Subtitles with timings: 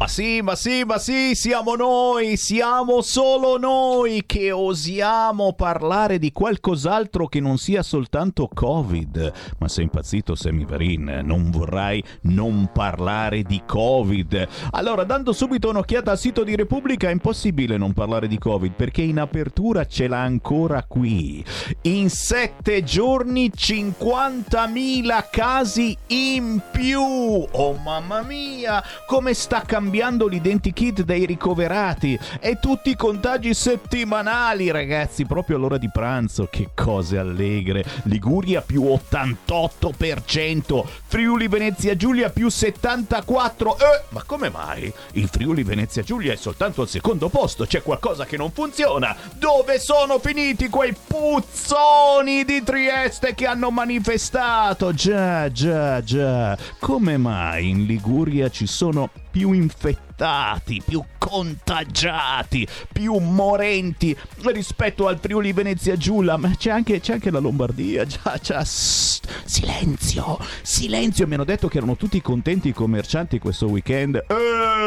[0.00, 6.32] Ma sì, ma sì, ma sì, siamo noi, siamo solo noi che osiamo parlare di
[6.32, 9.32] qualcos'altro che non sia soltanto Covid.
[9.58, 11.20] Ma sei impazzito, Semivarin?
[11.22, 14.48] Non vorrai non parlare di Covid.
[14.70, 19.02] Allora, dando subito un'occhiata al sito di Repubblica, è impossibile non parlare di Covid perché
[19.02, 21.44] in apertura ce l'ha ancora qui.
[21.82, 27.02] In sette giorni 50.000 casi in più.
[27.02, 29.88] Oh mamma mia, come sta cambiando?
[29.90, 36.46] Cambiando l'identikit dei ricoverati e tutti i contagi settimanali, ragazzi, proprio all'ora di pranzo.
[36.48, 37.84] Che cose allegre.
[38.04, 43.80] Liguria più 88%, Friuli Venezia Giulia più 74%.
[43.80, 44.92] Eh, ma come mai?
[45.14, 49.16] Il Friuli Venezia Giulia è soltanto al secondo posto, c'è qualcosa che non funziona.
[49.34, 54.92] Dove sono finiti quei puzzoni di Trieste che hanno manifestato?
[54.92, 56.56] Già, già, già.
[56.78, 64.14] Come mai in Liguria ci sono più infettati, più contagiati, più morenti
[64.44, 69.26] rispetto al Friuli Venezia Giulia, ma c'è anche, c'è anche la Lombardia, già, già, sst,
[69.44, 74.22] silenzio, silenzio, mi hanno detto che erano tutti contenti i commercianti questo weekend.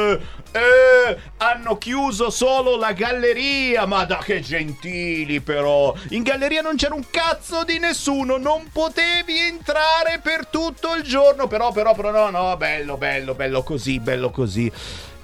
[0.04, 0.20] Eh,
[0.52, 6.94] eh, hanno chiuso solo la galleria, ma da che gentili però, in galleria non c'era
[6.94, 12.30] un cazzo di nessuno, non potevi entrare per tutto il giorno, però, però, però, no,
[12.30, 14.72] no, bello, bello, bello così, bello così.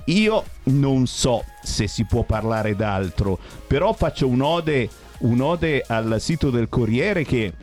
[0.06, 6.68] Io non so se si può parlare d'altro, però faccio un'ode, un'ode al sito del
[6.68, 7.54] Corriere che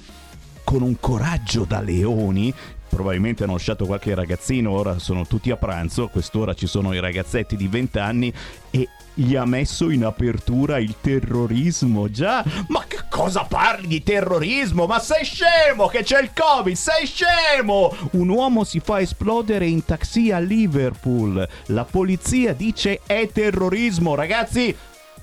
[0.63, 2.53] con un coraggio da leoni
[2.97, 7.55] probabilmente hanno lasciato qualche ragazzino, ora sono tutti a pranzo, quest'ora ci sono i ragazzetti
[7.55, 8.33] di 20 anni
[8.71, 12.11] e gli ha messo in apertura il terrorismo.
[12.11, 14.87] Già, ma che cosa parli di terrorismo?
[14.87, 16.75] Ma sei scemo che c'è il Covid?
[16.75, 17.95] Sei scemo!
[18.13, 21.47] Un uomo si fa esplodere in taxi a Liverpool.
[21.67, 24.15] La polizia dice è terrorismo.
[24.15, 24.75] Ragazzi,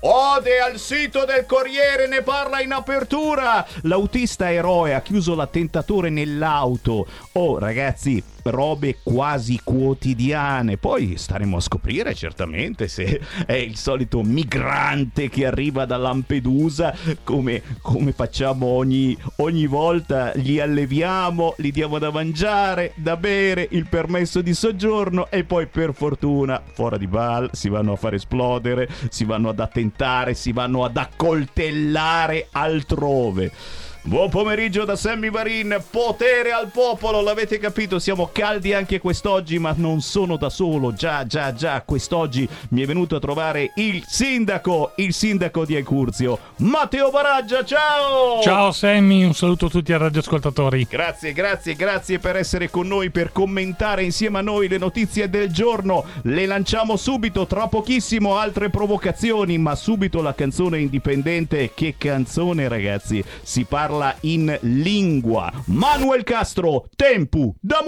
[0.06, 3.66] Ode al sito del Corriere, ne parla in apertura.
[3.84, 7.06] L'autista eroe ha chiuso l'attentatore nell'auto.
[7.32, 10.76] Oh, ragazzi, robe quasi quotidiane.
[10.76, 17.62] Poi staremo a scoprire certamente se è il solito migrante che arriva da Lampedusa, come,
[17.80, 24.40] come facciamo ogni, ogni volta, gli alleviamo, gli diamo da mangiare, da bere, il permesso
[24.40, 29.24] di soggiorno e poi per fortuna, fuori di bal, si vanno a far esplodere, si
[29.24, 33.52] vanno ad attentare, si vanno ad accoltellare altrove.
[34.06, 39.72] Buon pomeriggio da Sammy Varin, potere al popolo, l'avete capito, siamo caldi anche quest'oggi, ma
[39.74, 44.92] non sono da solo, già, già, già, quest'oggi mi è venuto a trovare il sindaco,
[44.96, 48.42] il sindaco di Ecurzio, Matteo Baraggia, ciao!
[48.42, 50.86] Ciao Sammy, un saluto a tutti i radioascoltatori.
[50.86, 55.50] Grazie, grazie, grazie per essere con noi, per commentare insieme a noi le notizie del
[55.50, 62.68] giorno, le lanciamo subito, tra pochissimo altre provocazioni, ma subito la canzone indipendente, che canzone
[62.68, 65.52] ragazzi, si parla parla in lingua.
[65.66, 67.80] Manuel Castro, Tempu, da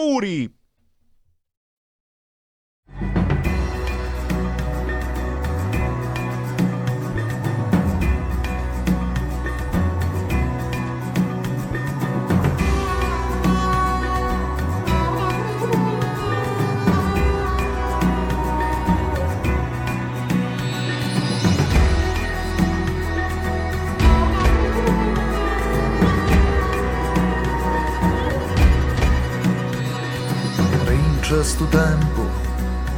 [31.66, 32.22] Sto tempo,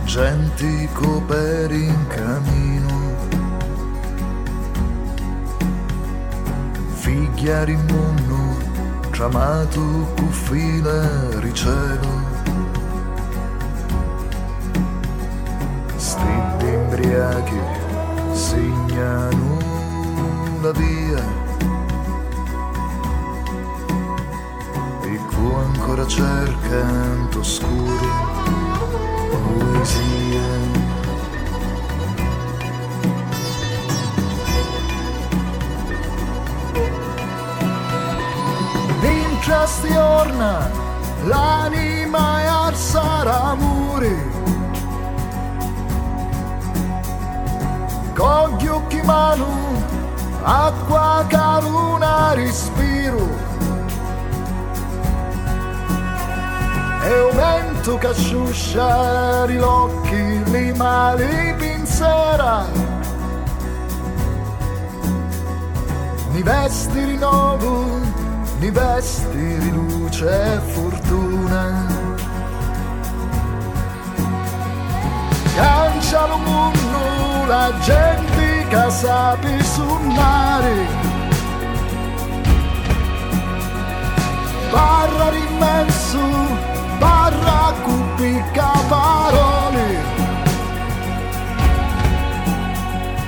[0.05, 3.17] gentico per in cammino.
[6.93, 9.81] Figliari in mondo, chiamato
[10.17, 12.09] cuffile ricevo.
[15.97, 17.61] Sti imbriachi
[18.33, 19.59] segnano
[20.61, 21.37] la via.
[25.05, 28.48] E cu ancora cercando scuro
[39.69, 40.71] questi orna
[41.25, 44.31] l'anima è alzare muri
[48.15, 49.47] con gli occhi manu
[50.43, 53.29] acqua caruna respiro
[57.05, 57.39] e un
[57.97, 62.67] che asciuscia gli occhi, li mali pinsera.
[66.33, 68.09] Mi vesti di nuovo
[68.61, 71.87] mi vesti di luce e fortuna.
[75.55, 80.87] Cancia lo mondo, la gente che sapi sul mare.
[84.71, 86.19] Barra immenso,
[86.99, 89.89] barra cupica parole.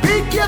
[0.00, 0.38] Picchi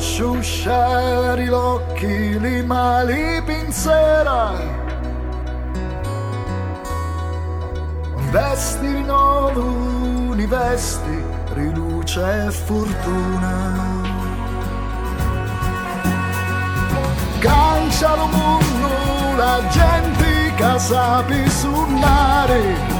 [0.00, 4.52] asciuscia gli occhi, li mali pinzera.
[8.30, 13.54] Vesti di nuovo, ni vesti, riluce e fortuna.
[17.40, 20.78] Cancia lo mondo, la gente che
[21.50, 22.98] sul mare.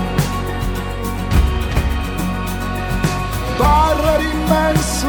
[3.60, 5.08] barra immenso,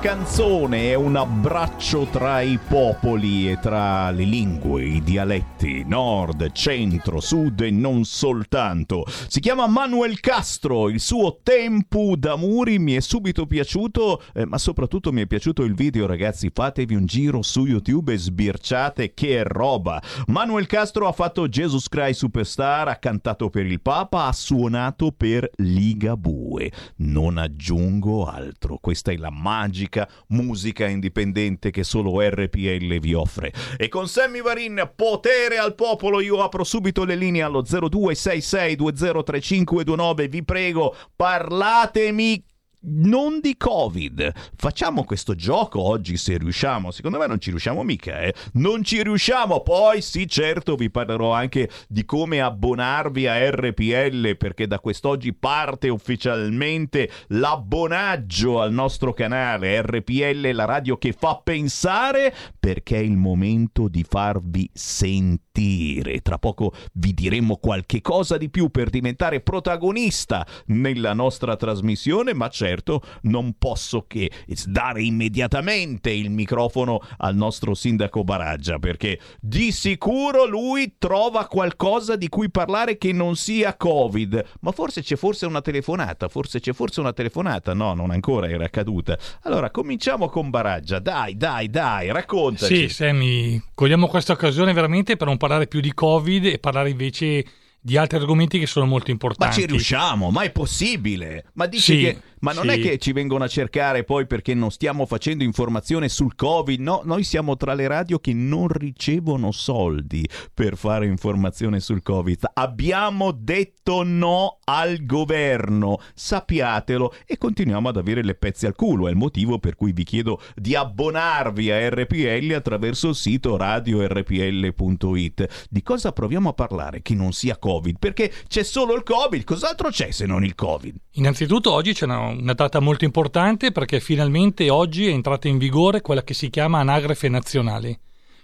[0.00, 7.20] canzone è un abbraccio tra i popoli e tra le lingue, i dialetti, nord, centro,
[7.20, 9.04] sud e non soltanto.
[9.28, 15.12] Si chiama Manuel Castro, il suo Tempo d'Amuri mi è subito piaciuto, eh, ma soprattutto
[15.12, 20.02] mi è piaciuto il video ragazzi, fatevi un giro su YouTube e sbirciate che roba.
[20.28, 25.50] Manuel Castro ha fatto Jesus Christ Superstar, ha cantato per il Papa, ha suonato per
[25.56, 26.72] Ligabue.
[26.96, 29.88] Non aggiungo altro, questa è la magica
[30.28, 33.52] musica indipendente che solo RPL vi offre.
[33.76, 40.44] E con Sammy Varin, potere al popolo, io apro subito le linee allo 0266203529, vi
[40.44, 42.44] prego, parlatemi
[42.82, 44.32] non di Covid.
[44.56, 46.90] Facciamo questo gioco oggi se riusciamo.
[46.90, 48.34] Secondo me non ci riusciamo mica, eh.
[48.54, 49.60] Non ci riusciamo.
[49.60, 55.88] Poi sì, certo, vi parlerò anche di come abbonarvi a RPL perché da quest'oggi parte
[55.88, 63.88] ufficialmente l'abbonaggio al nostro canale RPL, la radio che fa pensare perché è il momento
[63.88, 66.20] di farvi sentire.
[66.20, 72.48] Tra poco vi diremo qualche cosa di più per diventare protagonista nella nostra trasmissione, ma
[72.70, 74.30] certo non posso che
[74.66, 82.28] dare immediatamente il microfono al nostro sindaco Baraggia perché di sicuro lui trova qualcosa di
[82.28, 84.44] cui parlare che non sia Covid.
[84.60, 87.74] Ma forse c'è forse una telefonata, forse c'è forse una telefonata.
[87.74, 89.18] No, non ancora era accaduta.
[89.42, 90.98] Allora, cominciamo con Baraggia.
[90.98, 92.88] Dai, dai, dai, raccontaci.
[92.88, 97.44] Sì, Sammy, cogliamo questa occasione veramente per non parlare più di Covid e parlare invece
[97.82, 99.60] di altri argomenti che sono molto Ma importanti.
[99.60, 101.46] ci riusciamo, ma è possibile.
[101.54, 102.20] Ma dici Sì, che.
[102.40, 102.70] Ma non sì.
[102.70, 106.80] è che ci vengono a cercare poi perché non stiamo facendo informazione sul Covid.
[106.80, 112.50] No, noi siamo tra le radio che non ricevono soldi per fare informazione sul Covid.
[112.54, 115.98] Abbiamo detto no al governo.
[116.14, 119.08] Sappiatelo e continuiamo ad avere le pezze al culo.
[119.08, 125.66] È il motivo per cui vi chiedo di abbonarvi a RPL attraverso il sito radiorpl.it.
[125.68, 127.98] Di cosa proviamo a parlare che non sia Covid?
[127.98, 129.44] Perché c'è solo il Covid.
[129.44, 130.96] Cos'altro c'è se non il Covid?
[131.14, 136.00] Innanzitutto oggi c'è una, una data molto importante perché finalmente oggi è entrata in vigore
[136.00, 138.00] quella che si chiama anagrafe nazionale,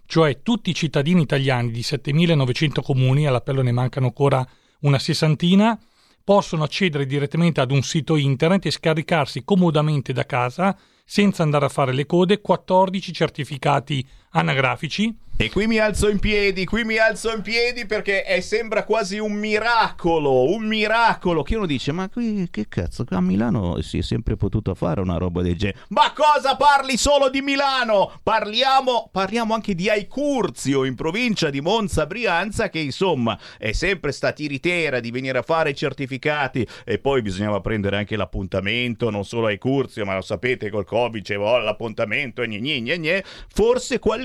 [0.06, 4.46] cioè tutti i cittadini italiani di 7.900 comuni, all'appello ne mancano ancora
[4.80, 5.78] una sessantina,
[6.22, 11.68] possono accedere direttamente ad un sito internet e scaricarsi comodamente da casa senza andare a
[11.68, 17.30] fare le code, 14 certificati anagrafici e qui mi alzo in piedi, qui mi alzo
[17.30, 21.42] in piedi perché è, sembra quasi un miracolo, un miracolo.
[21.42, 25.18] Che uno dice, ma qui che cazzo, a Milano si è sempre potuto fare una
[25.18, 25.80] roba del genere.
[25.88, 28.18] Ma cosa parli solo di Milano?
[28.22, 35.00] Parliamo, parliamo anche di Aicurzio in provincia di Monza Brianza che insomma è sempre statiritera
[35.00, 40.06] di venire a fare i certificati e poi bisognava prendere anche l'appuntamento, non solo Aicurzio,
[40.06, 43.24] ma lo sapete col Covid c'è oh, l'appuntamento e gne, gne, gne.
[43.52, 44.15] Qualcuno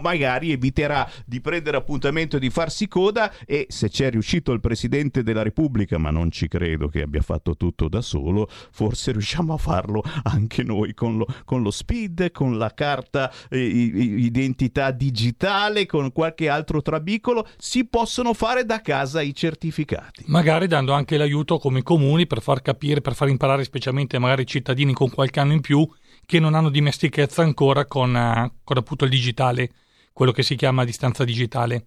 [0.00, 5.22] magari eviterà di prendere appuntamento e di farsi coda e se c'è riuscito il Presidente
[5.22, 9.56] della Repubblica, ma non ci credo che abbia fatto tutto da solo, forse riusciamo a
[9.56, 16.12] farlo anche noi con lo, con lo speed, con la carta eh, identità digitale, con
[16.12, 20.24] qualche altro trabicolo, si possono fare da casa i certificati.
[20.26, 24.46] Magari dando anche l'aiuto come comuni per far capire, per far imparare specialmente magari i
[24.46, 25.86] cittadini con qualche anno in più
[26.26, 29.70] che non hanno dimestichezza ancora con, uh, con appunto il digitale
[30.12, 31.86] quello che si chiama distanza digitale.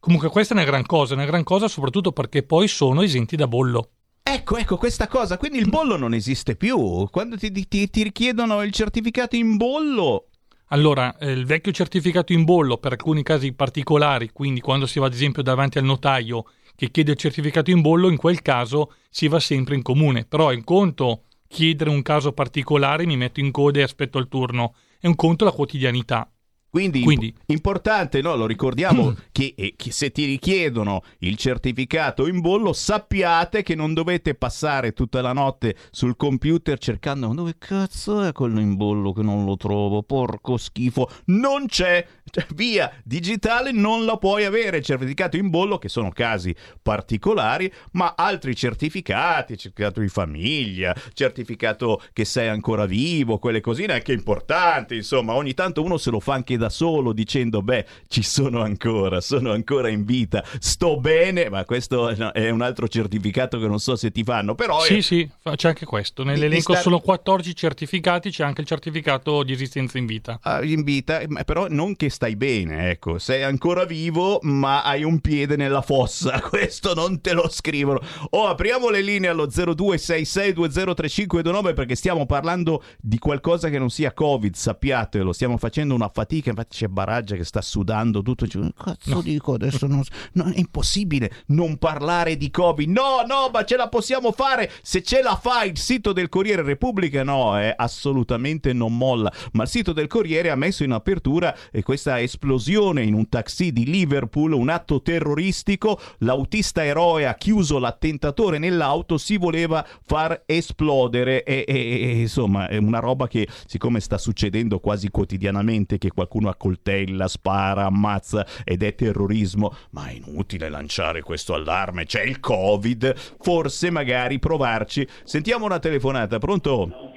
[0.00, 3.48] Comunque questa è una gran cosa, una gran cosa soprattutto perché poi sono esenti da
[3.48, 3.90] bollo.
[4.22, 7.08] Ecco, ecco questa cosa, quindi il bollo non esiste più.
[7.10, 10.26] Quando ti, ti, ti richiedono il certificato in bollo,
[10.68, 15.06] allora, eh, il vecchio certificato in bollo per alcuni casi particolari, quindi quando si va
[15.06, 19.28] ad esempio davanti al notaio che chiede il certificato in bollo, in quel caso si
[19.28, 20.26] va sempre in comune.
[20.26, 24.28] Però è un conto chiedere un caso particolare, mi metto in coda e aspetto il
[24.28, 24.74] turno.
[25.00, 26.30] È un conto la quotidianità.
[26.70, 27.34] Quindi, Quindi.
[27.46, 28.36] importante, no?
[28.36, 29.14] lo ricordiamo, mm.
[29.32, 35.22] che, che, se ti richiedono il certificato in bollo, sappiate che non dovete passare tutta
[35.22, 40.02] la notte sul computer cercando dove cazzo è quello in bollo che non lo trovo,
[40.02, 45.88] porco schifo, non c'è, cioè, via digitale non la puoi avere, certificato in bollo che
[45.88, 53.60] sono casi particolari, ma altri certificati, certificato di famiglia, certificato che sei ancora vivo, quelle
[53.60, 57.86] cosine anche importanti, insomma, ogni tanto uno se lo fa anche da solo dicendo beh
[58.08, 63.58] ci sono ancora, sono ancora in vita, sto bene, ma questo è un altro certificato
[63.58, 64.80] che non so se ti fanno, però...
[64.80, 65.00] Sì, è...
[65.00, 66.82] sì, c'è anche questo, nell'elenco star...
[66.82, 70.38] sono 14 certificati, c'è anche il certificato di esistenza in vita.
[70.42, 75.20] Ah, in vita, però non che stai bene, ecco, sei ancora vivo ma hai un
[75.20, 78.00] piede nella fossa, questo non te lo scrivono.
[78.30, 84.54] Oh, apriamo le linee allo 0266203529 perché stiamo parlando di qualcosa che non sia Covid,
[84.54, 88.44] sappiatelo, stiamo facendo una fatica che infatti c'è Baraggia che sta sudando tutto.
[88.44, 89.22] Dice, cazzo no.
[89.22, 89.86] dico adesso?
[89.86, 90.02] Non,
[90.32, 92.88] no, è impossibile non parlare di Covid.
[92.88, 94.70] No, no, ma ce la possiamo fare.
[94.82, 99.32] Se ce la fa il sito del Corriere Repubblica, no, è assolutamente non molla.
[99.52, 103.72] Ma il sito del Corriere ha messo in apertura eh, questa esplosione in un taxi
[103.72, 106.00] di Liverpool, un atto terroristico.
[106.18, 111.42] L'autista eroe ha chiuso l'attentatore nell'auto, si voleva far esplodere.
[111.44, 116.37] E, e, e insomma, è una roba che, siccome sta succedendo quasi quotidianamente, che qualcuno
[116.38, 122.40] qualcuno accoltella, spara, ammazza ed è terrorismo, ma è inutile lanciare questo allarme, c'è il
[122.40, 125.06] Covid, forse magari provarci.
[125.24, 127.12] Sentiamo una telefonata, pronto?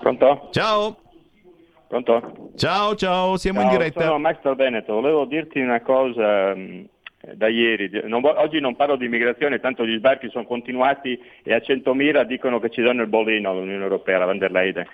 [0.00, 0.48] Pronto?
[0.50, 0.96] Ciao.
[1.88, 2.50] Pronto?
[2.56, 4.02] Ciao, ciao, siamo ciao, in diretta.
[4.02, 6.84] Sono Max Dal Veneto, volevo dirti una cosa mm,
[7.34, 7.88] da ieri.
[8.04, 12.58] Non, oggi non parlo di immigrazione, tanto gli sbarchi sono continuati e a 100.000 dicono
[12.58, 14.86] che ci danno il bollino all'Unione Europea, la van der Leyen.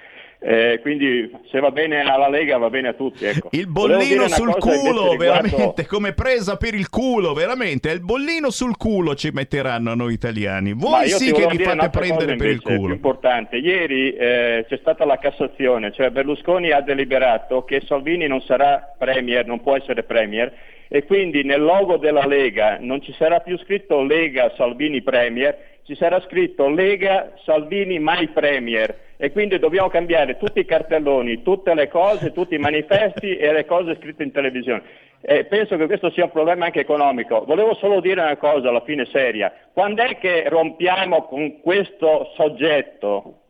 [0.47, 3.25] Eh, quindi se va bene alla Lega va bene a tutti.
[3.25, 3.49] Ecco.
[3.53, 5.17] Il bollino sul culo, riguardo...
[5.17, 7.91] veramente, come presa per il culo, veramente.
[7.91, 10.75] Il bollino sul culo ci metteranno a noi italiani.
[10.75, 12.93] Voi sì che vi fate prendere per il culo.
[12.93, 18.95] Importante, ieri eh, c'è stata la Cassazione, cioè Berlusconi ha deliberato che Salvini non sarà
[18.99, 20.53] Premier, non può essere Premier
[20.89, 25.95] e quindi nel logo della Lega non ci sarà più scritto Lega Salvini Premier, ci
[25.95, 31.89] sarà scritto Lega Salvini mai Premier e quindi dobbiamo cambiare tutti i cartelloni, tutte le
[31.89, 34.83] cose, tutti i manifesti e le cose scritte in televisione.
[35.21, 37.45] E penso che questo sia un problema anche economico.
[37.45, 39.53] Volevo solo dire una cosa alla fine seria.
[39.73, 43.41] Quando è che rompiamo con questo soggetto?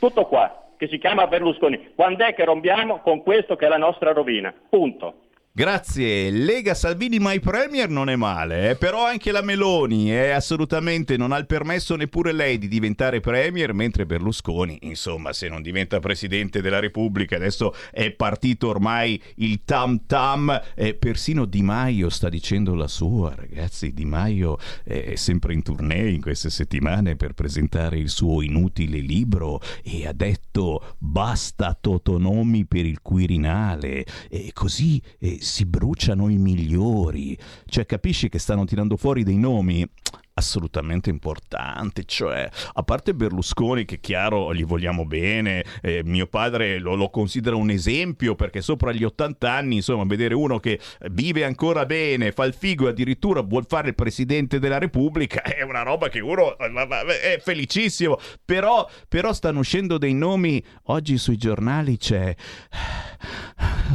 [0.00, 1.92] Tutto qua, che si chiama Berlusconi.
[1.94, 4.52] Quando è che rompiamo con questo che è la nostra rovina?
[4.68, 5.23] Punto.
[5.56, 8.74] Grazie, Lega Salvini My Premier non è male, eh?
[8.74, 13.72] però anche la Meloni è assolutamente non ha il permesso neppure lei di diventare Premier,
[13.72, 20.06] mentre Berlusconi, insomma, se non diventa Presidente della Repubblica, adesso è partito ormai il tam
[20.06, 25.62] tam, eh, persino Di Maio sta dicendo la sua, ragazzi, Di Maio è sempre in
[25.62, 32.64] tournée in queste settimane per presentare il suo inutile libro e ha detto basta Totonomi
[32.64, 34.04] per il Quirinale.
[34.28, 35.00] E così...
[35.20, 37.38] Eh, si bruciano i migliori.
[37.66, 39.88] Cioè, capisci che stanno tirando fuori dei nomi
[40.34, 46.94] assolutamente importante, cioè a parte Berlusconi che chiaro gli vogliamo bene, eh, mio padre lo,
[46.94, 51.86] lo, considera un esempio perché sopra gli 80 anni insomma vedere uno che vive ancora
[51.86, 56.08] bene, fa il figo e addirittura vuol fare il presidente della Repubblica è una roba
[56.08, 62.34] che uno è felicissimo, però, però stanno uscendo dei nomi, oggi sui giornali c'è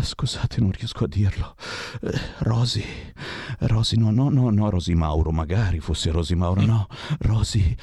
[0.01, 1.55] scusate non riesco a dirlo,
[2.01, 2.83] eh, Rosi,
[3.59, 6.87] Rosi no no no no Rosi Mauro magari fosse Rosi Mauro, no,
[7.19, 7.75] Rosi,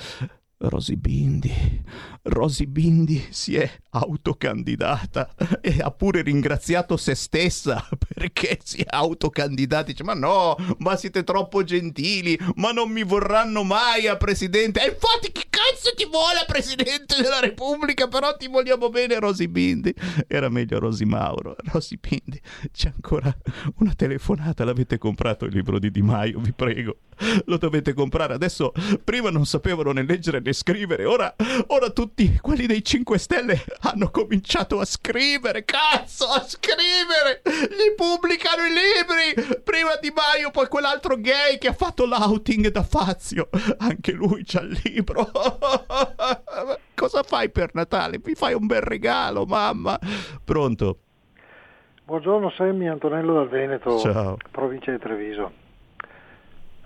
[0.58, 1.52] Rosi Bindi,
[2.22, 9.84] Rosi Bindi si è autocandidata e ha pure ringraziato se stessa perché si è autocandidata.
[9.84, 14.82] Dice: Ma no, ma siete troppo gentili, ma non mi vorranno mai a presidente.
[14.82, 18.06] E infatti, chi cazzo ti vuole presidente della Repubblica?
[18.08, 19.94] Però ti vogliamo bene, Rosi Bindi.
[20.28, 21.56] Era meglio Rosi Mauro.
[21.72, 22.40] Rosi Bindi,
[22.72, 23.34] c'è ancora
[23.78, 24.64] una telefonata.
[24.64, 26.98] L'avete comprato il libro di Di Maio, vi prego.
[27.46, 28.72] Lo dovete comprare adesso.
[29.02, 31.04] Prima non sapevano né leggere né scrivere.
[31.04, 31.34] Ora,
[31.68, 35.64] ora tutti quelli dei 5 Stelle hanno cominciato a scrivere.
[35.64, 37.42] Cazzo, a scrivere!
[37.44, 39.60] Gli pubblicano i libri!
[39.62, 43.48] Prima Di Maio, poi quell'altro gay che ha fatto l'outing da Fazio.
[43.78, 45.55] Anche lui c'ha il libro.
[46.94, 48.20] Cosa fai per Natale?
[48.24, 49.98] Mi fai un bel regalo, mamma.
[50.44, 50.98] Pronto?
[52.04, 54.36] Buongiorno Semmi, Antonello dal Veneto, Ciao.
[54.50, 55.52] provincia di Treviso.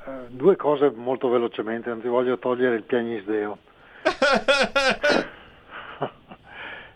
[0.05, 3.59] Uh, due cose molto velocemente, non ti voglio togliere il piagnisdeo.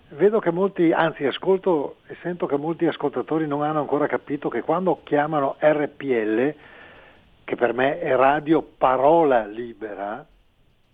[0.08, 4.62] Vedo che molti, anzi ascolto e sento che molti ascoltatori non hanno ancora capito che
[4.62, 6.54] quando chiamano RPL,
[7.44, 10.24] che per me è radio parola libera,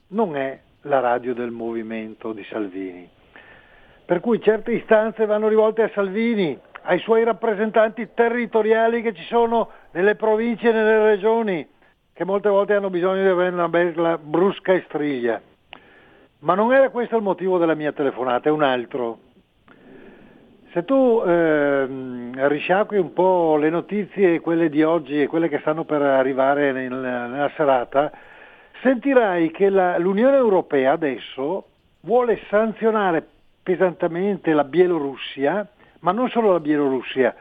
[0.08, 3.08] non è la radio del movimento di Salvini.
[4.04, 9.70] Per cui certe istanze vanno rivolte a Salvini, ai suoi rappresentanti territoriali che ci sono
[9.92, 11.68] nelle province e nelle regioni,
[12.12, 15.40] che molte volte hanno bisogno di avere una bella brusca e striglia.
[16.40, 19.18] Ma non era questo il motivo della mia telefonata, è un altro.
[20.72, 21.87] Se tu eh,
[22.49, 26.92] risciacqui un po' le notizie, quelle di oggi e quelle che stanno per arrivare nel,
[26.92, 28.10] nella serata,
[28.82, 31.66] sentirai che la, l'Unione Europea adesso
[32.00, 33.26] vuole sanzionare
[33.62, 35.69] pesantemente la Bielorussia,
[36.00, 37.34] ma non solo la Bielorussia,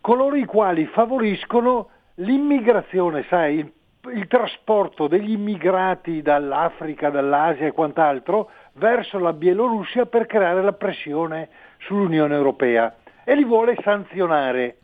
[0.00, 3.72] coloro i quali favoriscono l'immigrazione, sai, il
[4.12, 11.48] il trasporto degli immigrati dall'Africa, dall'Asia e quant'altro verso la Bielorussia per creare la pressione
[11.78, 14.76] sull'Unione Europea e li vuole sanzionare.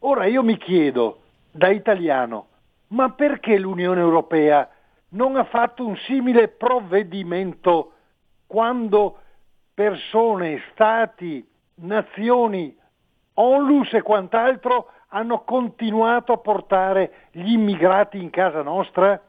[0.00, 2.46] Ora io mi chiedo, da italiano,
[2.88, 4.68] ma perché l'Unione Europea
[5.14, 7.92] non ha fatto un simile provvedimento
[8.46, 9.18] quando
[9.72, 11.46] persone, stati,
[11.76, 12.76] nazioni,
[13.34, 19.20] onlus e quant'altro hanno continuato a portare gli immigrati in casa nostra?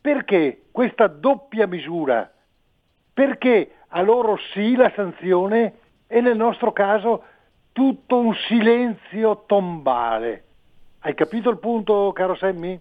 [0.00, 2.30] Perché questa doppia misura?
[3.12, 5.74] Perché a loro sì la sanzione
[6.06, 7.24] e nel nostro caso
[7.72, 10.44] tutto un silenzio tombale?
[11.00, 12.80] Hai capito il punto, caro Sammy?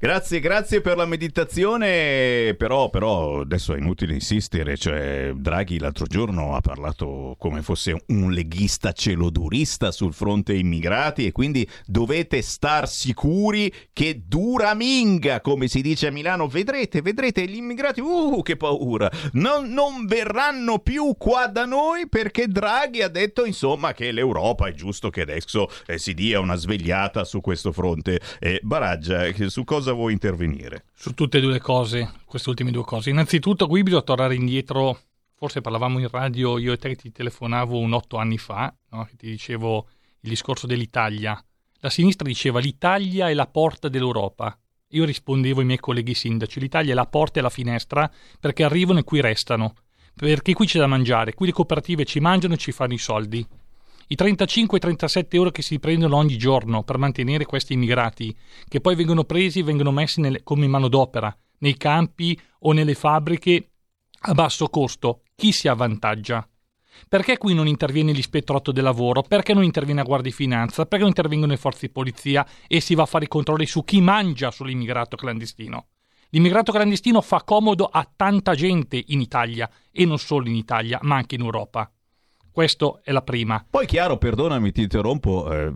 [0.00, 6.54] Grazie, grazie per la meditazione, però, però, adesso è inutile insistere, cioè Draghi l'altro giorno
[6.54, 13.74] ha parlato come fosse un leghista celodurista sul fronte immigrati e quindi dovete star sicuri
[13.92, 19.10] che dura minga, come si dice a Milano, vedrete, vedrete gli immigrati, uh che paura,
[19.32, 24.74] non, non verranno più qua da noi perché Draghi ha detto insomma che l'Europa è
[24.74, 28.20] giusto che adesso eh, si dia una svegliata su questo fronte.
[28.38, 30.84] Eh, Baraggia, su cosa cosa vuoi intervenire?
[30.94, 33.10] Su tutte e due le cose, queste ultime due cose.
[33.10, 34.98] Innanzitutto qui bisogna tornare indietro,
[35.34, 39.08] forse parlavamo in radio, io e te ti telefonavo un otto anni fa, no?
[39.16, 39.88] ti dicevo
[40.20, 41.42] il discorso dell'Italia.
[41.80, 44.58] La sinistra diceva l'Italia è la porta dell'Europa.
[44.92, 48.98] Io rispondevo ai miei colleghi sindaci, l'Italia è la porta e la finestra perché arrivano
[48.98, 49.74] e qui restano,
[50.14, 53.46] perché qui c'è da mangiare, qui le cooperative ci mangiano e ci fanno i soldi.
[54.10, 58.34] I 35-37 euro che si prendono ogni giorno per mantenere questi immigrati,
[58.66, 63.70] che poi vengono presi e vengono messi nelle, come manodopera nei campi o nelle fabbriche
[64.20, 66.48] a basso costo, chi si avvantaggia?
[67.06, 69.22] Perché qui non interviene l'ispettorato del lavoro?
[69.22, 70.84] Perché non interviene la Guardia di Finanza?
[70.84, 73.84] Perché non intervengono le forze di polizia e si va a fare i controlli su
[73.84, 75.88] chi mangia sull'immigrato clandestino?
[76.30, 81.16] L'immigrato clandestino fa comodo a tanta gente in Italia e non solo in Italia, ma
[81.16, 81.90] anche in Europa.
[82.52, 83.64] Questa è la prima.
[83.68, 85.72] Poi chiaro, perdonami, ti interrompo, eh,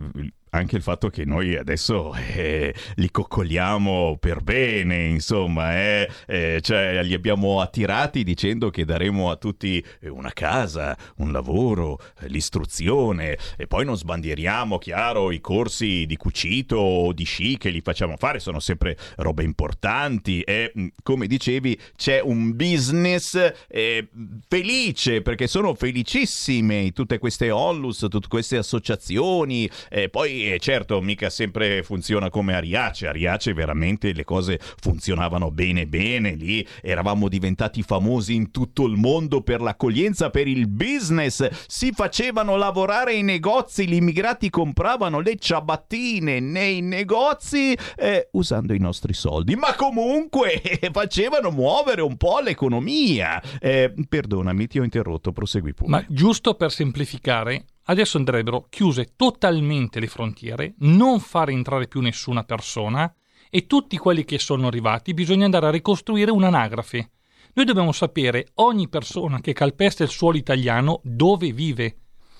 [0.53, 7.01] anche il fatto che noi adesso eh, li coccoliamo per bene, insomma, eh, eh, cioè,
[7.03, 13.83] li abbiamo attirati dicendo che daremo a tutti una casa, un lavoro, l'istruzione e poi
[13.83, 18.59] non sbandieriamo, chiaro, i corsi di cucito o di sci che li facciamo fare, sono
[18.59, 24.07] sempre robe importanti e come dicevi c'è un business eh,
[24.47, 30.09] felice perché sono felicissime tutte queste onlus, tutte queste associazioni e
[30.51, 36.65] eh, certo mica sempre funziona come Ariace, Ariace veramente le cose funzionavano bene bene, lì
[36.81, 43.13] eravamo diventati famosi in tutto il mondo per l'accoglienza, per il business, si facevano lavorare
[43.13, 49.75] i negozi, gli immigrati compravano le ciabattine nei negozi eh, usando i nostri soldi, ma
[49.75, 53.41] comunque facevano muovere un po' l'economia.
[53.59, 55.89] Eh, perdonami, ti ho interrotto, prosegui pure.
[55.89, 62.43] Ma giusto per semplificare, adesso andrebbero chiuse totalmente le frontiere, non fare entrare più nessuna
[62.43, 63.13] persona
[63.49, 67.11] e tutti quelli che sono arrivati bisogna andare a ricostruire un'anagrafe.
[67.53, 71.83] Noi dobbiamo sapere ogni persona che calpesta il suolo italiano dove vive.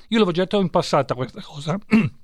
[0.07, 1.77] Io l'avevo già detto in passato questa cosa.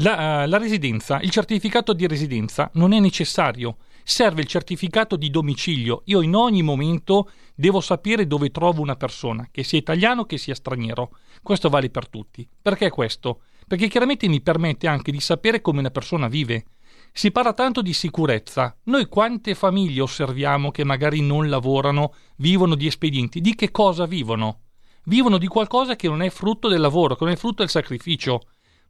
[0.00, 5.28] La, uh, la residenza, il certificato di residenza non è necessario serve il certificato di
[5.28, 6.00] domicilio.
[6.06, 10.54] Io in ogni momento devo sapere dove trovo una persona, che sia italiano che sia
[10.54, 11.10] straniero.
[11.42, 12.48] Questo vale per tutti.
[12.62, 13.42] Perché questo?
[13.66, 16.64] Perché chiaramente mi permette anche di sapere come una persona vive.
[17.12, 18.74] Si parla tanto di sicurezza.
[18.84, 23.42] Noi quante famiglie osserviamo che magari non lavorano, vivono di espedienti?
[23.42, 24.60] Di che cosa vivono?
[25.04, 28.40] Vivono di qualcosa che non è frutto del lavoro, che non è frutto del sacrificio.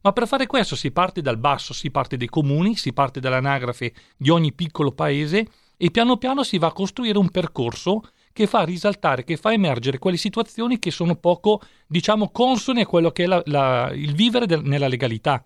[0.01, 3.93] Ma per fare questo si parte dal basso, si parte dai comuni, si parte dall'anagrafe
[4.15, 8.63] di ogni piccolo paese e piano piano si va a costruire un percorso che fa
[8.63, 13.27] risaltare, che fa emergere quelle situazioni che sono poco, diciamo, consone a quello che è
[13.27, 15.43] la, la, il vivere del, nella legalità.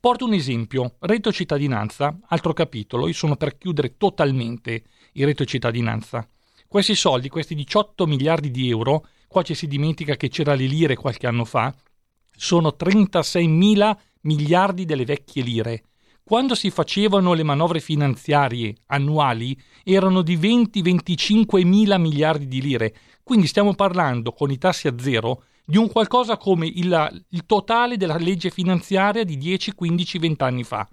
[0.00, 6.28] Porto un esempio, reddito cittadinanza, altro capitolo, io sono per chiudere totalmente il reddito cittadinanza.
[6.66, 10.96] Questi soldi, questi 18 miliardi di euro, qua ci si dimentica che c'era le lire
[10.96, 11.72] qualche anno fa,
[12.36, 15.82] sono 36 mila miliardi delle vecchie lire.
[16.22, 23.46] Quando si facevano le manovre finanziarie annuali erano di 20-25 mila miliardi di lire, quindi
[23.46, 28.16] stiamo parlando con i tassi a zero di un qualcosa come il, il totale della
[28.16, 30.88] legge finanziaria di 10, 15, 20 anni fa.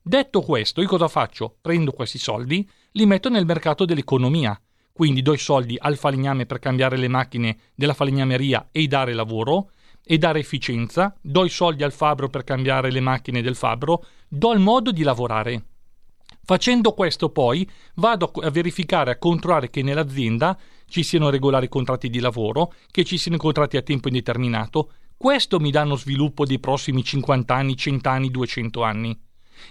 [0.00, 1.56] Detto questo, io cosa faccio?
[1.60, 4.60] Prendo questi soldi, li metto nel mercato dell'economia,
[4.92, 9.70] quindi do i soldi al falegname per cambiare le macchine della falegnameria e dare lavoro,
[10.04, 14.52] e dare efficienza, do i soldi al fabbro per cambiare le macchine del fabbro, do
[14.52, 15.64] il modo di lavorare.
[16.44, 22.18] Facendo questo poi vado a verificare, a controllare che nell'azienda ci siano regolari contratti di
[22.18, 24.92] lavoro, che ci siano contratti a tempo indeterminato.
[25.16, 29.20] Questo mi dà uno sviluppo dei prossimi 50 anni, 100 anni, 200 anni.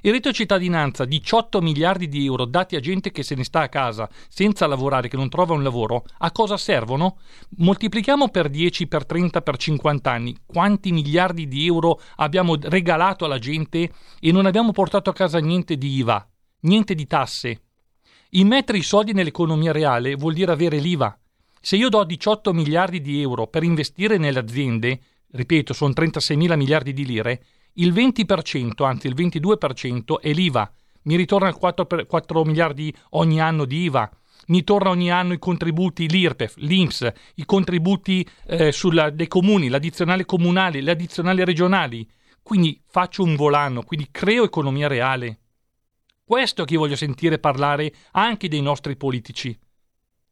[0.01, 3.69] Il reddito cittadinanza, 18 miliardi di euro dati a gente che se ne sta a
[3.69, 7.17] casa senza lavorare, che non trova un lavoro, a cosa servono?
[7.57, 10.35] Moltiplichiamo per 10, per 30, per 50 anni.
[10.45, 15.77] Quanti miliardi di euro abbiamo regalato alla gente e non abbiamo portato a casa niente
[15.77, 16.27] di IVA,
[16.61, 17.61] niente di tasse?
[18.31, 21.15] Immettere i soldi nell'economia reale vuol dire avere l'IVA.
[21.59, 24.99] Se io do 18 miliardi di euro per investire nelle aziende,
[25.31, 30.71] ripeto, sono 36 mila miliardi di lire, il 20%, anzi il 22% è l'IVA.
[31.03, 34.09] Mi ritorna 4, 4 miliardi ogni anno di IVA.
[34.47, 40.25] Mi torna ogni anno i contributi l'IRPEF, l'INPS, i contributi eh, sulla, dei comuni, l'addizionale
[40.25, 42.07] comunale, le addizionali regionali.
[42.43, 45.39] Quindi faccio un volano, quindi creo economia reale.
[46.23, 49.57] Questo che voglio sentire parlare anche dei nostri politici.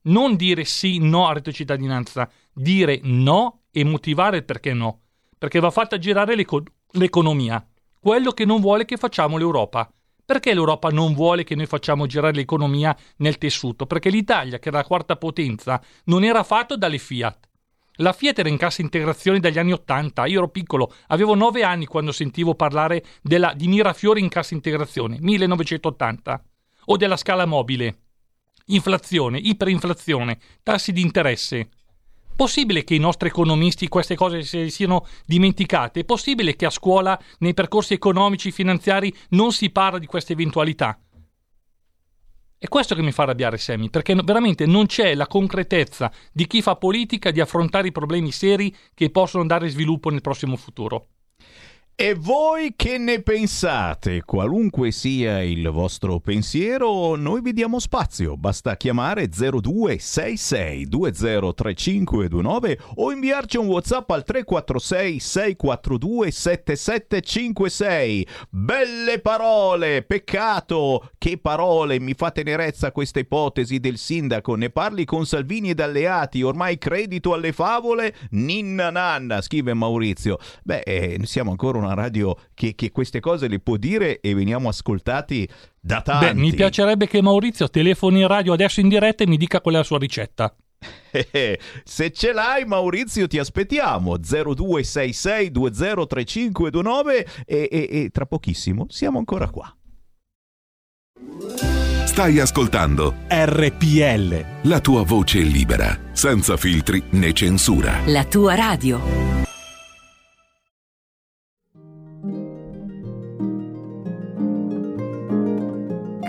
[0.02, 5.02] Non dire sì, no a reddito cittadinanza, dire no e motivare il perché no.
[5.38, 7.66] Perché va fatta girare l'eco- l'economia,
[8.00, 9.92] quello che non vuole che facciamo l'Europa.
[10.26, 13.88] Perché l'Europa non vuole che noi facciamo girare l'economia nel tessuto?
[13.88, 17.48] Perché l'Italia, che era la quarta potenza, non era fatto dalle Fiat.
[17.94, 21.86] La Fiat era in cassa integrazione dagli anni Ottanta, io ero piccolo, avevo nove anni
[21.86, 26.44] quando sentivo parlare della, di Mirafiori in cassa integrazione, 1980,
[26.86, 27.98] o della scala mobile.
[28.68, 31.70] Inflazione, iperinflazione, tassi di interesse.
[32.40, 36.00] Possibile che i nostri economisti queste cose si siano dimenticate?
[36.00, 40.32] È possibile che a scuola, nei percorsi economici e finanziari, non si parla di queste
[40.32, 40.98] eventualità?
[42.58, 46.62] È questo che mi fa arrabbiare Semi, perché veramente non c'è la concretezza di chi
[46.62, 51.08] fa politica di affrontare i problemi seri che possono dare sviluppo nel prossimo futuro.
[52.02, 54.24] E voi che ne pensate?
[54.24, 58.38] Qualunque sia il vostro pensiero, noi vi diamo spazio.
[58.38, 68.28] Basta chiamare 0266 203529 o inviarci un WhatsApp al 346 642 7756.
[68.50, 71.10] Belle parole, peccato.
[71.18, 74.56] Che parole, mi fa tenerezza questa ipotesi del sindaco.
[74.56, 78.16] Ne parli con Salvini ed alleati, ormai credito alle favole?
[78.30, 80.38] Ninna nanna, scrive Maurizio.
[80.64, 84.70] Beh, eh, siamo ancora una radio che, che, queste cose le può dire e veniamo
[84.70, 85.48] ascoltati
[85.80, 86.26] da tanti.
[86.26, 89.76] Beh, mi piacerebbe che Maurizio telefoni in radio adesso in diretta e mi dica qual
[89.76, 90.54] è la sua ricetta.
[91.84, 99.50] Se ce l'hai Maurizio ti aspettiamo 0266 203529 e, e, e tra pochissimo siamo ancora
[99.50, 99.74] qua.
[102.06, 104.46] Stai ascoltando RPL.
[104.64, 108.02] La tua voce libera, senza filtri né censura.
[108.08, 109.39] La tua radio.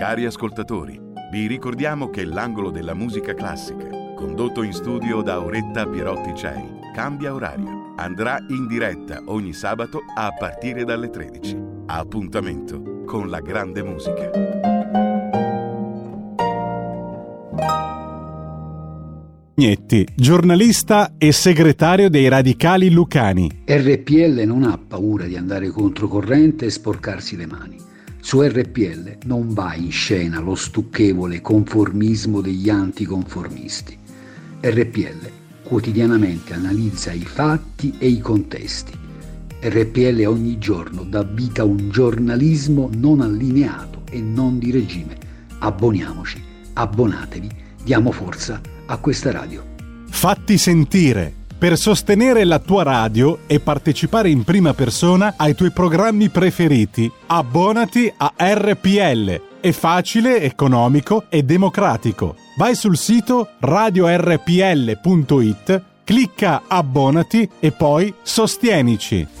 [0.01, 0.99] Cari ascoltatori,
[1.31, 7.31] vi ricordiamo che l'angolo della musica classica, condotto in studio da Auretta Pierotti Cei, cambia
[7.31, 7.93] orario.
[7.97, 11.55] Andrà in diretta ogni sabato a partire dalle 13.
[11.85, 14.31] Appuntamento con la grande musica.
[19.53, 23.61] Gnetti, giornalista e segretario dei Radicali Lucani.
[23.65, 27.89] RPL non ha paura di andare controcorrente e sporcarsi le mani
[28.21, 33.97] su RPL non va in scena lo stucchevole conformismo degli anticonformisti.
[34.61, 35.29] RPL
[35.63, 38.97] quotidianamente analizza i fatti e i contesti.
[39.61, 45.17] RPL ogni giorno dà vita a un giornalismo non allineato e non di regime.
[45.59, 46.41] Abboniamoci,
[46.73, 47.49] abbonatevi,
[47.83, 49.63] diamo forza a questa radio.
[50.09, 56.29] Fatti sentire per sostenere la tua radio e partecipare in prima persona ai tuoi programmi
[56.29, 57.11] preferiti.
[57.27, 59.41] Abbonati a RPL.
[59.59, 62.35] È facile, economico e democratico.
[62.57, 64.41] Vai sul sito radiorpl.it,
[66.03, 69.40] clicca Abbonati e poi sostienici.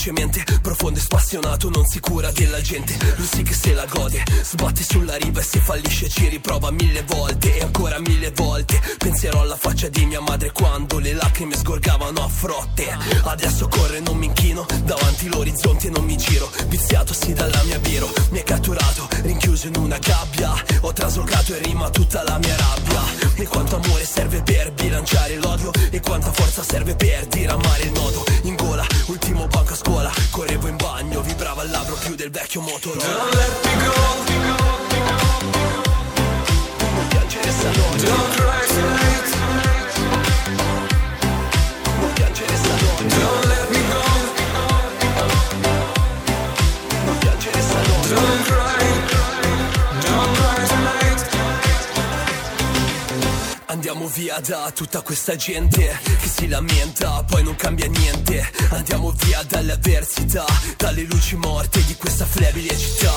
[0.00, 2.96] Dolcemente Profondo e spassionato, non si cura della gente.
[3.16, 7.02] Lui sì che se la gode Sbatte sulla riva e se fallisce ci riprova mille
[7.02, 8.80] volte E ancora mille volte.
[8.96, 12.96] Penserò alla faccia di mia madre quando le lacrime sgorgavano a frotte.
[13.24, 16.50] Adesso corre, non mi inchino Davanti l'orizzonte non mi giro.
[16.68, 20.52] Viziato sì dalla mia biro Mi è catturato, rinchiuso in una gabbia.
[20.80, 23.02] Ho traslocato in rima tutta la mia rabbia.
[23.34, 27.26] E quanto amore serve per bilanciare l'odio E quanta forza serve per
[32.20, 33.94] del vecchio Motorola Don't let me go
[36.94, 38.39] Non piangere stanotte Don't cry tonight
[54.00, 58.50] Andiamo via da tutta questa gente che si lamenta, poi non cambia niente.
[58.70, 60.46] Andiamo via dalle avversità,
[60.78, 63.12] dalle luci morte di questa flebile città.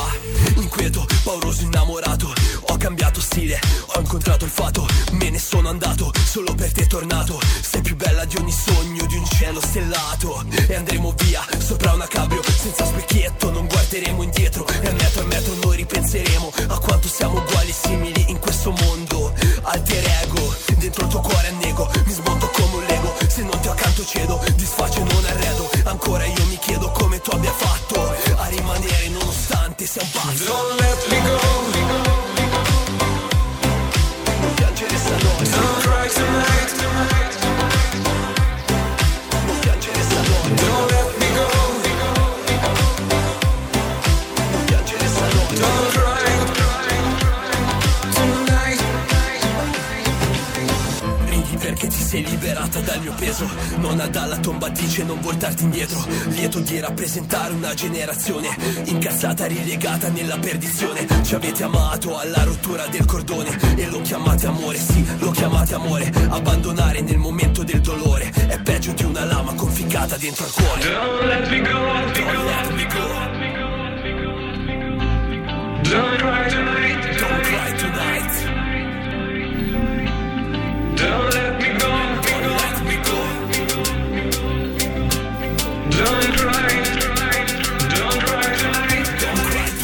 [0.56, 2.34] Inquieto, pauroso, innamorato,
[2.68, 3.58] ho cambiato stile,
[3.96, 7.40] ho incontrato il fato, me ne sono andato, solo per te tornato.
[7.62, 10.44] Sei più bella di ogni sogno, di un cielo stellato.
[10.68, 14.68] E andremo via, sopra una cabrio, senza specchietto, non guarderemo indietro.
[14.68, 18.72] E a metro a metro noi ripenseremo a quanto siamo uguali e simili in questo
[18.72, 19.34] mondo.
[19.62, 23.16] Alter ego, dentro il tuo cuore annego, mi smonto come un lego.
[23.28, 25.70] Se non ti accanto cedo, disfaccio e non arredo.
[25.86, 30.44] Ancora io mi chiedo come tu abbia fatto a rimanere nonostante sia un pazzo.
[30.44, 32.03] Don't let me go.
[52.14, 53.50] Sei liberata dal mio peso.
[53.78, 56.06] Nonna dalla tomba dice non voltarti indietro.
[56.28, 61.08] Lieto di rappresentare una generazione Incazzata, rilegata nella perdizione.
[61.24, 66.12] Ci avete amato alla rottura del cordone E lo chiamate amore, sì, lo chiamate amore.
[66.30, 70.82] Abbandonare nel momento del dolore È peggio di una lama conficcata dentro al cuore.
[70.82, 71.70] Don't let me go,
[72.14, 73.32] don't let me go
[75.90, 78.62] Don't cry tonight, don't cry tonight.
[80.96, 81.43] Don't let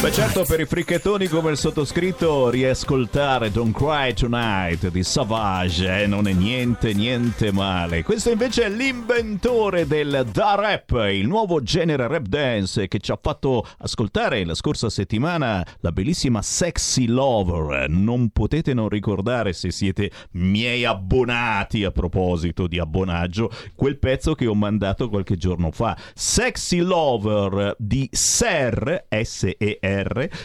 [0.01, 6.07] Beh certo per i fricchettoni come il sottoscritto riascoltare Don't Cry Tonight di Savage eh,
[6.07, 8.01] non è niente niente male.
[8.03, 13.19] Questo invece è l'inventore del da rap, il nuovo genere rap dance che ci ha
[13.21, 17.89] fatto ascoltare la scorsa settimana la bellissima Sexy Lover.
[17.89, 24.47] Non potete non ricordare se siete miei abbonati a proposito di abbonaggio quel pezzo che
[24.47, 25.97] ho mandato qualche giorno fa.
[26.13, 29.88] Sexy Lover di Ser S-E-R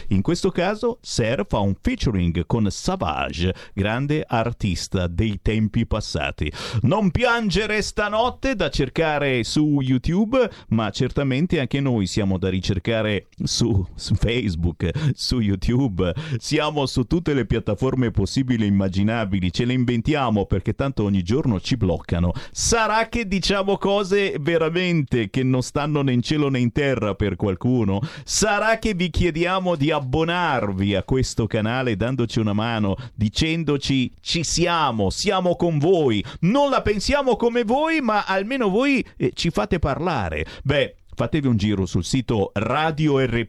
[0.09, 6.51] in questo caso Ser fa un featuring con Savage, grande artista dei tempi passati.
[6.81, 13.85] Non piangere stanotte da cercare su YouTube, ma certamente anche noi siamo da ricercare su
[13.95, 20.73] Facebook, su YouTube, siamo su tutte le piattaforme possibili e immaginabili, ce le inventiamo perché
[20.73, 22.31] tanto ogni giorno ci bloccano.
[22.51, 27.35] Sarà che diciamo cose veramente che non stanno né in cielo né in terra per
[27.35, 28.01] qualcuno?
[28.23, 29.34] Sarà che vi chiediamo
[29.75, 36.69] di abbonarvi a questo canale dandoci una mano, dicendoci ci siamo, siamo con voi, non
[36.69, 40.45] la pensiamo come voi, ma almeno voi eh, ci fate parlare.
[40.63, 43.47] Beh, fatevi un giro sul sito radiorpl.it,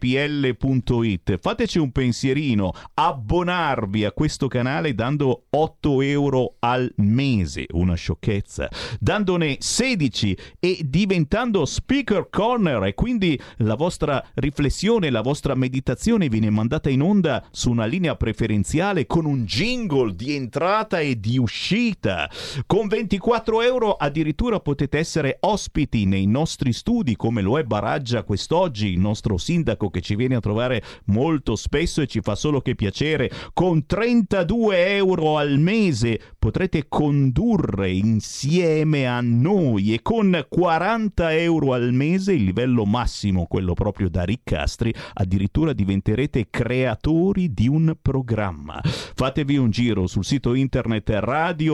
[1.40, 8.68] fateci un pensierino, abbonarvi a questo canale dando 8 euro al mese, una sciocchezza,
[9.00, 16.50] dandone 16 e diventando speaker corner e quindi la vostra riflessione, la vostra meditazione viene
[16.50, 22.30] mandata in onda su una linea preferenziale con un jingle di entrata e di uscita.
[22.66, 28.88] Con 24 euro addirittura potete essere ospiti nei nostri studi come lo è Baraggia quest'oggi,
[28.88, 32.74] il nostro sindaco che ci viene a trovare molto spesso e ci fa solo che
[32.74, 33.30] piacere.
[33.52, 41.92] Con 32 euro al mese potrete condurre insieme a noi e con 40 euro al
[41.92, 48.80] mese, il livello massimo, quello proprio da riccastri, addirittura diventerete creatori di un programma.
[48.84, 51.64] Fatevi un giro sul sito internet radiorpl.it,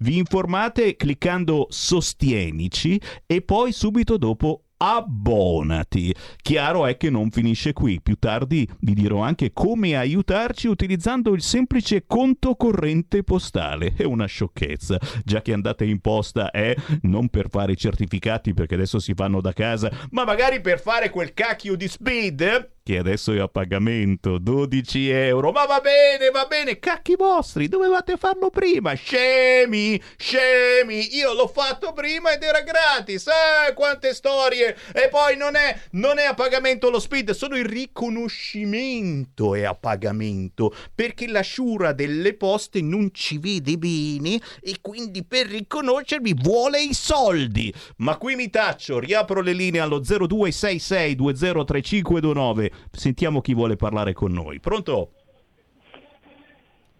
[0.00, 6.14] vi informate cliccando sostienici e poi subito dopo abbonati.
[6.40, 11.42] Chiaro è che non finisce qui, più tardi vi dirò anche come aiutarci utilizzando il
[11.42, 13.94] semplice conto corrente postale.
[13.96, 18.74] È una sciocchezza, già che andate in posta è non per fare i certificati perché
[18.74, 23.34] adesso si fanno da casa, ma magari per fare quel cacchio di speed che adesso
[23.34, 25.52] è a pagamento 12 euro.
[25.52, 28.94] Ma va bene, va bene, cacchi vostri, dovevate farlo prima.
[28.94, 33.26] Scemi, scemi, io l'ho fatto prima ed era gratis.
[33.26, 34.74] Eh, quante storie.
[34.94, 39.74] E poi non è, non è a pagamento lo speed, solo il riconoscimento è a
[39.74, 40.74] pagamento.
[40.94, 46.94] Perché la sciura delle poste non ci vede bene e quindi per riconoscervi vuole i
[46.94, 47.70] soldi.
[47.96, 52.76] Ma qui mi taccio, riapro le linee allo 0266203529.
[52.90, 54.60] Sentiamo chi vuole parlare con noi.
[54.60, 55.10] Pronto?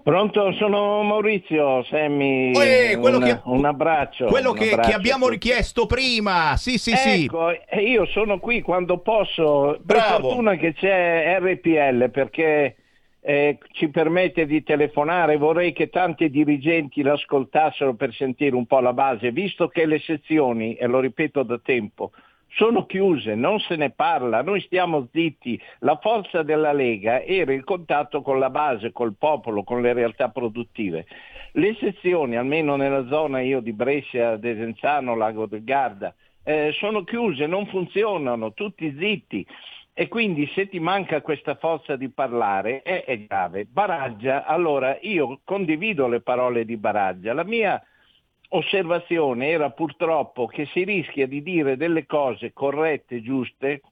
[0.02, 2.52] Pronto, sono Maurizio, Semmi.
[2.52, 4.26] Eh, un, che- un abbraccio.
[4.26, 6.56] Quello un che, abbraccio che abbiamo richiesto prima.
[6.56, 7.24] Sì, sì, sì.
[7.24, 9.78] Ecco, e io sono qui quando posso.
[9.84, 10.28] Per Bravo.
[10.28, 12.76] fortuna che c'è RPL perché
[13.20, 18.94] eh, ci permette di telefonare, vorrei che tanti dirigenti l'ascoltassero per sentire un po' la
[18.94, 22.12] base, visto che le sezioni, e lo ripeto da tempo,
[22.50, 25.60] sono chiuse, non se ne parla, noi stiamo zitti.
[25.80, 30.28] La forza della Lega era il contatto con la base, col popolo, con le realtà
[30.28, 31.06] produttive.
[31.52, 37.46] Le sezioni, almeno nella zona io di Brescia, Desenzano, Lago del Garda, eh, sono chiuse,
[37.46, 39.46] non funzionano, tutti zitti.
[39.92, 43.66] E quindi se ti manca questa forza di parlare è, è grave.
[43.66, 47.32] Baraggia, allora io condivido le parole di Baraggia.
[47.32, 47.82] La mia
[48.48, 53.82] osservazione era purtroppo che si rischia di dire delle cose corrette, giuste,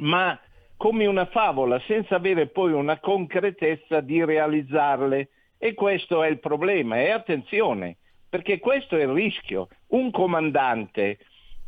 [0.00, 0.38] ma
[0.76, 5.28] come una favola, senza avere poi una concretezza di realizzarle.
[5.58, 7.00] E questo è il problema.
[7.00, 7.96] E attenzione,
[8.28, 9.68] perché questo è il rischio.
[9.88, 11.18] Un comandante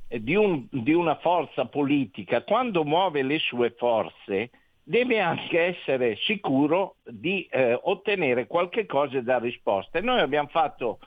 [0.09, 4.51] di, un, di una forza politica, quando muove le sue forze,
[4.83, 9.99] deve anche essere sicuro di eh, ottenere qualche cosa da risposta.
[9.99, 10.99] E noi abbiamo fatto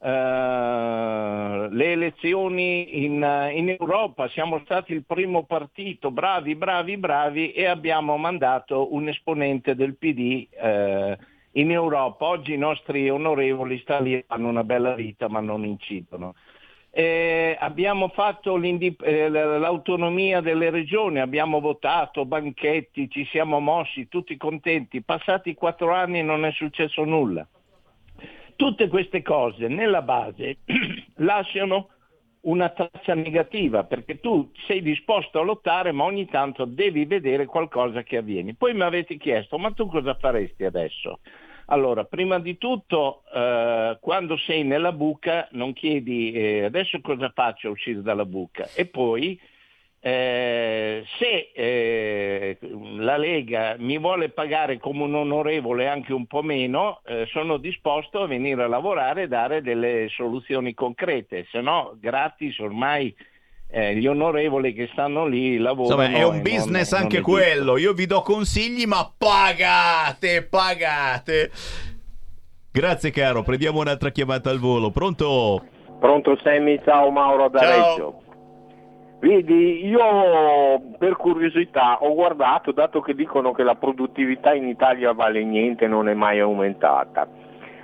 [0.00, 3.14] Uh, le elezioni in,
[3.52, 9.74] in, Europa, siamo stati il primo partito, bravi, bravi, bravi e abbiamo mandato un esponente
[9.74, 11.16] del PD uh,
[11.52, 12.26] in Europa.
[12.26, 16.34] Oggi i nostri onorevoli sta lì, hanno una bella vita ma non incidono.
[16.90, 25.02] Eh, abbiamo fatto eh, l'autonomia delle regioni, abbiamo votato, banchetti, ci siamo mossi, tutti contenti.
[25.02, 27.46] Passati quattro anni non è successo nulla.
[28.58, 30.58] Tutte queste cose nella base
[31.18, 31.90] lasciano
[32.40, 38.02] una traccia negativa perché tu sei disposto a lottare ma ogni tanto devi vedere qualcosa
[38.02, 38.56] che avviene.
[38.56, 41.20] Poi mi avete chiesto ma tu cosa faresti adesso?
[41.66, 47.68] Allora, prima di tutto, eh, quando sei nella buca non chiedi eh, adesso cosa faccio
[47.68, 49.40] a uscire dalla buca e poi
[50.00, 52.58] eh, se eh,
[52.98, 58.22] la Lega mi vuole pagare come un onorevole anche un po' meno, eh, sono disposto
[58.22, 63.14] a venire a lavorare e dare delle soluzioni concrete, se no gratis ormai
[63.70, 66.02] eh, gli onorevoli che stanno lì lavorano.
[66.02, 67.76] Insomma, è un business non, anche non quello.
[67.76, 71.50] Io vi do consigli, ma pagate, pagate.
[72.70, 74.90] Grazie caro, prendiamo un'altra chiamata al volo.
[74.90, 75.64] Pronto?
[75.98, 77.88] Pronto Sammy, ciao Mauro da ciao.
[77.88, 78.22] Reggio.
[79.20, 85.42] Vedi, io per curiosità ho guardato, dato che dicono che la produttività in Italia vale
[85.42, 87.26] niente, non è mai aumentata.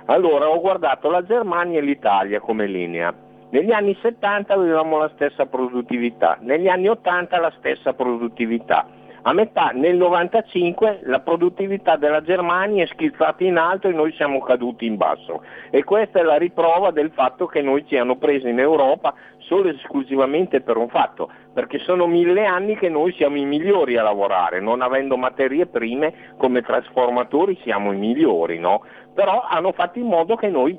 [0.05, 3.13] Allora ho guardato la Germania e l'Italia come linea.
[3.49, 8.87] Negli anni 70 avevamo la stessa produttività, negli anni 80 la stessa produttività.
[9.27, 14.39] A metà nel 95 la produttività della Germania è schizzata in alto e noi siamo
[14.39, 18.47] caduti in basso e questa è la riprova del fatto che noi ci hanno preso
[18.47, 19.15] in Europa
[19.45, 23.97] solo ed esclusivamente per un fatto, perché sono mille anni che noi siamo i migliori
[23.97, 28.83] a lavorare, non avendo materie prime come trasformatori siamo i migliori, no?
[29.15, 30.77] però hanno fatto in modo che noi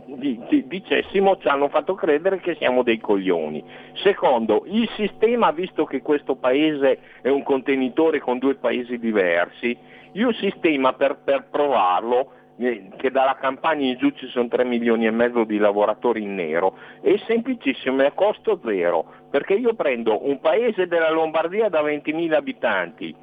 [0.66, 3.64] dicessimo, ci hanno fatto credere che siamo dei coglioni.
[3.94, 9.74] Secondo, il sistema, visto che questo paese è un contenitore con due paesi diversi,
[10.12, 15.10] il sistema per, per provarlo che dalla campagna in giù ci sono 3 milioni e
[15.10, 20.40] mezzo di lavoratori in nero, è semplicissimo, è a costo zero, perché io prendo un
[20.40, 23.14] paese della Lombardia da 20.000 abitanti,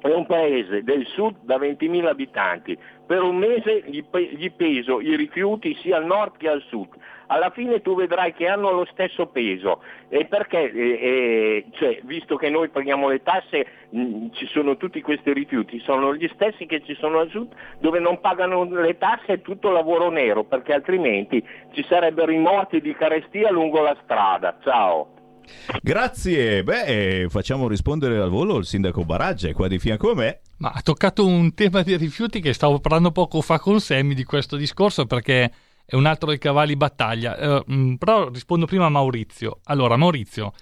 [0.00, 4.04] è un paese del sud da 20.000 abitanti, per un mese gli,
[4.52, 6.88] peso i rifiuti sia al nord che al sud.
[7.28, 12.36] Alla fine tu vedrai che hanno lo stesso peso, e perché, eh, eh, cioè, visto
[12.36, 16.64] che noi paghiamo le tasse, mh, mm, ci sono tutti questi rifiuti, sono gli stessi
[16.66, 17.48] che ci sono al sud
[17.80, 22.80] dove non pagano le tasse è tutto lavoro nero, perché altrimenti ci sarebbero i morti
[22.80, 24.56] di carestia lungo la strada.
[24.62, 25.16] Ciao.
[25.82, 30.40] Grazie, beh, facciamo rispondere al volo il sindaco Baraggia, è qua di fianco a me.
[30.58, 34.24] Ma ha toccato un tema di rifiuti che stavo parlando poco fa con Sammy di
[34.24, 35.50] questo discorso perché
[35.90, 37.62] è un altro dei cavalli battaglia.
[37.64, 39.60] Uh, però rispondo prima a Maurizio.
[39.64, 40.52] Allora, Maurizio,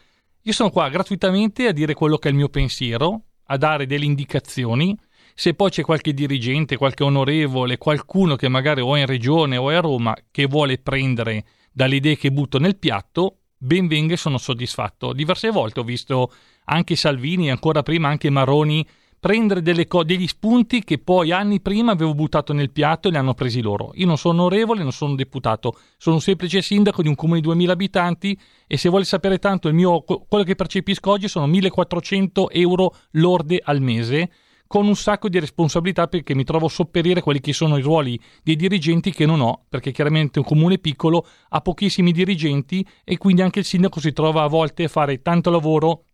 [0.42, 4.04] io sono qua gratuitamente a dire quello che è il mio pensiero, a dare delle
[4.04, 4.96] indicazioni.
[5.34, 9.68] Se poi c'è qualche dirigente, qualche onorevole, qualcuno che magari o è in regione o
[9.68, 14.18] è a Roma che vuole prendere dalle idee che butto nel piatto, ben venga e
[14.18, 15.12] sono soddisfatto.
[15.12, 16.32] Diverse volte ho visto
[16.66, 18.86] anche Salvini ancora prima anche Maroni
[19.18, 23.34] prendere co- degli spunti che poi anni prima avevo buttato nel piatto e li hanno
[23.34, 23.92] presi loro.
[23.94, 27.46] Io non sono onorevole, non sono deputato, sono un semplice sindaco di un comune di
[27.46, 32.94] 2000 abitanti e se vuole sapere tanto mio, quello che percepisco oggi sono 1400 euro
[33.12, 34.30] lorde al mese
[34.66, 38.18] con un sacco di responsabilità perché mi trovo a sopperire quelli che sono i ruoli
[38.42, 43.42] dei dirigenti che non ho, perché chiaramente un comune piccolo ha pochissimi dirigenti e quindi
[43.42, 46.05] anche il sindaco si trova a volte a fare tanto lavoro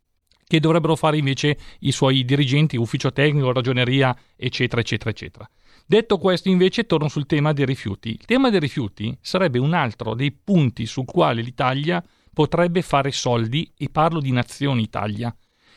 [0.52, 5.50] che dovrebbero fare invece i suoi dirigenti, ufficio tecnico, ragioneria, eccetera, eccetera, eccetera.
[5.86, 8.10] Detto questo, invece, torno sul tema dei rifiuti.
[8.10, 13.72] Il tema dei rifiuti sarebbe un altro dei punti sul quale l'Italia potrebbe fare soldi,
[13.78, 15.34] e parlo di nazione Italia.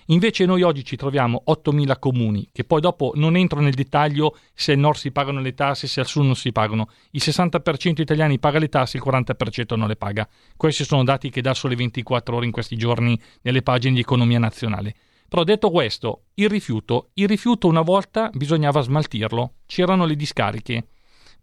[0.10, 4.74] Invece noi oggi ci troviamo 8.000 comuni, che poi dopo non entro nel dettaglio se
[4.74, 6.89] al nord si pagano le tasse, se al sud non si pagano.
[7.12, 10.28] Il 60% italiani paga le tasse, il 40% non le paga.
[10.56, 14.38] Questi sono dati che dà sole 24 ore in questi giorni nelle pagine di economia
[14.38, 14.93] nazionale.
[15.28, 20.88] Però detto questo, il rifiuto, il rifiuto una volta bisognava smaltirlo, c'erano le discariche.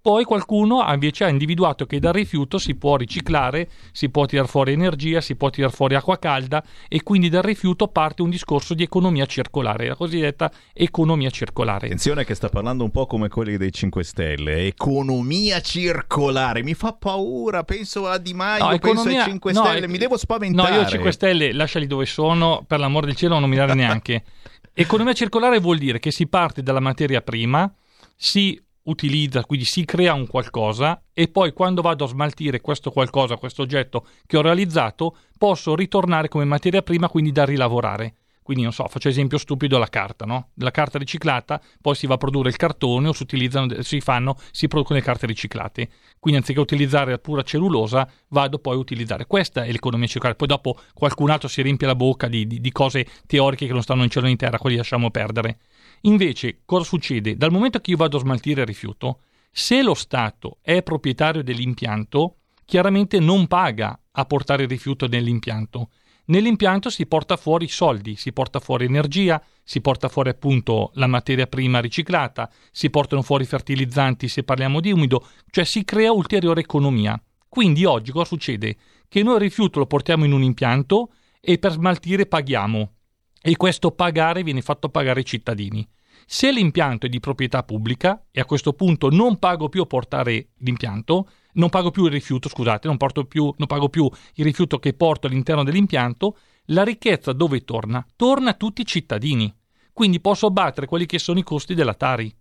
[0.03, 4.72] Poi qualcuno invece ha individuato che dal rifiuto si può riciclare, si può tirare fuori
[4.72, 8.82] energia, si può tirare fuori acqua calda e quindi dal rifiuto parte un discorso di
[8.82, 11.86] economia circolare, la cosiddetta economia circolare.
[11.86, 16.94] Attenzione che sta parlando un po' come quelli dei 5 Stelle, economia circolare, mi fa
[16.94, 20.16] paura, penso a Di Maio, No, penso economia- ai 5 no, Stelle, ec- mi devo
[20.16, 20.70] spaventare.
[20.74, 24.24] No, io 5 Stelle lasciali dove sono, per l'amor del cielo non nominare neanche.
[24.74, 27.72] Economia circolare vuol dire che si parte dalla materia prima,
[28.16, 33.36] si utilizza, quindi si crea un qualcosa e poi quando vado a smaltire questo qualcosa,
[33.36, 38.14] questo oggetto che ho realizzato, posso ritornare come materia prima, quindi da rilavorare.
[38.42, 40.48] Quindi non so, faccio esempio stupido la carta, no?
[40.54, 44.36] La carta riciclata, poi si va a produrre il cartone o si utilizzano, si fanno,
[44.50, 45.88] si producono le carte riciclate.
[46.18, 49.26] Quindi anziché utilizzare la pura cellulosa, vado poi a utilizzare.
[49.26, 50.36] Questa è l'economia circolare.
[50.36, 53.82] Poi dopo qualcun altro si riempie la bocca di, di- di cose teoriche che non
[53.82, 55.58] stanno in cielo né in terra, quelli lasciamo perdere.
[56.03, 57.36] Invece, cosa succede?
[57.36, 62.38] Dal momento che io vado a smaltire il rifiuto, se lo Stato è proprietario dell'impianto,
[62.64, 65.90] chiaramente non paga a portare il rifiuto nell'impianto.
[66.24, 71.46] Nell'impianto si porta fuori soldi, si porta fuori energia, si porta fuori appunto la materia
[71.46, 77.20] prima riciclata, si portano fuori fertilizzanti se parliamo di umido, cioè si crea ulteriore economia.
[77.48, 78.76] Quindi oggi cosa succede?
[79.09, 82.92] Che noi il rifiuto lo portiamo in un impianto e per smaltire paghiamo
[83.43, 85.86] e questo pagare viene fatto pagare ai cittadini.
[86.24, 90.51] Se l'impianto è di proprietà pubblica e a questo punto non pago più a portare
[90.59, 92.97] l'impianto, non pago più il rifiuto, scusate, non,
[93.28, 98.07] più, non pago più il rifiuto che porto all'interno dell'impianto, la ricchezza dove torna?
[98.16, 99.53] Torna a tutti i cittadini.
[99.93, 102.34] Quindi posso abbattere quelli che sono i costi della Tari.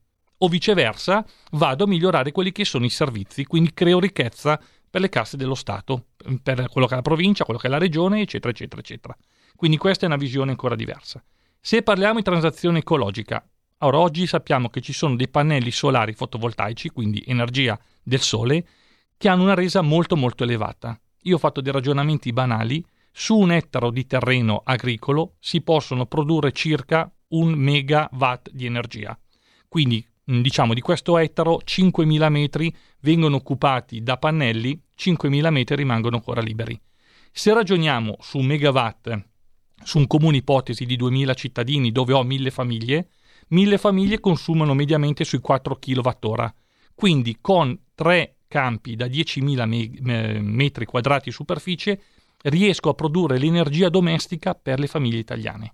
[0.43, 5.09] O viceversa, vado a migliorare quelli che sono i servizi, quindi creo ricchezza per le
[5.09, 6.07] casse dello Stato,
[6.41, 9.17] per quello che è la provincia, quello che è la regione, eccetera, eccetera, eccetera.
[9.61, 11.23] Quindi questa è una visione ancora diversa.
[11.59, 13.47] Se parliamo di transazione ecologica,
[13.81, 18.65] ora oggi sappiamo che ci sono dei pannelli solari fotovoltaici, quindi energia del sole,
[19.15, 20.99] che hanno una resa molto molto elevata.
[21.25, 26.53] Io ho fatto dei ragionamenti banali, su un ettaro di terreno agricolo si possono produrre
[26.53, 29.15] circa un megawatt di energia.
[29.67, 36.15] Quindi mh, diciamo di questo ettaro 5.000 metri vengono occupati da pannelli, 5.000 metri rimangono
[36.15, 36.81] ancora liberi.
[37.31, 39.29] Se ragioniamo su un megawatt
[39.83, 43.09] su un comune ipotesi di 2000 cittadini dove ho 1000 famiglie,
[43.49, 46.53] 1000 famiglie consumano mediamente sui 4 kWh.
[46.95, 49.91] Quindi con tre campi da 10.000 me-
[50.35, 52.01] eh, metri quadrati di superficie
[52.43, 55.73] riesco a produrre l'energia domestica per le famiglie italiane.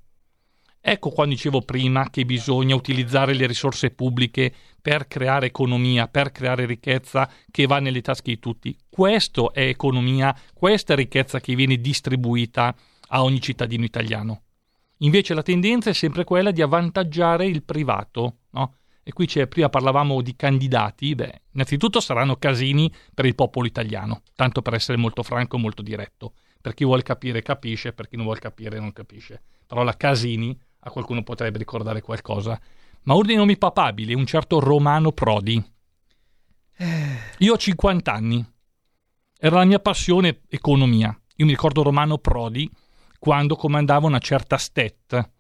[0.80, 6.66] Ecco quando dicevo prima che bisogna utilizzare le risorse pubbliche per creare economia, per creare
[6.66, 8.78] ricchezza che va nelle tasche di tutti.
[8.90, 12.74] Questo è economia, questa è ricchezza che viene distribuita
[13.08, 14.42] a ogni cittadino italiano.
[15.00, 18.76] Invece la tendenza è sempre quella di avvantaggiare il privato, no?
[19.04, 24.22] E qui c'è, prima parlavamo di candidati, beh, innanzitutto saranno casini per il popolo italiano,
[24.36, 26.34] tanto per essere molto franco e molto diretto.
[26.60, 29.42] Per chi vuole capire capisce, per chi non vuole capire non capisce.
[29.66, 32.60] Però la Casini a qualcuno potrebbe ricordare qualcosa.
[33.04, 35.64] Ma uno dei nomi papabili è un certo Romano Prodi.
[37.38, 38.46] Io ho 50 anni.
[39.40, 41.18] Era la mia passione economia.
[41.36, 42.70] Io mi ricordo Romano Prodi
[43.20, 45.32] quando comandava una certa STET.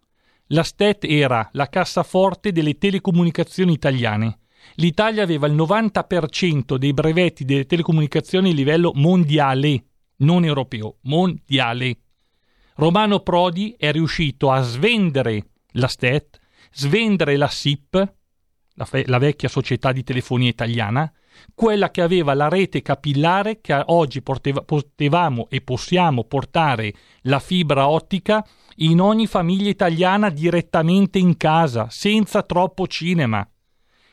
[0.48, 4.40] La STET era la cassaforte delle telecomunicazioni italiane.
[4.76, 9.86] L'Italia aveva il 90% dei brevetti delle telecomunicazioni a livello mondiale,
[10.18, 11.98] non europeo, mondiale.
[12.76, 16.40] Romano Prodi è riuscito a svendere la STET,
[16.72, 18.14] svendere la SIP,
[18.76, 21.12] la, fe- la vecchia società di telefonia italiana,
[21.54, 27.88] quella che aveva la rete capillare che oggi porteva- potevamo e possiamo portare la fibra
[27.88, 28.46] ottica
[28.78, 33.48] in ogni famiglia italiana direttamente in casa, senza troppo cinema.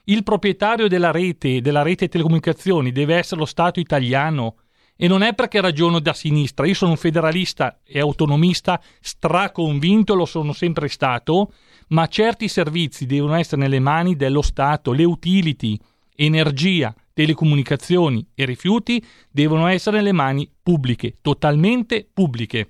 [0.04, 4.56] Il proprietario della rete, della rete telecomunicazioni deve essere lo Stato italiano.
[4.96, 10.24] E non è perché ragiono da sinistra, io sono un federalista e autonomista straconvinto, lo
[10.24, 11.52] sono sempre stato,
[11.88, 15.76] ma certi servizi devono essere nelle mani dello Stato, le utility,
[16.14, 22.68] energia, telecomunicazioni e rifiuti devono essere nelle mani pubbliche, totalmente pubbliche.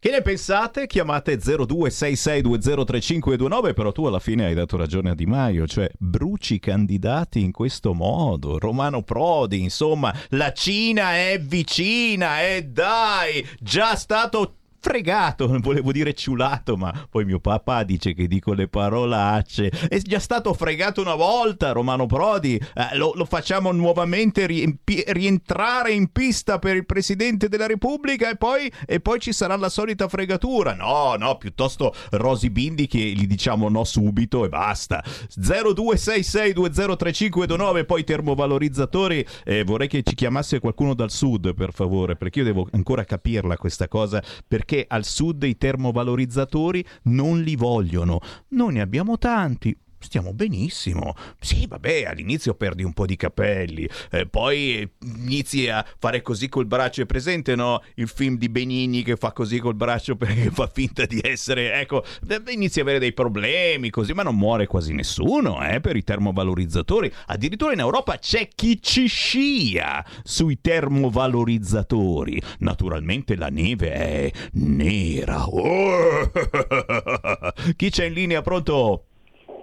[0.00, 0.86] Che ne pensate?
[0.86, 7.40] Chiamate 0266203529, però tu alla fine hai dato ragione a Di Maio, cioè bruci candidati
[7.40, 8.60] in questo modo.
[8.60, 16.76] Romano Prodi, insomma, la Cina è vicina e dai, già stato fregato, volevo dire ciulato,
[16.76, 19.68] ma poi mio papà dice che dico le parolacce.
[19.68, 22.56] È già stato fregato una volta, Romano Prodi.
[22.56, 28.36] Eh, lo, lo, facciamo nuovamente riempi- rientrare in pista per il Presidente della Repubblica e
[28.36, 30.74] poi, e poi, ci sarà la solita fregatura.
[30.74, 35.02] No, no, piuttosto Rosi Bindi che gli diciamo no subito e basta.
[35.38, 39.26] 0266203529, poi termovalorizzatori.
[39.44, 43.56] Eh, vorrei che ci chiamasse qualcuno dal sud, per favore, perché io devo ancora capirla
[43.56, 44.22] questa cosa.
[44.46, 48.20] Perché perché al sud i termovalorizzatori non li vogliono.
[48.48, 51.14] Noi ne abbiamo tanti, stiamo benissimo.
[51.40, 56.66] Sì, vabbè, all'inizio perdi un po' di capelli, eh, poi inizi a fare così col
[56.66, 57.02] braccio.
[57.02, 57.82] È presente, no?
[57.94, 61.74] Il film di Benigni che fa così col braccio perché fa finta di essere.
[61.74, 62.04] Ecco,
[62.48, 67.12] inizi a avere dei problemi così, ma non muore quasi nessuno, eh, per i termovalorizzatori.
[67.26, 72.40] Addirittura in Europa c'è chi ci scia sui termovalorizzatori.
[72.60, 75.46] Naturalmente la neve è nera.
[75.46, 76.30] Oh!
[77.76, 78.42] chi c'è in linea?
[78.42, 79.04] Pronto?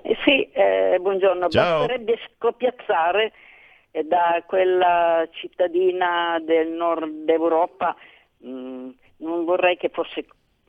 [0.08, 1.50] Eh sì, eh, buongiorno.
[1.50, 1.80] Ciao.
[1.80, 3.34] Basterebbe scoppiazzare
[3.90, 7.96] eh, da quella cittadina del nord Europa,
[8.38, 10.28] mh, mm, non vorrei che fosse,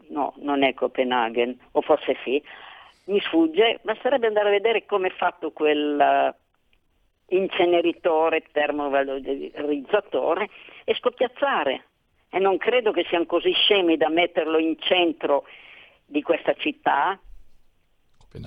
[0.09, 2.43] no, non è Copenaghen, o forse sì,
[3.09, 10.49] mi sfugge, basterebbe andare a vedere come è fatto quel uh, inceneritore termovalorizzatore
[10.85, 11.85] e scoppiazzare.
[12.31, 15.45] E non credo che siano così scemi da metterlo in centro
[16.07, 17.21] di questa città,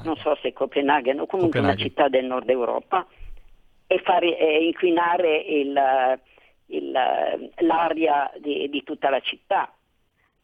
[0.04, 1.80] non so se Copenaghen o comunque Copenaghen.
[1.80, 3.06] una città del nord Europa,
[3.88, 6.20] e far e inquinare il,
[6.68, 9.74] il, l'aria di, di tutta la città.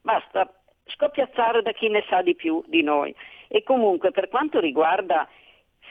[0.02, 0.52] Basta
[0.88, 3.14] scoppiazzare da chi ne sa di più di noi.
[3.48, 5.28] E comunque per quanto riguarda,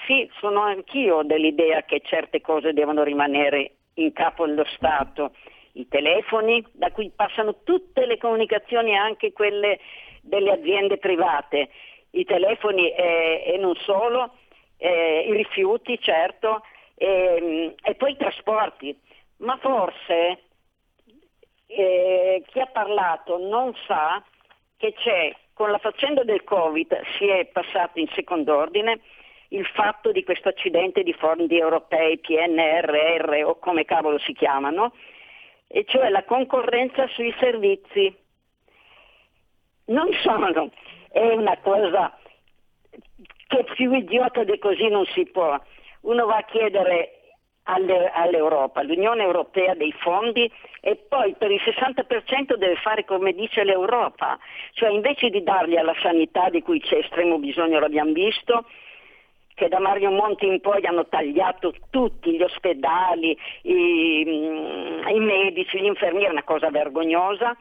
[0.06, 5.32] sì, sono anch'io dell'idea che certe cose devono rimanere in capo allo Stato.
[5.72, 9.78] I telefoni, da cui passano tutte le comunicazioni, anche quelle
[10.20, 11.68] delle aziende private,
[12.14, 14.34] i telefoni e, e non solo,
[14.76, 16.62] eh, i rifiuti certo,
[16.96, 18.98] e, e, poi i trasporti.
[19.38, 20.42] Ma forse
[21.66, 24.22] eh, chi ha parlato non sa
[24.76, 29.00] che c'è, con la faccenda del Covid si è passato in secondo ordine
[29.48, 34.92] il fatto di questo accidente di fondi europei, PNRR o come cavolo si chiamano,
[35.68, 38.14] e cioè la concorrenza sui servizi.
[39.86, 40.46] Non sono
[41.14, 42.18] è una cosa
[43.46, 45.56] che più idiota di così non si può.
[46.00, 47.20] Uno va a chiedere
[47.62, 50.50] alle, all'Europa, all'Unione Europea dei fondi
[50.80, 54.38] e poi per il 60% deve fare come dice l'Europa,
[54.72, 58.66] cioè invece di darli alla sanità di cui c'è estremo bisogno, l'abbiamo visto,
[59.54, 65.84] che da Mario Monti in poi hanno tagliato tutti gli ospedali, i, i medici, gli
[65.84, 67.56] infermieri, una cosa vergognosa,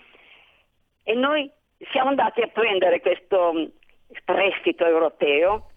[1.03, 1.49] e noi
[1.91, 3.65] siamo andati a prendere questo mm,
[4.23, 5.69] prestito europeo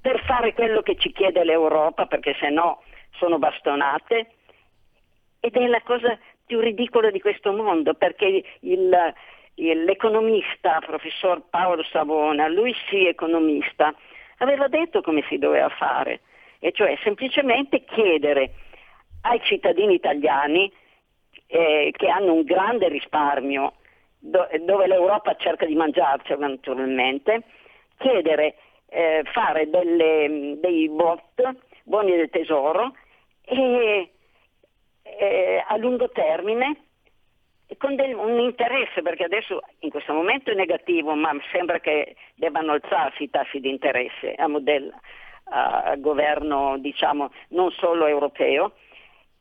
[0.00, 2.82] per fare quello che ci chiede l'Europa, perché se no
[3.18, 4.32] sono bastonate,
[5.38, 9.14] ed è la cosa più ridicola di questo mondo, perché il,
[9.54, 13.94] il, l'economista, professor Paolo Savona, lui sì economista,
[14.38, 16.20] aveva detto come si doveva fare,
[16.58, 18.54] e cioè semplicemente chiedere
[19.22, 20.72] ai cittadini italiani
[21.46, 23.74] eh, che hanno un grande risparmio
[24.22, 27.42] dove l'Europa cerca di mangiarcelo naturalmente,
[27.98, 28.54] chiedere,
[28.88, 32.94] eh, fare delle, dei bot, buoni del tesoro,
[33.44, 34.10] e,
[35.02, 36.84] eh, a lungo termine
[37.78, 42.72] con del, un interesse, perché adesso in questo momento è negativo, ma sembra che debbano
[42.72, 45.00] alzarsi i tassi di interesse a modello
[45.54, 48.74] a governo diciamo non solo europeo.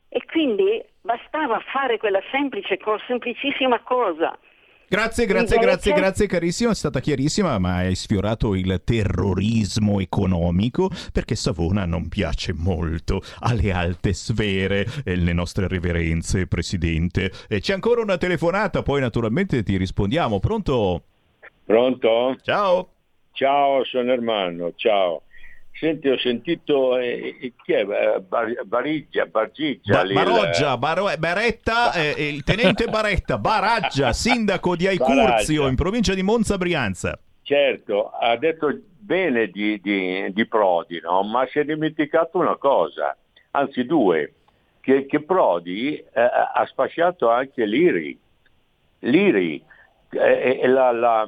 [0.09, 2.77] E quindi bastava fare quella semplice
[3.07, 4.37] semplicissima cosa,
[4.91, 11.35] Grazie, grazie, grazie, grazie carissimo, è stata chiarissima, ma hai sfiorato il terrorismo economico perché
[11.35, 14.85] Savona non piace molto alle alte sfere.
[15.05, 17.31] E le nostre reverenze, Presidente.
[17.47, 20.41] E c'è ancora una telefonata, poi naturalmente ti rispondiamo.
[20.41, 21.03] Pronto?
[21.63, 22.35] Pronto?
[22.41, 22.89] Ciao.
[23.31, 25.21] Ciao, sono Ermanno, ciao.
[25.81, 27.83] Senti, ho sentito eh, eh chi è?
[27.83, 30.03] Bar, Bariggia, Bargiggia.
[30.03, 36.21] Ba- Baroggia, Baro- Baretta, eh, il tenente Baretta, Baraggia, sindaco di Aicurzio, in provincia di
[36.21, 37.17] Monza Brianza.
[37.41, 41.23] Certo, ha detto bene di, di, di Prodi, no?
[41.23, 43.17] ma si è dimenticato una cosa,
[43.49, 44.33] anzi due,
[44.81, 48.19] che, che Prodi eh, ha spacciato anche l'IRI.
[48.99, 49.63] L'IRI
[50.11, 51.27] eh, la, la,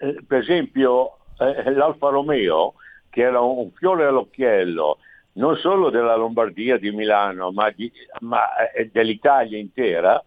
[0.00, 2.76] eh, per esempio eh, l'Alfa Romeo,
[3.10, 4.98] che era un fiore all'occhiello,
[5.32, 7.90] non solo della Lombardia, di Milano, ma, di,
[8.20, 8.42] ma
[8.90, 10.22] dell'Italia intera,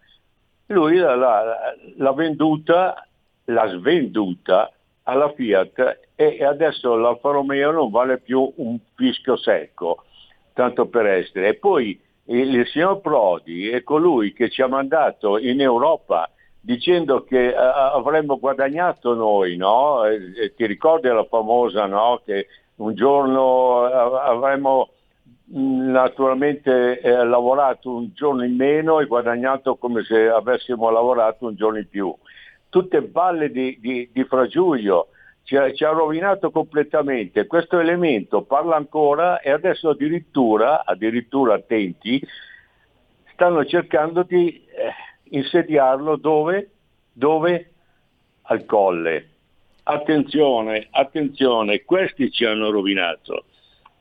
[0.68, 3.08] lui l'ha, venduta,
[3.46, 4.72] l'ha svenduta
[5.04, 10.04] alla Fiat e adesso l'Alfa Romeo non vale più un fischio secco,
[10.54, 11.50] tanto per essere.
[11.50, 16.30] E poi il signor Prodi è colui che ci ha mandato in Europa
[16.62, 20.06] dicendo che uh, avremmo guadagnato noi, no?
[20.06, 22.22] E, ti ricordi la famosa, no?
[22.24, 24.90] Che un giorno uh, avremmo
[25.46, 31.56] mh, naturalmente eh, lavorato un giorno in meno e guadagnato come se avessimo lavorato un
[31.56, 32.14] giorno in più.
[32.70, 35.10] Tutte balle di, di, di Fragiulio,
[35.44, 37.46] ci ha, ci ha, rovinato completamente.
[37.46, 42.22] Questo elemento parla ancora e adesso addirittura, addirittura attenti,
[43.34, 44.94] stanno cercando di eh,
[45.36, 46.70] insediarlo dove?
[47.12, 47.70] Dove?
[48.44, 49.33] Al colle.
[49.86, 53.46] Attenzione, attenzione, questi ci hanno rovinato.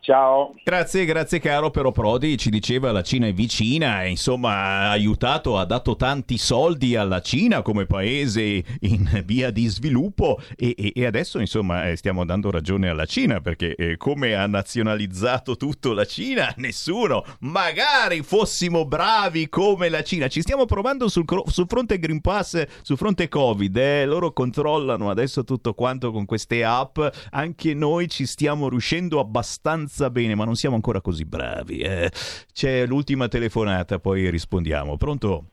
[0.04, 0.52] Ciao.
[0.64, 5.56] Grazie, grazie caro, però Prodi ci diceva la Cina è vicina e insomma ha aiutato,
[5.56, 11.06] ha dato tanti soldi alla Cina come paese in via di sviluppo e, e, e
[11.06, 16.04] adesso insomma eh, stiamo dando ragione alla Cina perché eh, come ha nazionalizzato tutto la
[16.04, 16.52] Cina?
[16.58, 22.60] Nessuno, magari fossimo bravi come la Cina, ci stiamo provando sul, sul fronte Green Pass,
[22.82, 24.04] sul fronte Covid, eh?
[24.04, 26.98] loro controllano adesso tutto quanto con queste app,
[27.30, 31.80] anche noi ci stiamo riuscendo abbastanza abbastanza bene, ma non siamo ancora così bravi.
[31.80, 32.10] Eh.
[32.52, 34.96] C'è l'ultima telefonata, poi rispondiamo.
[34.96, 35.44] Pronto?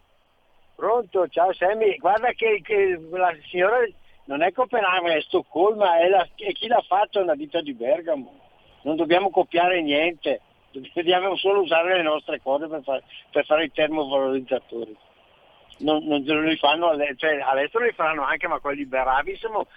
[0.75, 1.97] Pronto, ciao Sammy.
[1.97, 3.77] Guarda che, che la signora
[4.25, 7.73] non è Copenaghen, è Stoccolma è, la, è chi l'ha fatto è una ditta di
[7.73, 8.37] Bergamo.
[8.83, 10.39] Non dobbiamo copiare niente,
[10.93, 14.95] dobbiamo solo usare le nostre cose per, far, per fare i termovalorizzatori
[15.79, 19.67] non, non, li fanno cioè, all'estero li faranno anche, ma quelli bravi sono,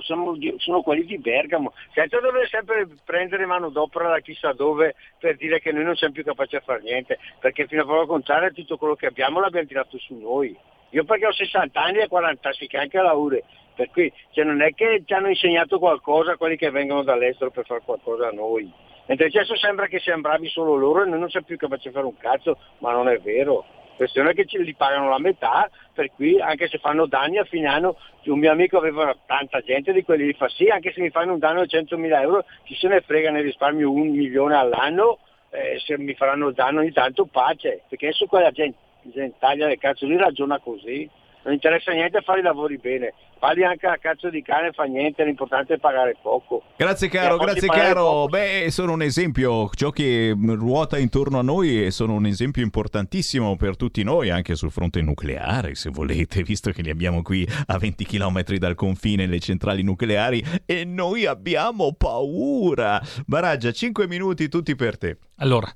[0.00, 5.36] sono, sono quelli di Bergamo, senza dover sempre prendere mano d'opera da chissà dove per
[5.36, 8.50] dire che noi non siamo più capaci a fare niente, perché fino a prova contraria
[8.50, 10.56] tutto quello che abbiamo l'abbiamo tirato su noi.
[10.90, 13.44] Io perché ho 60 anni e 40, sì che anche a Laure,
[13.74, 17.64] per cui cioè, non è che ci hanno insegnato qualcosa quelli che vengono dall'estero per
[17.64, 18.70] fare qualcosa a noi.
[19.06, 21.94] Mentre adesso sembra che siamo bravi solo loro e noi non siamo più capaci di
[21.94, 23.64] fare un cazzo, ma non è vero
[23.96, 27.96] è che li pagano la metà, per cui anche se fanno danni a fine anno,
[28.24, 31.32] un mio amico aveva tanta gente di quelli li fa sì, anche se mi fanno
[31.32, 35.18] un danno di 100.000 euro, chi se ne frega, ne risparmio un milione all'anno,
[35.50, 39.78] eh, se mi faranno danno ogni tanto pace, perché adesso quella gente, gente taglia le
[39.78, 41.08] cazzo lì ragiona così
[41.44, 43.12] non interessa niente fare i lavori bene.
[43.38, 46.62] Paghi anche a cazzo di cane, fa niente, l'importante è pagare poco.
[46.76, 48.04] Grazie caro, grazie caro.
[48.04, 48.28] Poco.
[48.28, 53.76] Beh, sono un esempio, ciò che ruota intorno a noi sono un esempio importantissimo per
[53.76, 58.04] tutti noi, anche sul fronte nucleare, se volete, visto che li abbiamo qui a 20
[58.04, 63.00] km dal confine le centrali nucleari e noi abbiamo paura.
[63.26, 65.18] Baraggia, 5 minuti tutti per te.
[65.38, 65.68] Allora,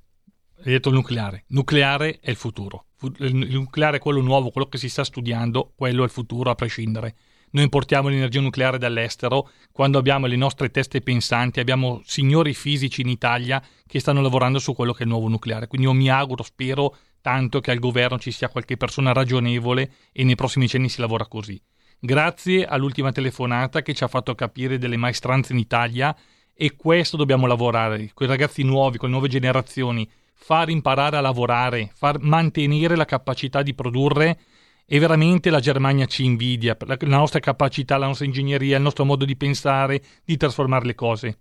[0.59, 1.44] hai detto il nucleare.
[1.48, 2.86] Nucleare è il futuro
[3.18, 6.54] il nucleare è quello nuovo, quello che si sta studiando, quello è il futuro a
[6.54, 7.14] prescindere.
[7.50, 13.09] Noi importiamo l'energia nucleare dall'estero, quando abbiamo le nostre teste pensanti, abbiamo signori fisici in
[13.09, 15.66] Italia che stanno lavorando su quello che è il nuovo nucleare.
[15.66, 20.24] Quindi io mi auguro, spero tanto che al governo ci sia qualche persona ragionevole e
[20.24, 21.61] nei prossimi anni si lavora così.
[21.98, 26.14] Grazie all'ultima telefonata che ci ha fatto capire delle maestranze in Italia
[26.52, 31.20] e questo dobbiamo lavorare, con i ragazzi nuovi, con le nuove generazioni far imparare a
[31.20, 34.39] lavorare, far mantenere la capacità di produrre
[34.87, 39.24] e veramente la Germania ci invidia, la, nostra capacità, la nostra ingegneria, il nostro modo
[39.24, 41.39] di pensare, di trasformare le cose.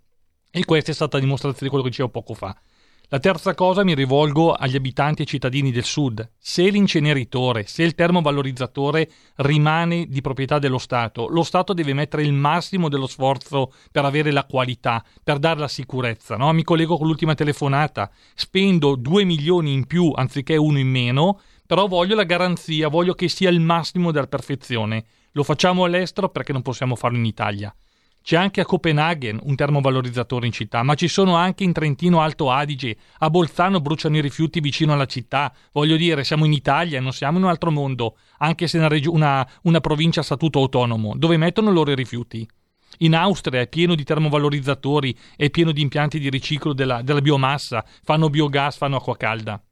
[0.50, 2.58] E questa è stata la dimostrazione di quello che dicevo poco fa.
[3.10, 6.28] La terza cosa mi rivolgo agli abitanti e cittadini del sud.
[6.40, 12.34] Se l'inceneritore, se il termovalorizzatore rimane di proprietà dello Stato, lo Stato deve mettere il
[12.34, 16.36] massimo dello sforzo per avere la qualità, per dare la sicurezza.
[16.36, 16.52] No?
[16.52, 18.10] Mi collego con l'ultima telefonata.
[18.34, 23.30] Spendo 2 milioni in più anziché uno in meno, però voglio la garanzia, voglio che
[23.30, 25.06] sia il massimo della perfezione.
[25.34, 27.76] Lo facciamo all'estero perché non possiamo farlo in Italia.
[28.26, 32.50] C'è anche a Copenaghen un termovalorizzatore in città, ma ci sono anche in Trentino Alto
[32.50, 35.54] Adige, a Bolzano bruciano i rifiuti vicino alla città.
[35.72, 39.10] Voglio dire, siamo in Italia, non siamo in un altro mondo, anche se una, regi-
[39.10, 41.14] una, una provincia a statuto autonomo.
[41.16, 42.50] Dove mettono loro i rifiuti?
[43.00, 47.86] In Austria è pieno di termovalorizzatori, è pieno di impianti di riciclo della, della biomassa,
[48.02, 49.64] fanno biogas, fanno acqua calda.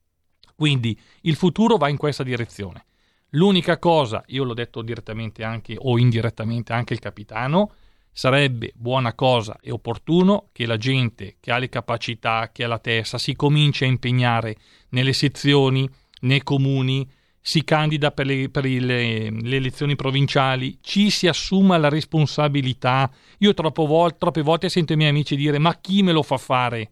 [0.56, 2.86] Quindi il futuro va in questa direzione.
[3.30, 7.72] L'unica cosa, io l'ho detto direttamente anche o indirettamente anche il capitano,
[8.14, 12.80] sarebbe buona cosa e opportuno che la gente che ha le capacità, che ha la
[12.80, 14.56] testa, si cominci a impegnare
[14.90, 15.90] nelle sezioni,
[16.22, 17.10] nei comuni,
[17.42, 23.12] si candida per, le, per le, le, elezioni provinciali, ci si assuma la responsabilità.
[23.40, 26.92] Io volte, troppe volte sento i miei amici dire ma chi me lo fa fare?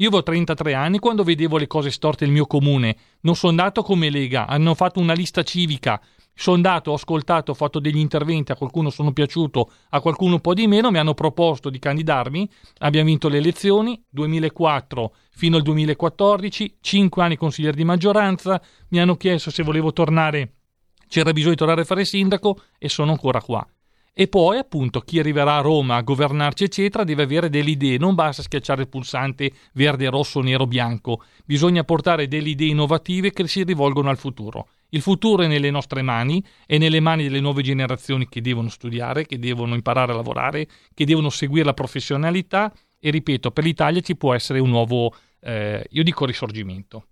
[0.00, 3.82] Io avevo 33 anni quando vedevo le cose storte nel mio comune, non sono andato
[3.82, 6.00] come Lega, hanno fatto una lista civica,
[6.32, 10.40] sono andato, ho ascoltato, ho fatto degli interventi, a qualcuno sono piaciuto, a qualcuno un
[10.40, 12.48] po' di meno, mi hanno proposto di candidarmi,
[12.78, 19.18] abbiamo vinto le elezioni, 2004 fino al 2014, 5 anni consigliere di maggioranza, mi hanno
[19.18, 20.54] chiesto se volevo tornare,
[21.08, 23.68] c'era bisogno di tornare a fare sindaco e sono ancora qua.
[24.12, 27.96] E poi, appunto, chi arriverà a Roma a governarci, eccetera, deve avere delle idee.
[27.96, 31.22] Non basta schiacciare il pulsante verde, rosso, nero, bianco.
[31.44, 34.68] Bisogna portare delle idee innovative che si rivolgono al futuro.
[34.90, 39.24] Il futuro è nelle nostre mani, è nelle mani delle nuove generazioni che devono studiare,
[39.24, 44.16] che devono imparare a lavorare, che devono seguire la professionalità e ripeto, per l'Italia ci
[44.16, 47.06] può essere un nuovo, eh, io dico risorgimento.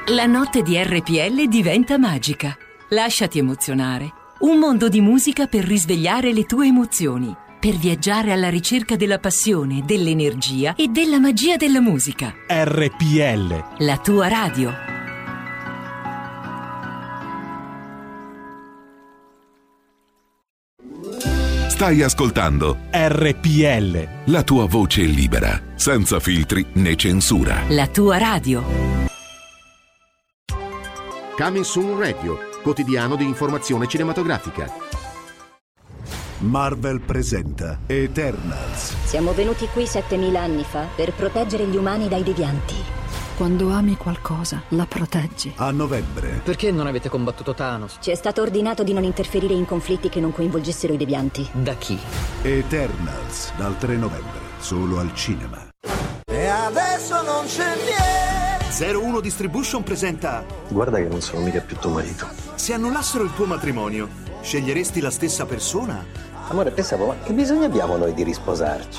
[0.09, 2.57] La notte di RPL diventa magica.
[2.91, 4.13] Lasciati emozionare.
[4.41, 9.83] Un mondo di musica per risvegliare le tue emozioni, per viaggiare alla ricerca della passione,
[9.85, 12.33] dell'energia e della magia della musica.
[12.47, 13.85] RPL.
[13.85, 14.73] La tua radio.
[21.67, 24.09] Stai ascoltando RPL.
[24.27, 27.65] La tua voce libera, senza filtri né censura.
[27.69, 29.07] La tua radio.
[31.37, 34.69] Coming Soon Radio, quotidiano di informazione cinematografica.
[36.39, 38.93] Marvel presenta Eternals.
[39.05, 42.75] Siamo venuti qui 7000 anni fa per proteggere gli umani dai devianti.
[43.37, 45.53] Quando ami qualcosa, la proteggi.
[45.59, 46.41] A novembre.
[46.43, 47.99] Perché non avete combattuto Thanos?
[48.01, 51.49] Ci è stato ordinato di non interferire in conflitti che non coinvolgessero i devianti.
[51.53, 51.97] Da chi?
[52.43, 55.69] Eternals, dal 3 novembre, solo al cinema.
[56.25, 58.37] E adesso non c'è niente
[58.79, 62.46] 01 Distribution presenta Guarda che non sono mica più tuo marito.
[62.57, 64.09] Se annullassero il tuo matrimonio,
[64.41, 66.05] sceglieresti la stessa persona?
[66.49, 68.99] Amore, pensavo, ma che bisogno abbiamo noi di risposarci?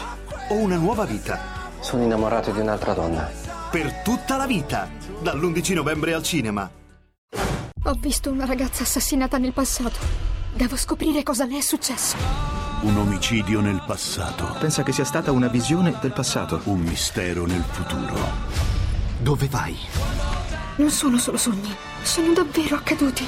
[0.49, 1.39] O una nuova vita?
[1.79, 3.29] Sono innamorato di un'altra donna.
[3.71, 4.87] Per tutta la vita,
[5.21, 6.69] dall'11 novembre al cinema.
[7.83, 9.97] Ho visto una ragazza assassinata nel passato.
[10.53, 12.15] Devo scoprire cosa le è successo.
[12.81, 14.55] Un omicidio nel passato.
[14.59, 16.61] Pensa che sia stata una visione del passato.
[16.65, 18.15] Un mistero nel futuro.
[19.19, 19.75] Dove vai?
[20.75, 23.23] Non sono solo sogni, sono davvero accaduti.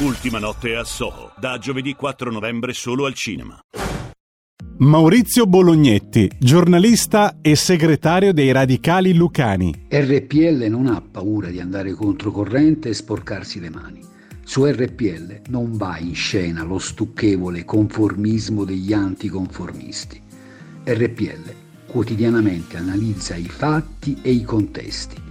[0.00, 3.60] Ultima notte a Soho, da giovedì 4 novembre solo al cinema.
[4.78, 9.86] Maurizio Bolognetti, giornalista e segretario dei Radicali Lucani.
[9.90, 14.00] RPL non ha paura di andare controcorrente e sporcarsi le mani.
[14.42, 20.18] Su RPL non va in scena lo stucchevole conformismo degli anticonformisti.
[20.84, 21.54] RPL
[21.86, 25.28] quotidianamente analizza i fatti e i contesti.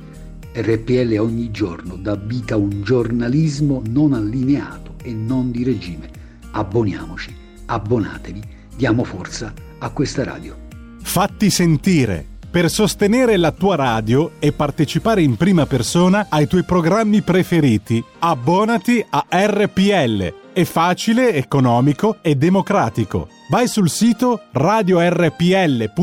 [0.54, 6.10] RPL ogni giorno dà vita a un giornalismo non allineato e non di regime.
[6.52, 7.36] Abboniamoci,
[7.66, 10.56] abbonatevi diamo forza a questa radio.
[11.02, 17.22] Fatti sentire per sostenere la tua radio e partecipare in prima persona ai tuoi programmi
[17.22, 18.04] preferiti.
[18.20, 20.34] Abbonati a RPL.
[20.52, 23.28] È facile, economico e democratico.
[23.50, 25.94] Vai sul sito radiorpl.it,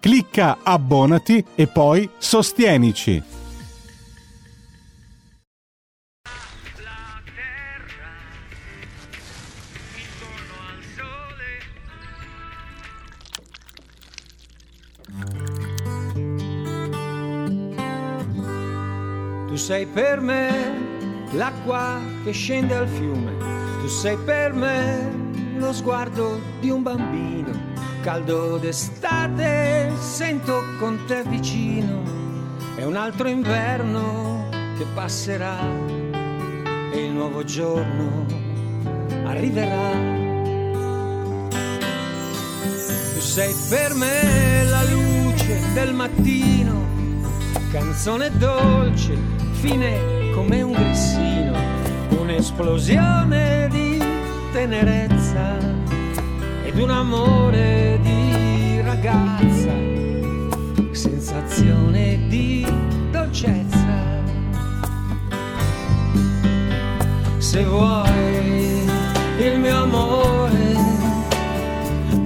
[0.00, 3.40] clicca Abbonati e poi sostienici.
[19.52, 23.36] Tu sei per me l'acqua che scende al fiume,
[23.82, 25.12] tu sei per me
[25.58, 27.50] lo sguardo di un bambino,
[28.00, 32.00] caldo d'estate, sento con te vicino,
[32.76, 34.48] è un altro inverno
[34.78, 35.58] che passerà
[36.90, 38.24] e il nuovo giorno
[39.26, 39.90] arriverà.
[43.12, 46.86] Tu sei per me la luce del mattino,
[47.70, 51.56] canzone dolce fine come un grissino,
[52.18, 54.02] un'esplosione di
[54.50, 55.56] tenerezza
[56.64, 59.72] ed un amore di ragazza,
[60.90, 62.66] sensazione di
[63.12, 64.00] dolcezza.
[67.38, 68.82] Se vuoi
[69.38, 70.74] il mio amore,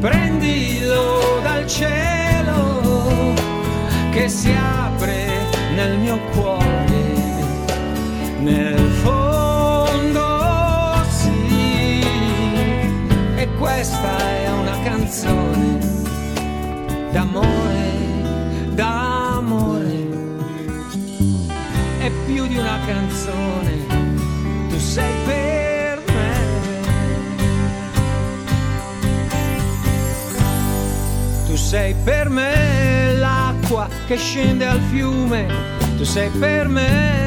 [0.00, 3.34] prendilo dal cielo
[4.10, 5.26] che si apre
[5.74, 6.65] nel mio cuore
[8.46, 10.24] nel fondo
[11.08, 12.00] sì,
[13.34, 15.78] e questa è una canzone
[17.10, 17.90] d'amore,
[18.70, 20.08] d'amore,
[21.98, 23.86] è più di una canzone,
[24.68, 26.34] tu sei per me.
[31.46, 35.46] Tu sei per me l'acqua che scende al fiume,
[35.96, 37.25] tu sei per me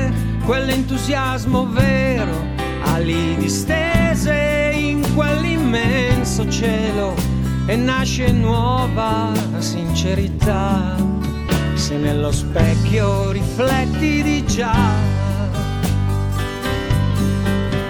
[0.49, 2.35] quell'entusiasmo vero,
[2.81, 7.13] ali distese in quell'immenso cielo
[7.67, 10.95] e nasce nuova sincerità.
[11.75, 14.73] Se nello specchio rifletti di già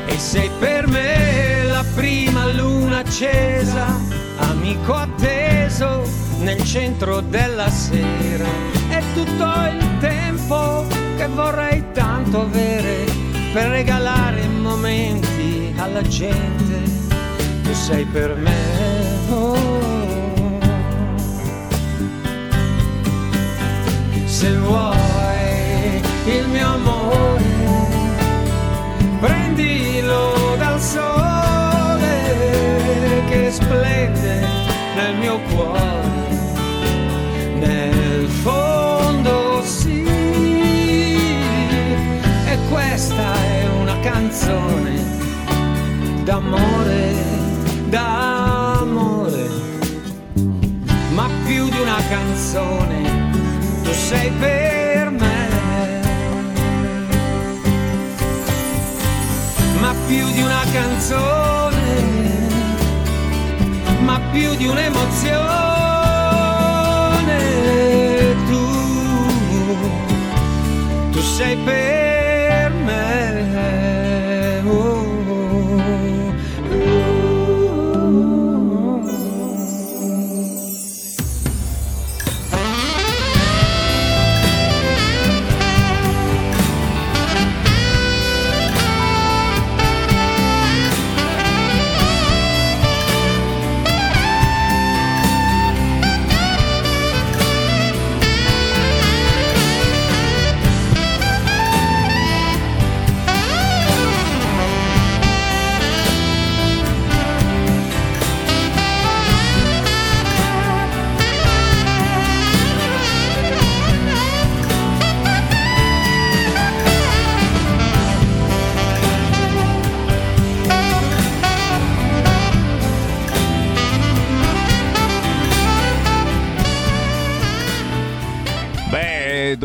[0.05, 3.87] e sei per me la prima luna accesa,
[4.35, 6.03] amico atteso
[6.41, 8.47] nel centro della sera,
[8.89, 9.45] è tutto
[9.79, 10.85] il tempo
[11.15, 11.83] che vorrei
[12.29, 13.05] tanto avere
[13.53, 16.83] per regalare momenti alla gente.
[17.63, 18.55] Tu sei per me.
[19.29, 19.57] Oh.
[24.25, 27.43] Se vuoi il mio amore,
[29.19, 32.13] prendilo dal sole
[33.27, 34.45] che splende
[34.95, 36.27] nel mio cuore,
[37.55, 38.88] nel fondo
[42.99, 45.01] questa è una canzone
[46.25, 47.13] d'amore,
[47.85, 49.47] d'amore,
[51.13, 53.31] ma più di una canzone,
[53.83, 55.47] tu sei per me.
[59.79, 62.01] Ma più di una canzone,
[64.01, 65.39] ma più di un'emozione,
[68.45, 68.67] tu,
[71.11, 71.98] tu sei per me.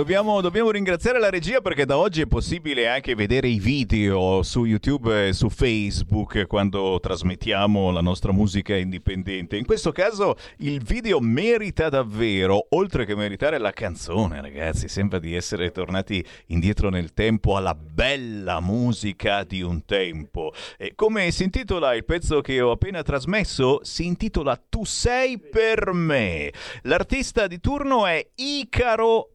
[0.05, 4.67] Dobbiamo, dobbiamo, ringraziare la regia perché da oggi è possibile anche vedere i video su
[4.67, 9.57] YouTube e su Facebook quando trasmettiamo la nostra musica indipendente.
[9.57, 15.35] In questo caso il video merita davvero, oltre che meritare la canzone, ragazzi, sembra di
[15.35, 20.53] essere tornati indietro nel tempo alla bella musica di un tempo.
[20.77, 23.81] E come si intitola il pezzo che ho appena trasmesso?
[23.83, 26.53] Si intitola Tu sei per me.
[26.83, 29.31] L'artista di turno è Icaro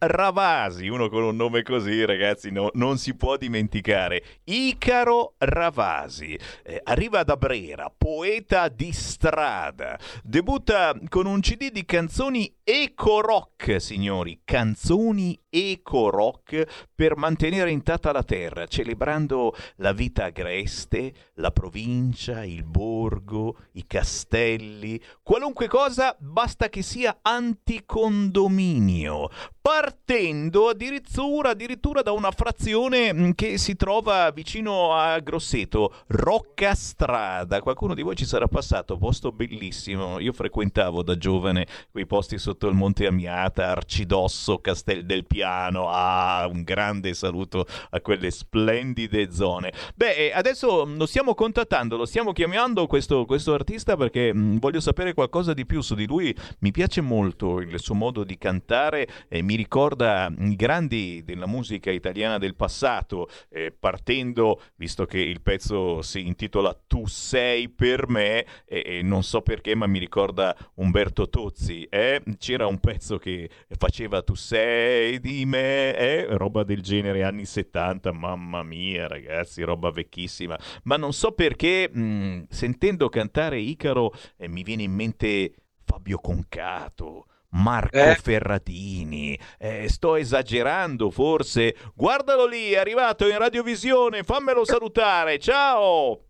[0.59, 4.21] Ravasi, uno con un nome così, ragazzi, no, non si può dimenticare.
[4.43, 9.97] Icaro Ravasi eh, arriva da Brera, poeta di strada.
[10.21, 18.11] Debutta con un CD di canzoni eco rock, signori, canzoni eco rock per mantenere intatta
[18.11, 26.69] la terra, celebrando la vita agreste, la provincia, il borgo, i castelli, qualunque cosa basta
[26.69, 35.17] che sia anticondominio, partendo addirittura, addirittura da una frazione mm, che si trova vicino a
[35.19, 37.61] Grosseto, Rocca Strada.
[37.61, 40.19] Qualcuno di voi ci sarà passato, posto bellissimo.
[40.19, 45.89] Io frequentavo da giovane quei posti sotto il Monte Amiata, Arcidosso, Castel del Piano.
[45.89, 49.71] Ah, un grande saluto a quelle splendide zone.
[49.95, 54.57] Beh, eh, adesso lo stiamo contattando, lo stiamo chiamando questo, questo artista perché mh, mm,
[54.57, 56.35] voglio sapere qualcosa di più su di lui.
[56.59, 61.91] Mi piace molto il suo modo di cantare e mi ricorda i grandi della musica
[61.91, 68.45] italiana del passato, eh, partendo, visto che il pezzo si intitola Tu sei per me,
[68.65, 71.83] e, e non so perché, ma mi ricorda Umberto Tozzi.
[71.89, 72.21] Eh?
[72.49, 73.47] C'era un pezzo che
[73.77, 76.25] faceva Tu sei di me, eh?
[76.35, 80.57] roba del genere anni 70, mamma mia ragazzi, roba vecchissima.
[80.85, 85.53] Ma non so perché, mh, sentendo cantare Icaro, eh, mi viene in mente
[85.85, 87.27] Fabio Concato.
[87.49, 88.15] Marco eh?
[88.15, 89.39] Ferratini.
[89.59, 91.75] Eh, sto esagerando forse.
[91.93, 95.37] Guardalo lì, è arrivato in radiovisione, fammelo salutare.
[95.37, 96.23] Ciao!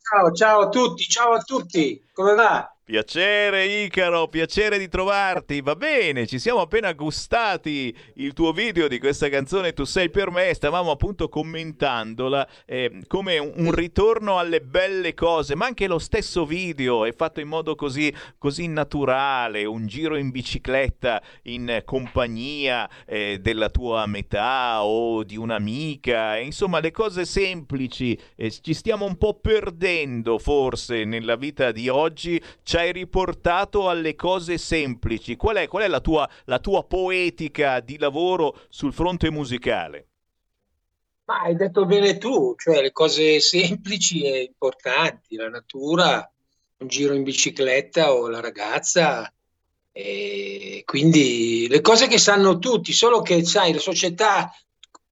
[0.00, 2.00] Ciao, ciao a tutti, ciao a tutti.
[2.12, 2.77] Come va?
[2.88, 5.60] Piacere Icaro, piacere di trovarti.
[5.60, 10.30] Va bene, ci siamo appena gustati il tuo video di questa canzone Tu sei per
[10.30, 16.46] me, stavamo appunto commentandola eh, come un, ritorno alle belle cose, ma anche lo stesso
[16.46, 23.38] video è fatto in modo così, così naturale, un giro in bicicletta in compagnia eh,
[23.38, 29.38] della tua metà o di un'amica, insomma le cose semplici, eh, ci stiamo un po'
[29.38, 32.42] perdendo forse nella vita di oggi.
[32.62, 35.36] C'è hai riportato alle cose semplici.
[35.36, 40.06] Qual è, qual è la, tua, la tua poetica di lavoro sul fronte musicale?
[41.24, 46.30] Ma hai detto bene tu, cioè le cose semplici e importanti, la natura,
[46.78, 49.30] un giro in bicicletta o la ragazza,
[49.92, 54.50] e quindi le cose che sanno tutti, solo che sai, la società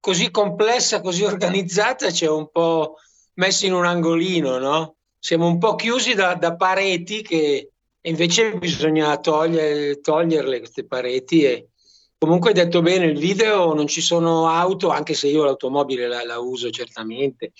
[0.00, 2.94] così complessa, così organizzata, c'è un po'
[3.34, 4.95] messo in un angolino, no?
[5.26, 7.72] Siamo un po' chiusi da, da pareti che
[8.02, 11.70] invece bisogna togliere, toglierle queste pareti e
[12.16, 16.24] comunque hai detto bene il video non ci sono auto anche se io l'automobile la,
[16.24, 17.50] la uso certamente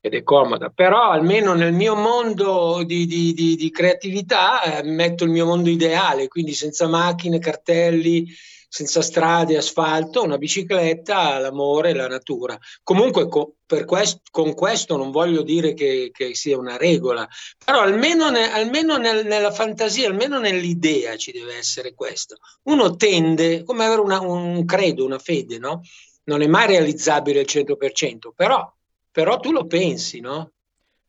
[0.00, 5.24] ed è comoda però almeno nel mio mondo di, di, di, di creatività eh, metto
[5.24, 8.26] il mio mondo ideale quindi senza macchine cartelli
[8.72, 12.56] senza strade, asfalto, una bicicletta, l'amore, la natura.
[12.84, 17.28] Comunque co- quest- con questo non voglio dire che, che sia una regola,
[17.64, 22.36] però almeno, ne- almeno nel- nella fantasia, almeno nell'idea ci deve essere questo.
[22.64, 25.82] Uno tende, come avere una, un credo, una fede, no?
[26.24, 28.72] Non è mai realizzabile al 100%, però,
[29.10, 30.52] però tu lo pensi, no?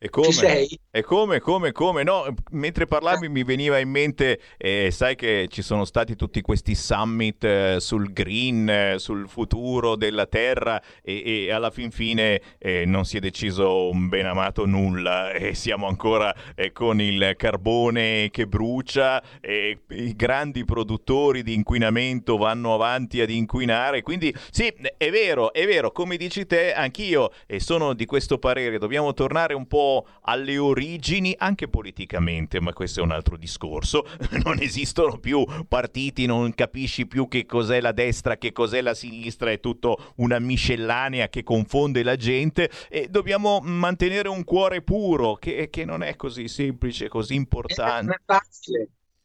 [0.04, 0.68] E come?
[0.90, 2.02] E come, come, come?
[2.02, 6.74] No, mentre parlavi mi veniva in mente, eh, sai che ci sono stati tutti questi
[6.74, 12.84] summit eh, sul green, eh, sul futuro della Terra e, e alla fin fine eh,
[12.84, 18.30] non si è deciso un ben amato nulla e siamo ancora eh, con il carbone
[18.32, 24.02] che brucia e i grandi produttori di inquinamento vanno avanti ad inquinare.
[24.02, 28.80] Quindi sì, è vero, è vero, come dici te, anch'io e sono di questo parere,
[28.80, 29.90] dobbiamo tornare un po'
[30.24, 34.06] alle origini, anche politicamente, ma questo è un altro discorso.
[34.44, 39.52] Non esistono più partiti, non capisci più che cos'è la destra, che cos'è la sinistra,
[39.52, 45.70] è tutto una miscellanea che confonde la gente e dobbiamo mantenere un cuore puro, che,
[45.70, 48.22] che non è così semplice, così importante.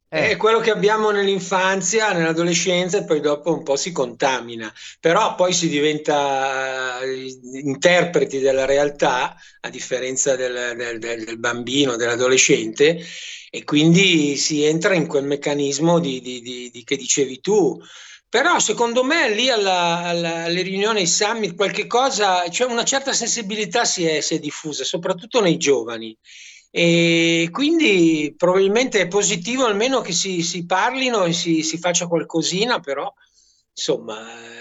[0.09, 0.31] Eh.
[0.31, 5.53] È quello che abbiamo nell'infanzia, nell'adolescenza e poi dopo un po' si contamina, però poi
[5.53, 7.27] si diventa eh,
[7.65, 13.01] interpreti della realtà a differenza del, del, del bambino, dell'adolescente
[13.51, 17.81] e quindi si entra in quel meccanismo di, di, di che dicevi tu,
[18.29, 23.13] Però secondo me lì alla, alla, alle riunioni, ai summit, qualche cosa, cioè una certa
[23.13, 26.17] sensibilità si è, si è diffusa, soprattutto nei giovani.
[26.79, 32.81] E quindi probabilmente è positivo almeno che si, si parlino e si, si, faccia qualcosina,
[32.81, 33.11] però
[33.73, 34.19] insomma,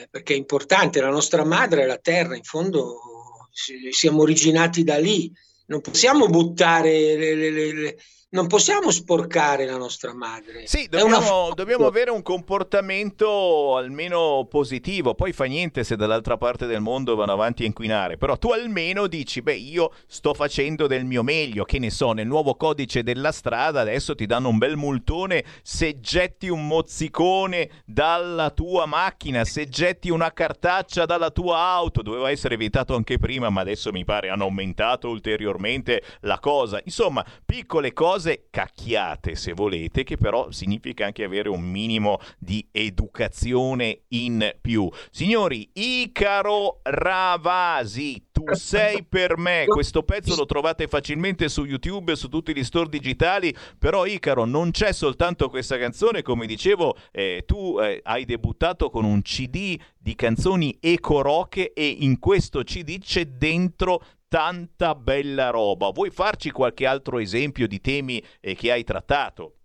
[0.10, 3.50] perché è importante, la nostra madre è la terra, in fondo
[3.92, 5.30] siamo originati da lì,
[5.66, 7.98] non possiamo buttare le, le, le,
[8.30, 10.68] non possiamo sporcare la nostra madre.
[10.68, 15.16] Sì, dobbiamo, dobbiamo, avere un comportamento almeno positivo.
[15.16, 18.18] Poi fa niente se dall'altra parte del mondo vanno avanti a inquinare.
[18.18, 21.64] Però tu almeno dici, beh, io sto facendo del mio meglio.
[21.64, 26.02] Che ne so, nel nuovo codice della strada adesso ti danno un bel multone se
[26.02, 32.02] getti un mozzicone dalla tua macchina, se getti una cartaccia dalla tua auto.
[32.02, 36.82] Doveva essere vietato anche prima, ma adesso mi pare hanno aumentato ulteriormente la cosa.
[36.84, 42.68] Insomma, piccole cose cose cacchiate se volete, che però significa anche avere un minimo di
[42.72, 44.90] educazione in più.
[45.12, 49.66] Signori, Icaro Ravasi, tu sei per me.
[49.68, 54.46] Questo pezzo lo trovate facilmente su YouTube e su tutti gli store digitali, però Icaro
[54.46, 59.78] non c'è soltanto questa canzone, come dicevo, eh, tu eh, hai debuttato con un CD
[59.98, 65.92] di canzoni eco rock e in questo CD c'è dentro tanta bella roba.
[65.92, 69.58] Vuoi farci qualche altro esempio di temi eh, che hai trattato?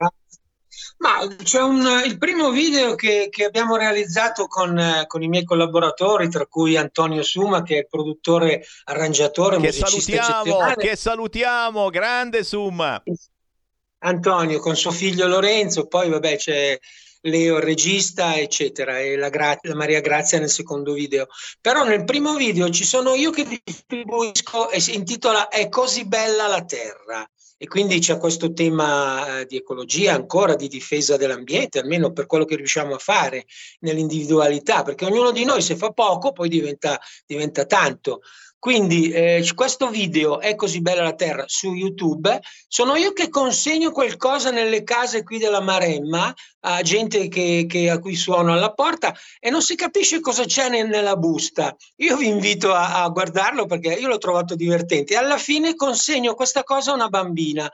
[0.98, 6.28] Ma c'è un, il primo video che, che abbiamo realizzato con, con, i miei collaboratori,
[6.28, 13.02] tra cui Antonio Suma, che è il produttore, arrangiatore, che salutiamo, che salutiamo, grande Suma.
[14.02, 16.78] Antonio con suo figlio Lorenzo, poi vabbè c'è
[17.22, 21.26] Leo il regista, eccetera, e la, Gra- la, Maria Grazia nel secondo video.
[21.60, 26.46] Però nel primo video ci sono io che distribuisco e si intitola È così bella
[26.46, 27.28] la terra.
[27.62, 32.46] E quindi c'è questo tema eh, di ecologia ancora, di difesa dell'ambiente, almeno per quello
[32.46, 33.44] che riusciamo a fare
[33.80, 38.22] nell'individualità, perché ognuno di noi se fa poco poi diventa, diventa tanto.
[38.60, 42.40] Quindi eh, questo video è così bella la terra su YouTube.
[42.68, 47.98] Sono io che consegno qualcosa nelle case qui della Maremma a gente che, che, a
[47.98, 51.74] cui suono alla porta e non si capisce cosa c'è nella busta.
[51.96, 55.16] Io vi invito a, a guardarlo perché io l'ho trovato divertente.
[55.16, 57.66] Alla fine consegno questa cosa a una bambina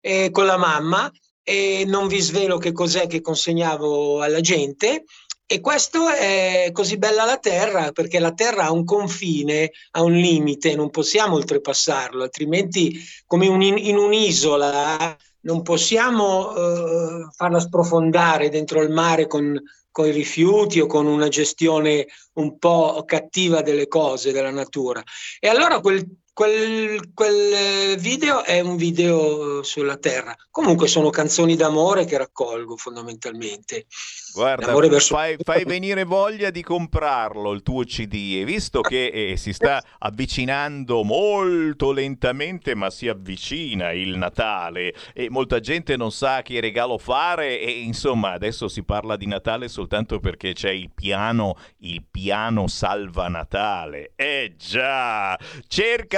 [0.00, 1.08] eh, con la mamma
[1.44, 5.04] e non vi svelo che cos'è che consegnavo alla gente
[5.46, 10.12] e questo è così bella la Terra perché la Terra ha un confine, ha un
[10.12, 18.80] limite, non possiamo oltrepassarlo, altrimenti come un, in un'isola non possiamo eh, farla sprofondare dentro
[18.82, 19.60] il mare con,
[19.90, 25.02] con i rifiuti o con una gestione un po' cattiva delle cose, della natura.
[25.38, 30.34] E allora quel Quel, quel, video è un video sulla terra.
[30.50, 33.84] Comunque sono canzoni d'amore che raccolgo fondamentalmente.
[34.32, 35.14] Guarda, verso...
[35.14, 39.82] fai, fai, venire voglia di comprarlo il tuo CD e visto che eh, si sta
[39.98, 46.96] avvicinando molto lentamente, ma si avvicina il Natale e molta gente non sa che regalo
[46.96, 52.68] fare e insomma adesso si parla di Natale soltanto perché c'è il piano, il piano
[52.68, 54.12] salva Natale.
[54.16, 55.38] Eh già,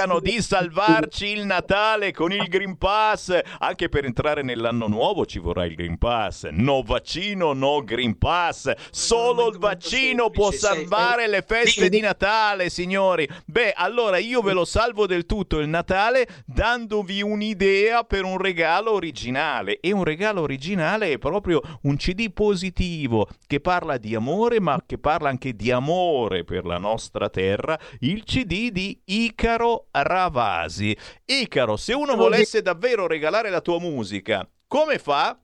[0.05, 5.39] cercano di salvarci il Natale con il Green Pass, anche per entrare nell'anno nuovo ci
[5.39, 6.47] vorrà il Green Pass.
[6.51, 8.71] No vaccino, no Green Green Pass.
[8.91, 13.27] Solo il vaccino può salvare le feste di Natale, signori.
[13.45, 18.91] Beh, allora io ve lo salvo del tutto il Natale dandovi un'idea per un regalo
[18.91, 19.79] originale.
[19.79, 24.97] E un regalo originale è proprio un CD positivo che parla di amore, ma che
[24.97, 27.79] parla anche di amore per la nostra terra.
[27.99, 30.95] Il CD di Icaro Ravasi.
[31.25, 35.39] Icaro, se uno volesse davvero regalare la tua musica, come fa?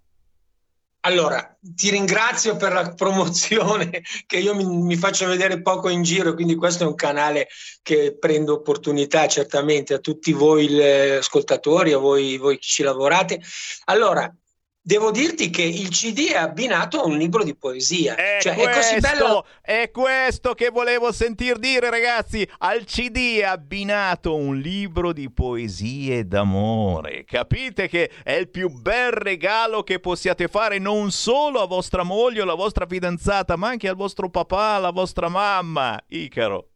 [1.03, 6.35] Allora, ti ringrazio per la promozione che io mi, mi, faccio vedere poco in giro,
[6.35, 7.47] quindi questo è un canale
[7.81, 10.79] che prendo opportunità certamente a tutti voi
[11.17, 13.41] ascoltatori, a voi, voi che ci lavorate.
[13.85, 14.31] Allora,
[14.83, 18.15] Devo dirti che il CD è abbinato a un libro di poesia.
[18.15, 19.45] È, cioè, questo, è, così bello...
[19.61, 22.47] è questo che volevo sentir dire, ragazzi.
[22.57, 27.25] Al CD è abbinato un libro di poesie d'amore.
[27.25, 32.39] Capite che è il più bel regalo che possiate fare non solo a vostra moglie
[32.39, 36.03] o alla vostra fidanzata, ma anche al vostro papà, alla vostra mamma.
[36.07, 36.70] Icaro.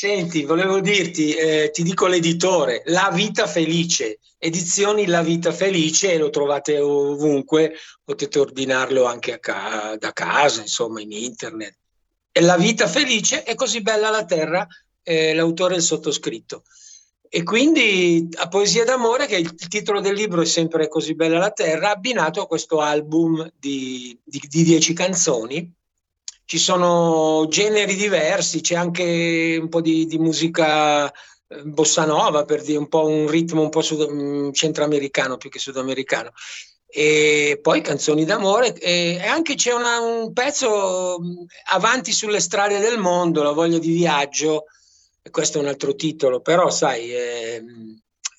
[0.00, 6.30] Senti, volevo dirti, eh, ti dico l'editore, La Vita Felice, edizioni La Vita Felice, lo
[6.30, 11.76] trovate ovunque, potete ordinarlo anche ca- da casa, insomma, in internet.
[12.32, 14.66] E La Vita Felice è così bella la terra,
[15.02, 16.62] eh, l'autore è il sottoscritto.
[17.28, 21.50] E quindi a Poesia d'amore, che il, titolo del libro è sempre Così bella la
[21.50, 25.70] terra, abbinato a questo album di, di, di dieci canzoni
[26.50, 32.64] ci sono generi diversi, c'è anche un po' di, di musica eh, bossa nova, per
[32.64, 36.32] dire un po' un ritmo un po' sud- mm, centroamericano più che sudamericano.
[36.88, 42.98] E poi canzoni d'amore e, anche c'è una, un pezzo mm, avanti sulle strade del
[42.98, 44.64] mondo, la voglia di viaggio,
[45.22, 47.64] e questo è un altro titolo, però sai, eh,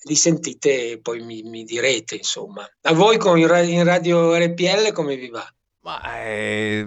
[0.02, 2.68] li sentite e poi mi, mi, direte, insomma.
[2.82, 5.50] A voi con in radio RPL come vi va?
[5.80, 6.86] Ma eh,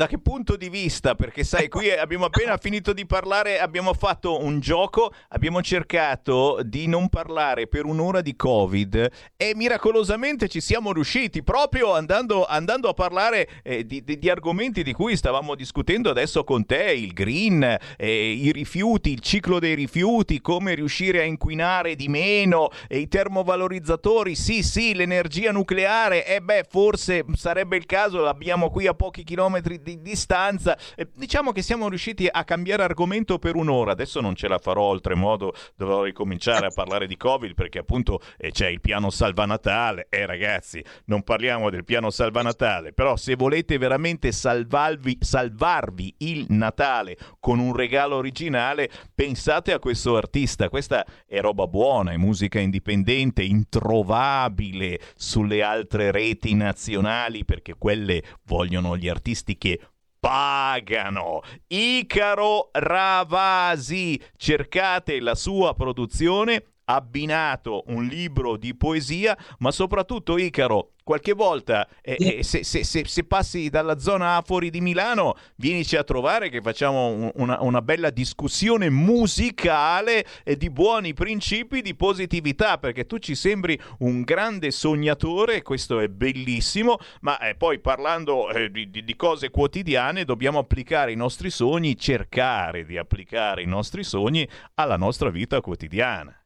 [0.00, 1.14] da che punto di vista?
[1.14, 6.86] Perché sai, qui abbiamo appena finito di parlare, abbiamo fatto un gioco, abbiamo cercato di
[6.86, 12.94] non parlare per un'ora di Covid e miracolosamente ci siamo riusciti, proprio andando, andando a
[12.94, 17.62] parlare eh, di, di, di, argomenti di cui stavamo discutendo adesso con te, il green,
[17.98, 24.34] eh, i rifiuti, il ciclo dei rifiuti, come riuscire a inquinare di meno, i termovalorizzatori,
[24.34, 29.24] sì sì, l'energia nucleare, e eh beh, forse sarebbe il caso, l'abbiamo qui a pochi
[29.24, 30.76] chilometri di di distanza.
[30.94, 33.92] Eh, diciamo che siamo riusciti a cambiare argomento per un'ora.
[33.92, 38.50] Adesso non ce la farò oltremodo, dovrò ricominciare a parlare di Covid perché appunto eh,
[38.50, 40.06] c'è il piano Salva Natale.
[40.10, 46.46] Eh ragazzi, non parliamo del piano Salva Natale, però se volete veramente salvarvi, salvarvi il
[46.48, 50.68] Natale con un regalo originale, pensate a questo artista.
[50.68, 58.96] Questa è roba buona, è musica indipendente, introvabile sulle altre reti nazionali perché quelle vogliono
[58.96, 59.79] gli artisti che
[60.20, 61.40] pagano.
[61.68, 71.32] Icaro Ravasi, cercate la sua produzione abbinato un libro di poesia, ma soprattutto Icaro qualche
[71.32, 76.04] volta eh, eh, se, se, se, se, passi dalla zona Afori di Milano vienici a
[76.04, 83.06] trovare che facciamo una, una bella discussione musicale e di buoni principi di positività perché
[83.06, 88.88] tu ci sembri un grande sognatore questo è bellissimo ma eh, poi parlando eh, di,
[88.88, 94.96] di cose quotidiane dobbiamo applicare i nostri sogni cercare di applicare i nostri sogni alla
[94.96, 96.39] nostra vita quotidiana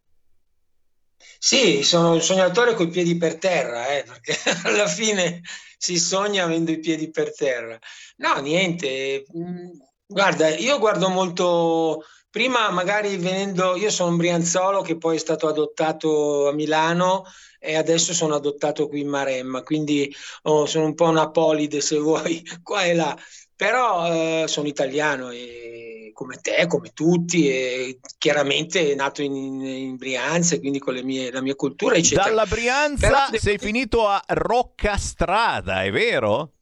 [1.38, 5.42] sì, sono un sognatore con i piedi per terra, eh, perché alla fine
[5.76, 7.78] si sogna avendo i piedi per terra.
[8.16, 9.24] No, niente.
[9.36, 9.70] Mm,
[10.06, 12.04] guarda, io guardo molto.
[12.30, 17.24] Prima, magari venendo, io sono un Brianzolo che poi è stato adottato a Milano
[17.60, 21.96] e adesso sono adottato qui in Maremma, quindi oh, sono un po' una polide se
[21.98, 23.16] vuoi, qua e là,
[23.54, 25.83] però eh, sono italiano e
[26.14, 31.54] come te, come tutti, e chiaramente nato in, in Brianza, quindi con mie, la mia
[31.54, 32.28] cultura, eccetera.
[32.28, 33.38] Dalla Brianza Però...
[33.38, 36.52] sei finito a Roccastrada, è vero?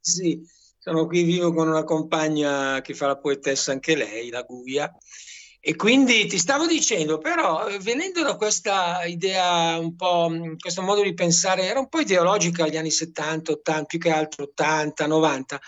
[0.00, 0.42] Sì,
[0.78, 4.90] sono qui vivo con una compagna che fa la poetessa anche lei, la Guia.
[5.62, 11.12] E quindi ti stavo dicendo, però, venendo da questa idea un po', questo modo di
[11.12, 15.60] pensare, era un po' ideologica agli anni 70, 80, più che altro 80, 90,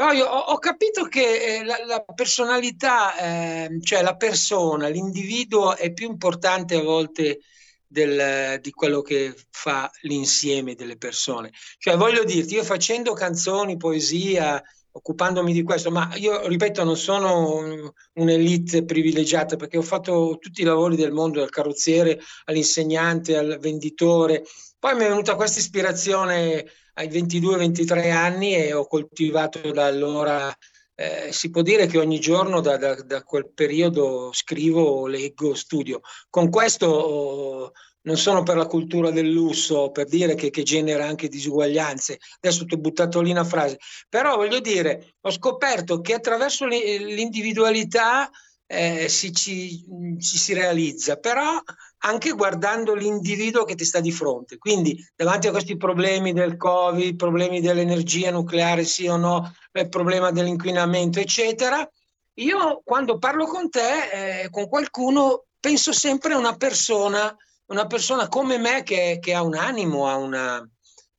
[0.00, 5.76] però io ho, ho capito che eh, la, la, personalità, eh, cioè la persona, l'individuo
[5.76, 7.40] è più importante a volte
[7.86, 11.50] del, di quello che fa l'insieme delle persone.
[11.76, 14.62] Cioè voglio dirti, io facendo canzoni, poesia,
[14.92, 20.64] occupandomi di questo, ma io ripeto, non sono un'elite privilegiata perché ho fatto tutti i
[20.64, 24.44] lavori del mondo, dal carrozziere all'insegnante, al venditore.
[24.78, 26.64] Poi mi è venuta questa ispirazione
[26.94, 30.54] ai 22-23 anni e ho coltivato da allora,
[30.94, 36.00] eh, si può dire che ogni giorno da, da, da, quel periodo scrivo, leggo, studio.
[36.28, 37.72] Con questo oh,
[38.02, 42.18] non sono per la cultura del lusso, per dire che, che genera anche disuguaglianze.
[42.40, 48.30] Adesso ti ho buttato lì una frase, però voglio dire, ho scoperto che attraverso l'individualità
[48.72, 49.84] eh, si, ci,
[50.20, 51.60] ci, si realizza, però
[52.02, 54.58] anche guardando l'individuo che ti sta di fronte.
[54.58, 60.30] Quindi davanti a questi problemi del Covid, problemi dell'energia nucleare, sì o no, il problema
[60.30, 61.88] dell'inquinamento, eccetera,
[62.34, 67.36] io quando parlo con te, eh, con qualcuno, penso sempre a una persona,
[67.66, 70.70] una persona come me che, che ha un animo, ha una,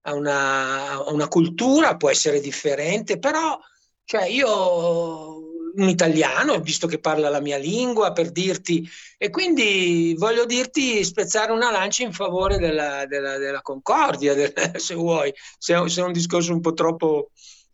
[0.04, 3.60] ha una, una cultura, può essere differente, però
[4.06, 8.88] cioè io un italiano, visto che parla la mia lingua, per dirti,
[9.18, 14.96] e quindi voglio dirti spezzare una lancia in favore della, della, della concordia, del, se
[14.96, 17.32] vuoi, se, se, è un discorso un po' troppo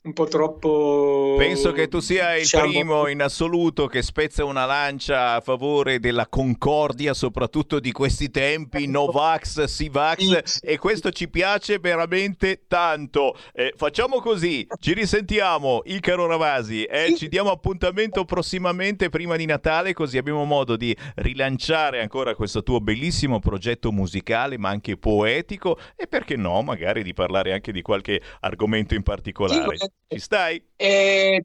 [0.08, 1.36] un po' troppo.
[1.38, 2.70] Penso che tu sia il diciamo...
[2.70, 8.88] primo in assoluto che spezza una lancia a favore della concordia, soprattutto di questi tempi,
[8.88, 13.36] Novax, Sivax, e questo ci piace veramente tanto.
[13.54, 19.94] Eh, facciamo così, ci risentiamo, Icaro Ravasi, eh, ci diamo appuntamento prossimamente prima di Natale,
[19.94, 26.08] così abbiamo modo di rilanciare ancora questo tuo bellissimo progetto musicale, ma anche poetico, e
[26.08, 29.78] perché no, magari di parlare anche di qualche argomento in particolare.
[29.78, 30.62] Sì, Ci stai?
[30.76, 31.44] Eh,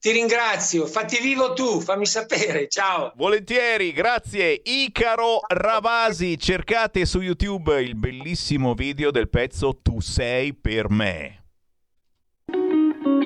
[0.00, 3.12] ti ringrazio, fatti vivo tu, fammi sapere, ciao.
[3.16, 4.60] Volentieri, grazie.
[4.64, 11.44] Icaro Ravasi, cercate su YouTube il bellissimo video del pezzo Tu sei per me.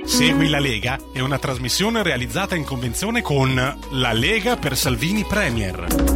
[0.05, 3.55] Segui la Lega è una trasmissione realizzata in convenzione con
[3.93, 6.14] La Lega per Salvini Premier.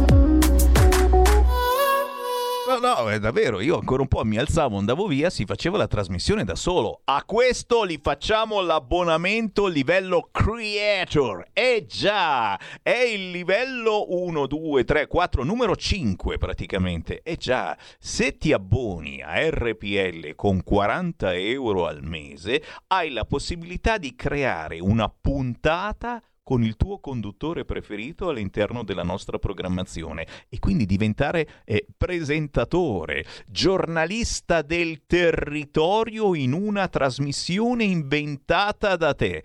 [2.69, 5.87] No, no, è davvero, io ancora un po' mi alzavo, andavo via, si faceva la
[5.87, 7.01] trasmissione da solo.
[7.05, 11.47] A questo li facciamo l'abbonamento livello creator.
[11.51, 17.21] Eh già, è il livello 1, 2, 3, 4, numero 5 praticamente.
[17.23, 23.97] Eh già, se ti abboni a RPL con 40 euro al mese, hai la possibilità
[23.97, 30.87] di creare una puntata con il tuo conduttore preferito all'interno della nostra programmazione e quindi
[30.87, 39.43] diventare eh, presentatore, giornalista del territorio in una trasmissione inventata da te.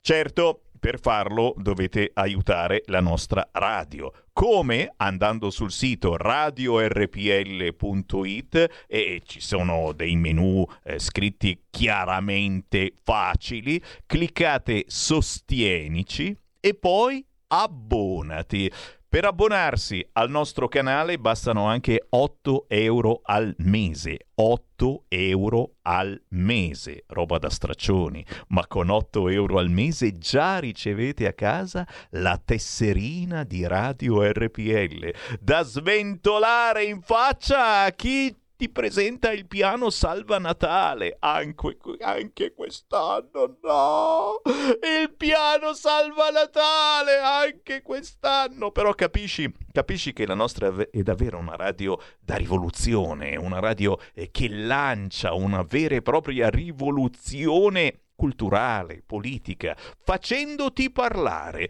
[0.00, 4.12] Certo, per farlo dovete aiutare la nostra radio.
[4.32, 4.92] Come?
[4.96, 6.84] Andando sul sito radiorpl.it
[8.88, 18.68] e ci sono dei menu eh, scritti chiaramente facili, cliccate sostienici e poi abbonati.
[19.12, 24.28] Per abbonarsi al nostro canale bastano anche 8 euro al mese.
[24.36, 31.26] 8 euro al mese, roba da straccioni, ma con 8 euro al mese già ricevete
[31.26, 39.32] a casa la tesserina di Radio RPL da sventolare in faccia a chi ti presenta
[39.32, 41.16] il piano Salva Natale.
[41.18, 44.40] Anche, anche quest'anno, no!
[44.44, 48.70] Il piano Salva Natale, anche quest'anno.
[48.70, 54.30] Però capisci, capisci che la nostra è davvero una radio da rivoluzione, una radio eh,
[54.30, 61.68] che lancia una vera e propria rivoluzione culturale, politica, facendoti parlare.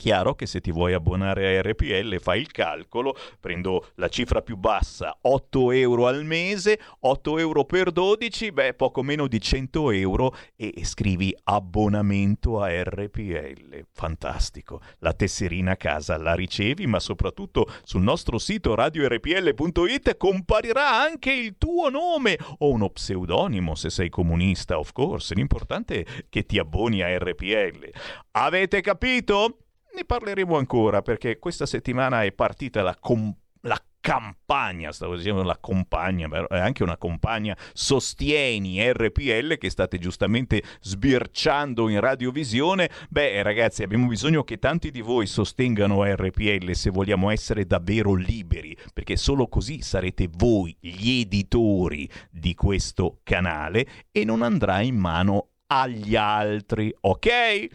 [0.00, 4.56] chiaro che se ti vuoi abbonare a RPL fai il calcolo, prendo la cifra più
[4.56, 10.34] bassa, 8 euro al mese, 8 euro per 12, beh poco meno di 100 euro
[10.56, 13.88] e scrivi abbonamento a RPL.
[13.92, 21.30] Fantastico, la tesserina a casa la ricevi, ma soprattutto sul nostro sito radiorpl.it comparirà anche
[21.30, 25.34] il tuo nome o uno pseudonimo se sei comunista, of course.
[25.34, 27.90] L'importante è che ti abboni a RPL.
[28.30, 29.58] Avete capito?
[29.94, 35.58] Ne parleremo ancora perché questa settimana è partita la, com- la campagna, stavo dicendo la
[35.58, 42.90] compagna, è anche una compagna Sostieni RPL che state giustamente sbirciando in radiovisione.
[43.10, 48.76] Beh, ragazzi, abbiamo bisogno che tanti di voi sostengano RPL se vogliamo essere davvero liberi,
[48.92, 55.48] perché solo così sarete voi gli editori di questo canale e non andrà in mano
[55.72, 57.68] agli altri, ok?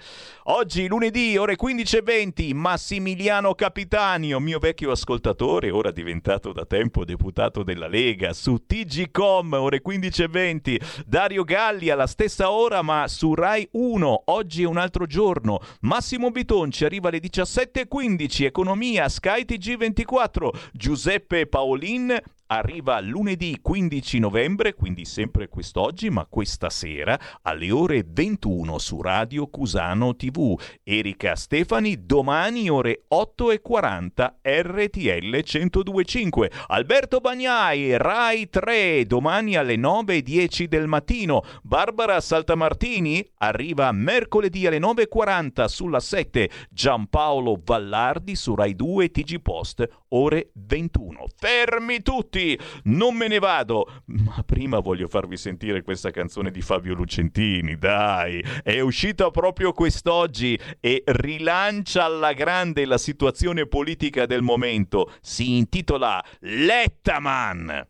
[0.47, 7.87] Oggi lunedì, ore 15.20, Massimiliano Capitanio, mio vecchio ascoltatore, ora diventato da tempo deputato della
[7.87, 14.63] Lega, su TGCom, ore 15.20, Dario Galli alla stessa ora ma su Rai 1, oggi
[14.63, 22.99] è un altro giorno, Massimo Bitonci arriva alle 17.15, Economia, Sky TG24, Giuseppe Paolin, arriva
[22.99, 30.15] lunedì 15 novembre, quindi sempre quest'oggi, ma questa sera alle ore 21 su Radio Cusano
[30.15, 30.59] TV.
[30.83, 36.51] Erika Stefani domani ore 8.40 RTL 1025.
[36.67, 41.43] Alberto Bagnai, Rai 3, domani alle 9.10 del mattino.
[41.63, 46.49] Barbara Saltamartini arriva mercoledì alle 9.40 sulla 7.
[46.69, 51.25] Giampaolo Vallardi su Rai 2 TG Post ore 21.
[51.37, 52.34] Fermi tutti!
[52.83, 54.01] Non me ne vado!
[54.05, 58.43] Ma prima voglio farvi sentire questa canzone di Fabio Lucentini, dai!
[58.61, 65.13] È uscita proprio quest'oggi e rilancia alla grande la situazione politica del momento.
[65.21, 67.87] Si intitola Lettaman!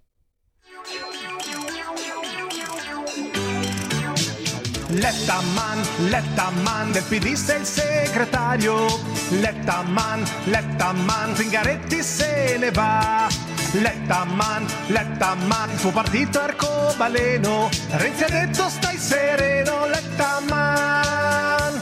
[4.88, 8.86] Lettaman, Lettaman, del PD sei il segretario.
[9.30, 13.28] Lettaman, Lettaman, Zingaretti se ne va.
[13.72, 17.70] Lettaman, Lettaman, il tuo partito arcobaleno.
[17.90, 21.82] Renzi ha detto stai sereno, Lettaman.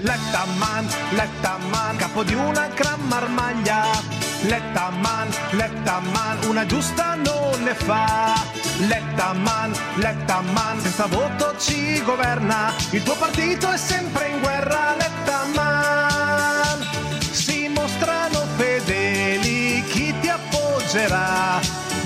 [0.00, 4.31] Lettaman, Lettaman, capo di una gran marmaglia.
[4.44, 8.34] Lettaman, Lettaman, una giusta non ne fa.
[8.78, 12.74] Lettaman, Lettaman, senza voto ci governa.
[12.90, 16.88] Il tuo partito è sempre in guerra, Lettaman.
[17.30, 21.60] Si mostrano fedeli chi ti appoggerà.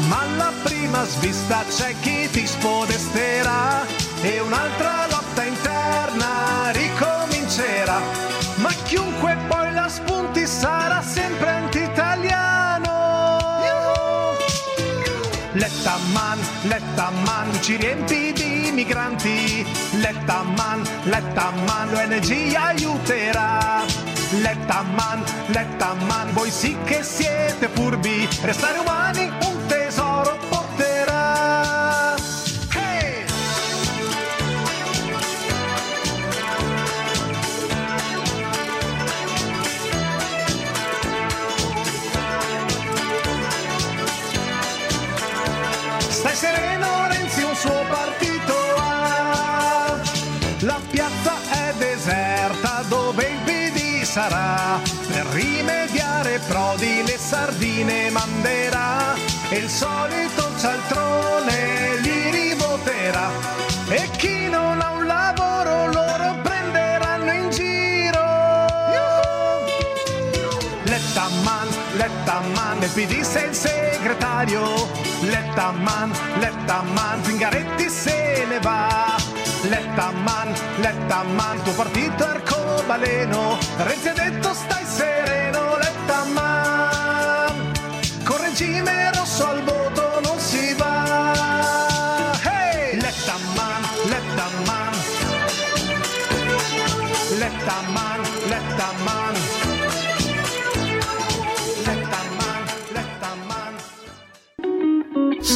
[0.08, 3.86] Ma alla prima svista c'è chi ti spodesterà
[4.20, 7.98] e un'altra lotta interna ricomincerà.
[8.56, 11.75] Ma chiunque poi la spunti sarà sempre anti-italiano.
[15.66, 19.66] Lettaman, Lettaman, ci riempi di migranti.
[19.98, 23.82] Lettaman, Lettaman, l'ONG aiuterà.
[24.42, 28.28] Lettaman, Lettaman, voi sì che siete furbi.
[28.42, 29.85] Restare umani un tesoro
[46.26, 49.96] Stai sereno, Renzi un suo partito ha.
[50.62, 54.80] La piazza è deserta dove il PD sarà.
[55.06, 59.14] Per rimediare Prodi le sardine manderà.
[59.50, 63.30] E il solito cialtrone li rivoterà.
[63.88, 68.24] E chi non ha un lavoro loro prenderanno in giro.
[70.82, 75.05] Lettaman, Lettaman, del PD sei il segretario.
[75.30, 79.16] Lettaman, Lettaman, Zingaretti se ne va.
[79.62, 83.58] Lettaman, Lettaman, tuo partito è arcobaleno.
[83.78, 87.72] Renzi ha detto stai sereno, Lettaman.
[88.24, 89.85] Con regime rosso al voto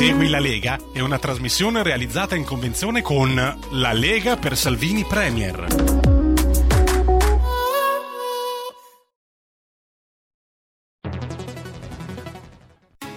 [0.01, 3.35] Segui la Lega è una trasmissione realizzata in convenzione con
[3.73, 5.67] La Lega per Salvini Premier.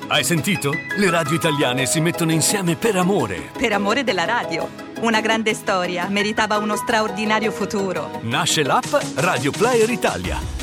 [0.10, 0.74] Hai sentito?
[0.98, 3.52] Le radio italiane si mettono insieme per amore.
[3.58, 4.68] Per amore della radio.
[5.04, 8.20] Una grande storia meritava uno straordinario futuro.
[8.24, 10.63] Nasce l'app Radio Player Italia.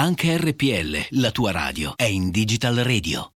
[0.00, 3.32] Anche RPL, la tua radio, è in Digital Radio.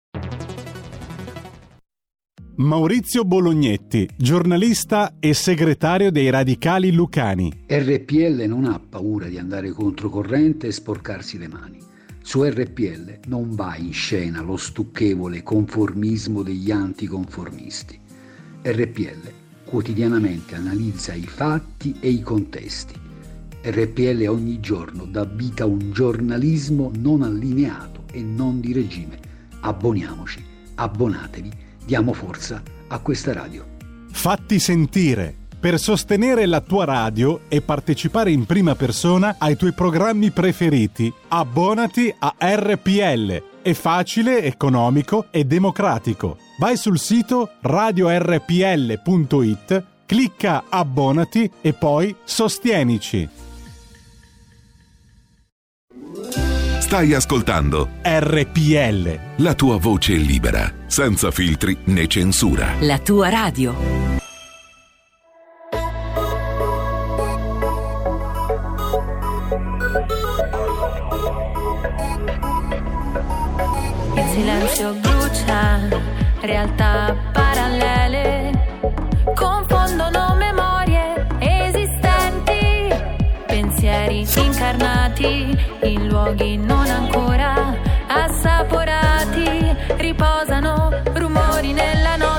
[2.57, 7.65] Maurizio Bolognetti, giornalista e segretario dei Radicali Lucani.
[7.67, 11.79] RPL non ha paura di andare controcorrente e sporcarsi le mani.
[12.23, 17.99] Su RPL non va in scena lo stucchevole conformismo degli anticonformisti.
[18.61, 19.33] RPL
[19.65, 23.00] quotidianamente analizza i fatti e i contesti.
[23.63, 29.19] RPL ogni giorno dà vita a un giornalismo non allineato e non di regime.
[29.61, 30.43] Abboniamoci,
[30.77, 31.51] abbonatevi,
[31.85, 33.67] diamo forza a questa radio.
[34.11, 35.37] Fatti sentire.
[35.61, 42.15] Per sostenere la tua radio e partecipare in prima persona ai tuoi programmi preferiti, abbonati
[42.19, 43.43] a RPL.
[43.61, 46.39] È facile, economico e democratico.
[46.59, 48.55] Vai sul sito radiorpl.it,
[50.07, 53.40] clicca abbonati e poi sostienici.
[56.91, 59.45] Stai ascoltando RPL.
[59.45, 62.75] la tua voce libera, senza filtri né censura.
[62.81, 63.77] La tua radio.
[74.17, 75.89] Il silenzio brucia,
[76.41, 77.50] realtà parallele
[84.71, 87.75] incarnati in luoghi non ancora
[88.07, 92.30] assaporati, riposano rumori nella notte.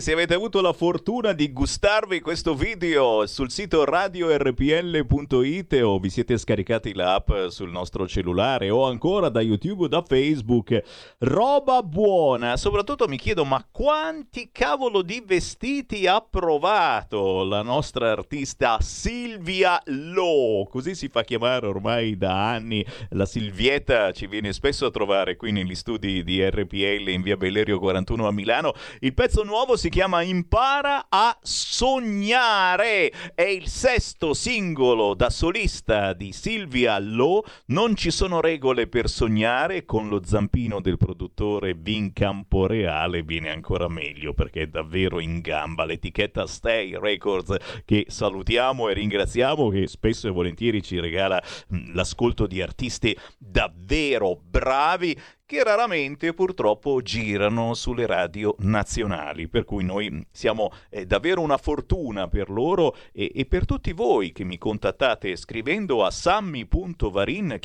[0.00, 6.38] Se avete avuto la fortuna di gustarvi questo video sul sito radiorpl.it o vi siete
[6.38, 10.82] scaricati l'app sul nostro cellulare o ancora da YouTube o da Facebook,
[11.18, 12.56] roba buona.
[12.56, 20.66] Soprattutto mi chiedo, ma quanti cavolo di vestiti ha provato la nostra artista Silvia Lo?
[20.68, 22.84] Così si fa chiamare ormai da anni.
[23.12, 27.78] La Silvietta ci viene spesso a trovare qui negli studi di RPL in via Bellerio
[27.78, 28.74] 41 a Milano.
[28.98, 33.10] Il pezzo nuovo si chiama Impara a sognare.
[33.34, 37.44] È il sesto singolo da solista di Silvia Lo.
[37.68, 39.86] Non ci sono regole per sognare.
[39.86, 45.84] Con lo zampino del produttore Vin Camporeale viene ancora meglio perché è davvero in gamba.
[45.84, 52.46] L'etichetta Stay Records che salutiamo e ringraziamo che spesso e volentieri ci regala mh, l'ascolto
[52.46, 55.16] di artisti davvero bravi
[55.50, 62.28] che raramente purtroppo girano sulle radio nazionali, per cui noi siamo eh, davvero una fortuna
[62.28, 67.58] per loro e, e per tutti voi che mi contattate scrivendo a sammy.varin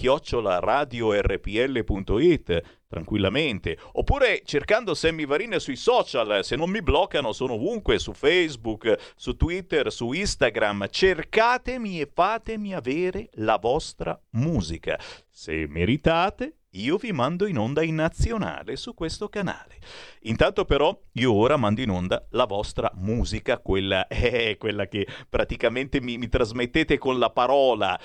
[0.60, 8.14] radiorpl.it tranquillamente oppure cercando Sammy Varin sui social se non mi bloccano sono ovunque su
[8.14, 10.88] Facebook su Twitter su Instagram.
[10.90, 15.00] Cercatemi e fatemi avere la vostra musica.
[15.30, 19.78] Se meritate io vi mando in onda in nazionale su questo canale.
[20.22, 26.02] Intanto però io ora mando in onda la vostra musica, quella, eh, quella che praticamente
[26.02, 28.00] mi, mi trasmettete con la parola.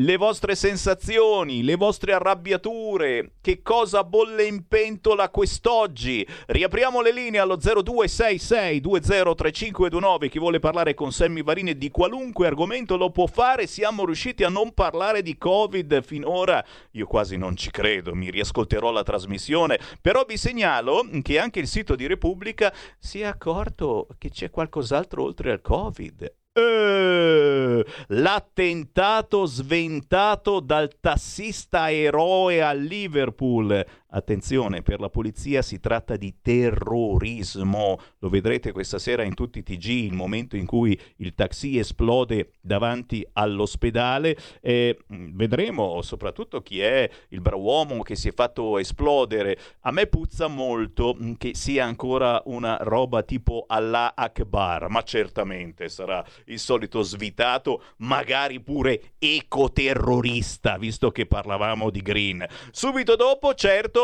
[0.00, 6.24] Le vostre sensazioni, le vostre arrabbiature, che cosa bolle in pentola quest'oggi.
[6.46, 10.28] Riapriamo le linee allo 0266203529.
[10.28, 13.66] Chi vuole parlare con Sammy Varini di qualunque argomento lo può fare.
[13.66, 16.64] Siamo riusciti a non parlare di Covid finora.
[16.92, 19.80] Io quasi non ci credo, mi riascolterò la trasmissione.
[20.00, 25.24] Però vi segnalo che anche il sito di Repubblica si è accorto che c'è qualcos'altro
[25.24, 26.37] oltre al Covid.
[26.58, 36.36] Eh, l'attentato sventato dal tassista eroe a Liverpool Attenzione, per la polizia si tratta di
[36.40, 37.98] terrorismo.
[38.20, 42.52] Lo vedrete questa sera in tutti i TG, il momento in cui il taxi esplode
[42.58, 44.34] davanti all'ospedale.
[44.62, 49.58] E mm, vedremo soprattutto chi è il bravo uomo che si è fatto esplodere.
[49.80, 55.90] A me puzza molto mm, che sia ancora una roba tipo Allah Akbar, ma certamente
[55.90, 62.46] sarà il solito svitato, magari pure ecoterrorista, visto che parlavamo di Green.
[62.70, 63.96] Subito dopo, certo,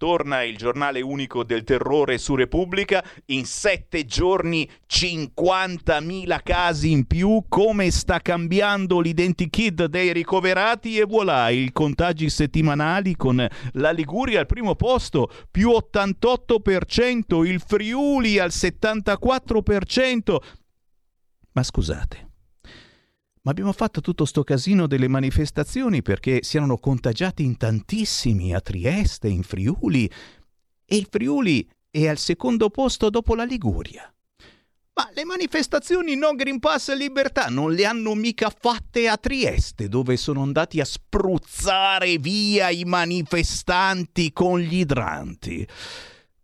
[0.00, 7.44] torna il giornale unico del terrore su Repubblica, in sette giorni 50.000 casi in più,
[7.46, 10.98] come sta cambiando l'identikit dei ricoverati?
[10.98, 18.38] E voilà, i contagi settimanali con la Liguria al primo posto, più 88%, il Friuli
[18.38, 20.36] al 74%.
[21.52, 22.29] Ma scusate,
[23.42, 28.60] ma abbiamo fatto tutto sto casino delle manifestazioni perché si erano contagiati in tantissimi a
[28.60, 30.10] Trieste, in Friuli,
[30.84, 34.12] e il Friuli è al secondo posto dopo la Liguria.
[34.92, 39.88] Ma le manifestazioni no Green Pass e libertà non le hanno mica fatte a Trieste,
[39.88, 45.66] dove sono andati a spruzzare via i manifestanti con gli idranti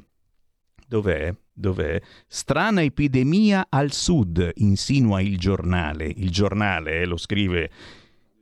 [0.86, 1.34] Dov'è?
[1.52, 2.00] Dov'è?
[2.28, 6.04] Strana epidemia al sud, insinua il giornale.
[6.04, 7.70] Il giornale eh, lo scrive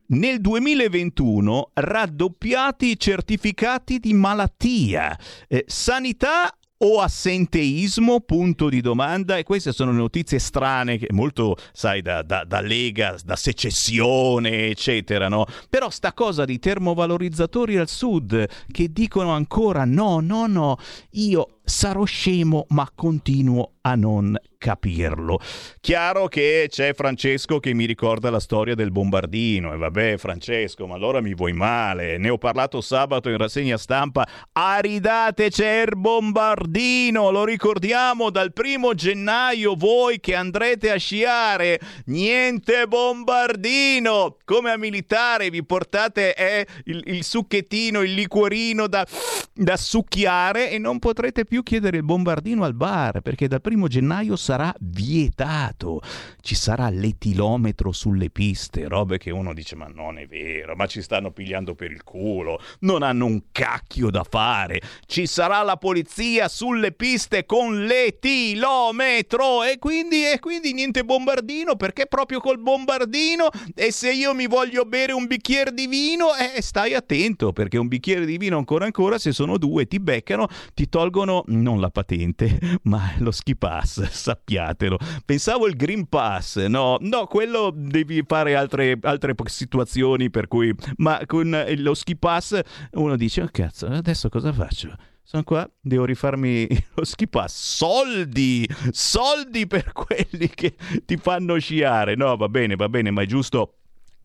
[0.09, 5.19] nel 2021 raddoppiati i certificati di malattia.
[5.49, 8.21] Eh, sanità o assenteismo?
[8.21, 9.37] Punto di domanda.
[9.37, 15.47] E queste sono notizie strane, molto, sai, da, da, da Lega, da secessione, eccetera, no?
[15.71, 20.77] Però sta cosa di termovalorizzatori al sud che dicono ancora no, no, no,
[21.13, 25.39] io sarò scemo ma continuo a non capirlo.
[25.79, 30.95] Chiaro che c'è Francesco che mi ricorda la storia del bombardino e vabbè Francesco, ma
[30.95, 32.17] allora mi vuoi male.
[32.17, 34.27] Ne ho parlato sabato in rassegna stampa.
[34.53, 41.79] Aridate c'è il bombardino, lo ricordiamo dal primo gennaio voi che andrete a sciare.
[42.07, 44.39] Niente bombardino.
[44.47, 49.07] Come a militare vi portate eh, il, il succhettino, il liquorino da,
[49.53, 54.37] da succhiare e non potrete più chiedere il bombardino al bar perché dal primo gennaio
[54.37, 56.01] sarà vietato.
[56.41, 61.03] Ci sarà l'etilometro sulle piste, robe che uno dice ma non è vero, ma ci
[61.03, 64.81] stanno pigliando per il culo, non hanno un cacchio da fare.
[65.07, 72.07] Ci sarà la polizia sulle piste con l'etilometro e quindi, e quindi niente bombardino perché
[72.07, 76.95] proprio col bombardino e se io mi voglio bere un bicchiere di vino, eh, stai
[76.95, 81.44] attento perché un bicchiere di vino ancora ancora se sono due ti beccano, ti tolgono
[81.47, 84.99] non la patente ma lo ski pass, sappiatelo.
[85.25, 91.21] Pensavo il Green Pass, no, no, quello devi fare altre, altre situazioni per cui, ma
[91.27, 92.61] con lo ski pass
[92.93, 94.95] uno dice, oh cazzo, adesso cosa faccio?
[95.27, 97.77] Sono qua, devo rifarmi lo ski pass.
[97.77, 98.69] Soldi!
[98.91, 100.75] Soldi per quelli che
[101.07, 102.15] ti fanno sciare.
[102.15, 103.79] No, va bene, va bene, ma è giusto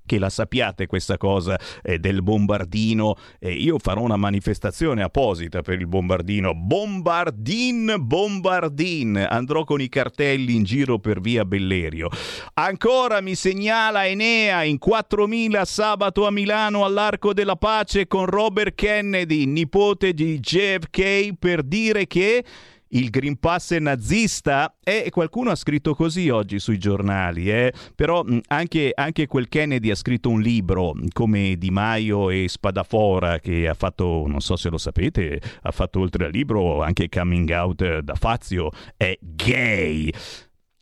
[0.10, 3.15] che la sappiate questa cosa eh, del bombardino.
[3.38, 6.56] Eh, io farò una manifestazione apposita per il bombardino.
[6.56, 9.23] Bombardin, bombardin.
[9.30, 12.10] Andrò con i cartelli in giro per via Bellerio.
[12.56, 19.45] Ancora mi segnala Enea in 4000 sabato a Milano all'Arco della Pace con Robert Kennedy,
[19.45, 22.44] nipote di JFK, per dire che
[22.90, 24.78] il Green Pass è nazista?
[24.84, 27.74] E qualcuno ha scritto così oggi sui giornali, eh?
[27.95, 33.68] però anche, anche, quel Kennedy ha scritto un libro come Di Maio e Spadafora che
[33.68, 37.99] ha fatto, non so se lo sapete, ha fatto oltre al libro anche coming out
[37.99, 40.11] da Fazio, è gay.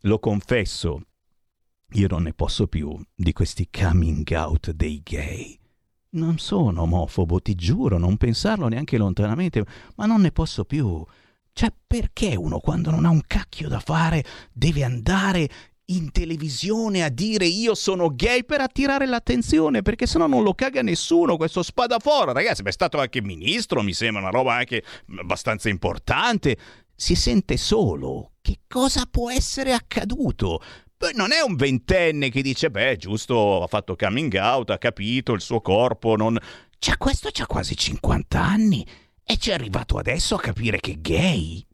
[0.02, 1.02] Lo confesso,
[1.92, 5.58] io non ne posso più di questi coming out dei gay.
[6.10, 9.64] Non sono omofobo, ti giuro, non pensarlo neanche lontanamente,
[9.96, 11.04] ma non ne posso più.
[11.58, 15.48] Cioè, perché uno quando non ha un cacchio da fare deve andare
[15.86, 20.82] in televisione a dire io sono gay per attirare l'attenzione, perché sennò non lo caga
[20.82, 22.30] nessuno questo spadafora.
[22.30, 24.84] Ragazzi, è stato anche ministro, mi sembra una roba anche
[25.18, 26.56] abbastanza importante.
[26.94, 28.34] Si sente solo.
[28.40, 30.62] Che cosa può essere accaduto?
[30.96, 35.32] Beh, non è un ventenne che dice, beh, giusto, ha fatto coming out, ha capito
[35.32, 36.38] il suo corpo, non...
[36.78, 38.86] Cioè, questo c'ha quasi 50 anni
[39.30, 41.67] e ci è arrivato adesso a capire che gay.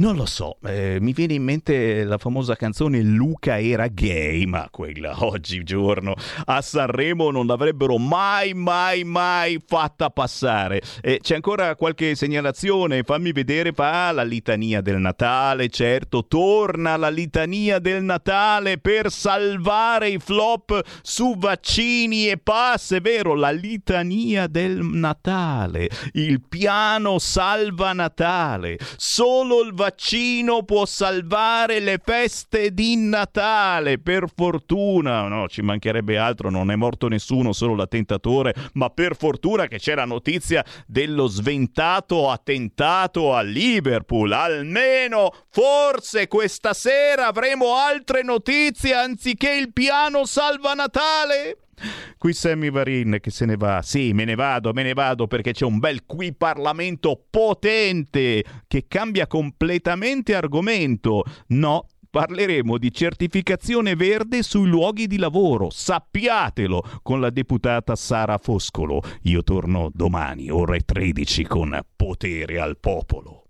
[0.00, 4.66] Non lo so, eh, mi viene in mente la famosa canzone Luca era gay, ma
[4.70, 6.14] quella oggigiorno
[6.46, 10.80] a Sanremo non l'avrebbero mai, mai, mai fatta passare.
[11.02, 13.02] Eh, c'è ancora qualche segnalazione?
[13.02, 20.08] Fammi vedere, fa la litania del Natale, certo, torna la litania del Natale per salvare
[20.08, 27.92] i flop su vaccini e pass, è vero, la litania del Natale, il piano salva
[27.92, 35.26] Natale, solo il vaccino vaccino può salvare le feste di Natale, per fortuna.
[35.26, 39.96] No, ci mancherebbe altro, non è morto nessuno, solo l'attentatore, ma per fortuna che c'è
[39.96, 44.30] la notizia dello sventato attentato a Liverpool.
[44.30, 51.69] Almeno, forse questa sera avremo altre notizie anziché il piano salva Natale.
[52.18, 53.82] Qui Sammy Varin che se ne va.
[53.82, 58.86] Sì, me ne vado, me ne vado perché c'è un bel qui Parlamento potente che
[58.88, 61.24] cambia completamente argomento.
[61.48, 65.70] No, parleremo di certificazione verde sui luoghi di lavoro.
[65.70, 69.00] Sappiatelo con la deputata Sara Foscolo.
[69.22, 73.44] Io torno domani, ore 13, con potere al popolo.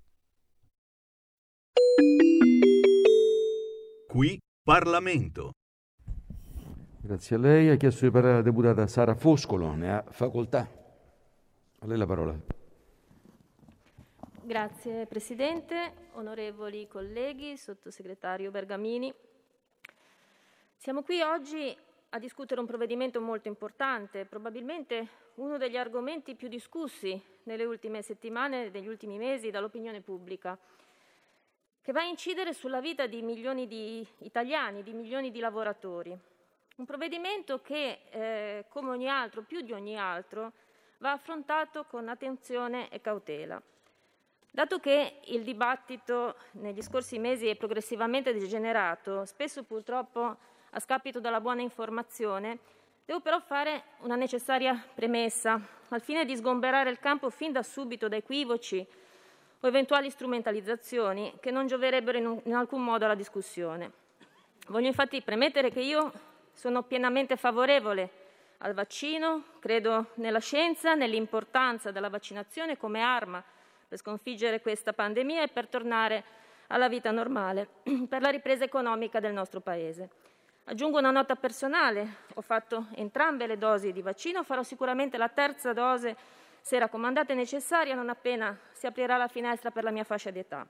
[4.09, 5.53] Qui Parlamento.
[7.03, 7.71] Grazie a lei.
[7.71, 10.69] Ha chiesto di parlare la deputata Sara Foscolo, ne ha facoltà.
[11.79, 12.39] A lei la parola.
[14.43, 19.11] Grazie Presidente, onorevoli colleghi, sottosegretario Bergamini.
[20.77, 21.75] Siamo qui oggi
[22.11, 28.67] a discutere un provvedimento molto importante, probabilmente uno degli argomenti più discussi nelle ultime settimane
[28.67, 30.59] e negli ultimi mesi dall'opinione pubblica,
[31.81, 36.29] che va a incidere sulla vita di milioni di italiani, di milioni di lavoratori.
[36.81, 40.53] Un provvedimento che, eh, come ogni altro, più di ogni altro,
[40.97, 43.61] va affrontato con attenzione e cautela.
[44.51, 50.37] Dato che il dibattito negli scorsi mesi è progressivamente degenerato, spesso purtroppo
[50.71, 52.61] a scapito della buona informazione,
[53.05, 58.09] devo però fare una necessaria premessa al fine di sgomberare il campo fin da subito
[58.09, 58.87] da equivoci
[59.61, 63.93] o eventuali strumentalizzazioni che non gioverebbero in, in alcun modo alla discussione.
[64.69, 68.11] Voglio infatti premettere che io sono pienamente favorevole
[68.59, 73.43] al vaccino, credo nella scienza, nell'importanza della vaccinazione come arma
[73.89, 76.25] per sconfiggere questa pandemia e per tornare
[76.69, 77.69] alla vita normale,
[78.09, 80.11] per la ripresa economica del nostro Paese.
[80.65, 85.73] Aggiungo una nota personale, ho fatto entrambe le dosi di vaccino, farò sicuramente la terza
[85.73, 86.17] dose
[86.61, 90.67] se raccomandata e necessaria non appena si aprirà la finestra per la mia fascia d'età.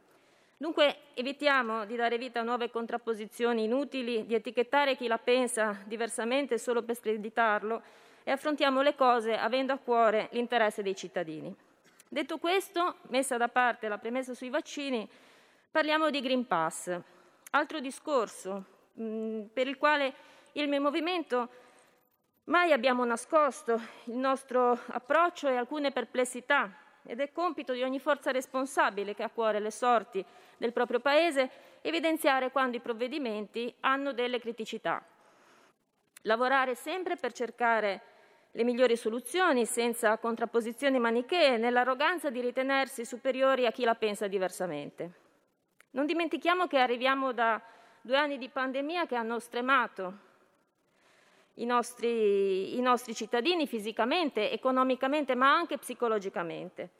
[0.60, 6.58] Dunque evitiamo di dare vita a nuove contrapposizioni inutili, di etichettare chi la pensa diversamente
[6.58, 7.80] solo per screditarlo
[8.22, 11.56] e affrontiamo le cose avendo a cuore l'interesse dei cittadini.
[12.06, 15.08] Detto questo, messa da parte la premessa sui vaccini,
[15.70, 16.94] parliamo di Green Pass,
[17.52, 20.12] altro discorso mh, mm, per il quale
[20.52, 21.48] il mio movimento
[22.44, 26.70] mai abbiamo nascosto il nostro approccio e alcune perplessità
[27.04, 30.24] ed è compito di ogni forza responsabile che ha a cuore le sorti
[30.56, 31.50] del proprio Paese
[31.82, 35.02] evidenziare quando i provvedimenti hanno delle criticità.
[36.22, 38.02] Lavorare sempre per cercare
[38.52, 45.12] le migliori soluzioni senza contrapposizioni manichee nell'arroganza di ritenersi superiori a chi la pensa diversamente.
[45.90, 47.60] Non dimentichiamo che arriviamo da
[48.00, 50.28] due anni di pandemia che hanno stremato
[51.60, 56.90] i nostri, i nostri cittadini fisicamente, economicamente, ma anche psicologicamente.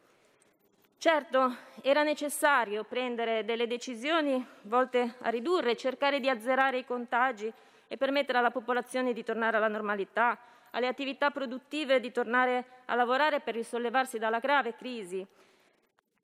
[0.99, 7.51] Certo, era necessario prendere delle decisioni volte a ridurre, cercare di azzerare i contagi
[7.89, 10.39] e permettere alla popolazione di tornare alla normalità,
[10.73, 15.27] alle attività produttive di tornare a lavorare per risollevarsi dalla grave crisi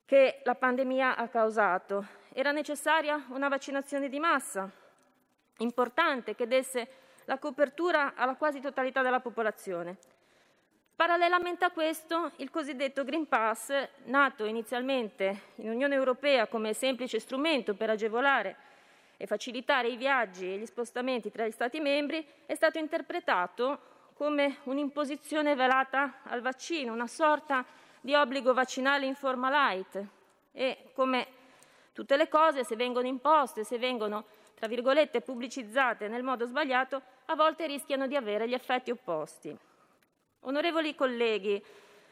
[0.05, 2.05] che la pandemia ha causato.
[2.31, 4.69] Era necessaria una vaccinazione di massa
[5.57, 6.87] importante che desse
[7.27, 9.97] la copertura alla quasi totalità della popolazione.
[10.95, 13.71] Parallelamente a questo, il cosiddetto Green Pass,
[14.05, 18.55] nato inizialmente in Unione Europea come semplice strumento per agevolare
[19.17, 24.59] e facilitare i viaggi e gli spostamenti tra gli Stati membri, è stato interpretato come
[24.63, 27.65] un'imposizione velata al vaccino, una sorta
[27.99, 30.03] di obbligo vaccinale in forma light
[30.53, 31.27] e come
[31.91, 34.25] tutte le cose, se vengono imposte, se vengono,
[34.55, 39.55] tra virgolette, pubblicizzate nel modo sbagliato, a volte rischiano di avere gli effetti opposti.
[40.41, 41.61] Onorevoli colleghi,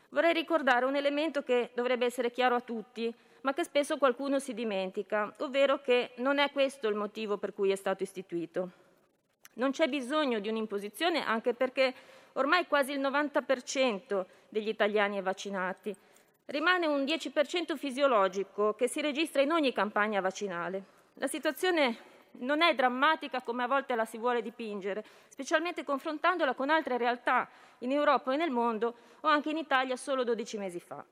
[0.09, 4.53] vorrei ricordare un elemento che dovrebbe essere chiaro a tutti, ma che spesso qualcuno si
[4.53, 8.71] dimentica, ovvero che non è questo il motivo per cui è stato istituito.
[9.53, 11.93] Non c'è bisogno di un'imposizione anche perché
[12.33, 15.95] ormai quasi il 90% degli italiani è vaccinati.
[16.47, 20.83] Rimane un 10% fisiologico che si registra in ogni campagna vaccinale.
[21.13, 26.69] La situazione non è drammatica come a volte la si vuole dipingere, specialmente confrontandola con
[26.69, 27.47] altre realtà
[27.79, 31.03] in Europa e nel mondo o anche in Italia solo 12 mesi fa.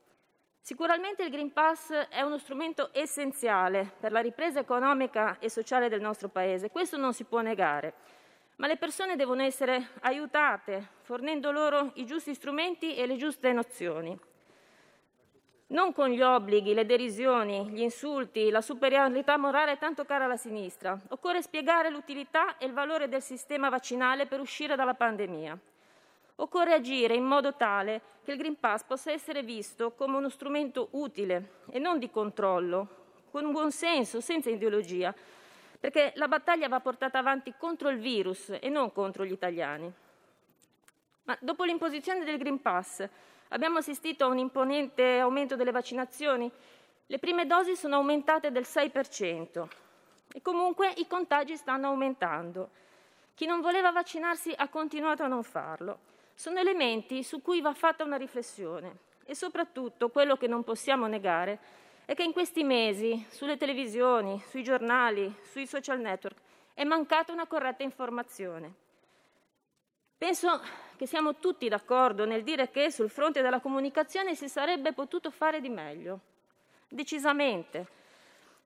[0.60, 6.00] Sicuramente il Green Pass è uno strumento essenziale per la ripresa economica e sociale del
[6.00, 7.92] nostro Paese, questo non si può negare,
[8.56, 14.18] ma le persone devono essere aiutate fornendo loro i giusti strumenti e le giuste nozioni
[15.68, 20.98] non con gli obblighi, le derisioni, gli insulti, la superiorità morale tanto cara alla sinistra.
[21.08, 25.58] Occorre spiegare l'utilità e il valore del sistema vaccinale per uscire dalla pandemia.
[26.36, 30.88] Occorre agire in modo tale che il Green Pass possa essere visto come uno strumento
[30.92, 35.14] utile e non di controllo, con buon senso, senza ideologia,
[35.78, 39.92] perché la battaglia va portata avanti contro il virus e non contro gli italiani.
[41.24, 43.08] Ma dopo l'imposizione del Green Pass,
[43.54, 46.50] Abbiamo assistito a un imponente aumento delle vaccinazioni.
[47.06, 49.68] Le prime dosi sono aumentate del 6%
[50.32, 52.70] e comunque i contagi stanno aumentando.
[53.32, 56.00] Chi non voleva vaccinarsi ha continuato a non farlo.
[56.34, 61.60] Sono elementi su cui va fatta una riflessione e soprattutto quello che non possiamo negare
[62.06, 66.38] è che in questi mesi sulle televisioni, sui giornali, sui social network
[66.74, 68.74] è mancata una corretta informazione.
[70.18, 70.60] Penso
[70.96, 75.60] che siamo tutti d'accordo nel dire che sul fronte della comunicazione si sarebbe potuto fare
[75.60, 76.20] di meglio,
[76.88, 78.02] decisamente.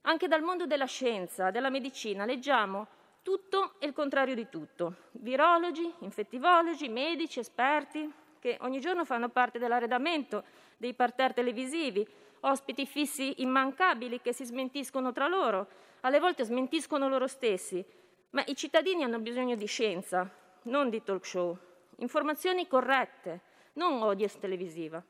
[0.03, 2.87] Anche dal mondo della scienza, della medicina, leggiamo
[3.23, 4.95] tutto e il contrario di tutto.
[5.13, 10.45] Virologi, infettivologi, medici, esperti, che ogni giorno fanno parte dell'arredamento
[10.77, 12.07] dei parterre televisivi,
[12.41, 15.67] ospiti fissi immancabili che si smentiscono tra loro,
[16.01, 17.85] alle volte smentiscono loro stessi.
[18.31, 20.29] Ma i cittadini hanno bisogno di scienza,
[20.63, 21.59] non di talk show.
[22.01, 23.41] Informazioni corrette,
[23.75, 25.03] non audience televisiva.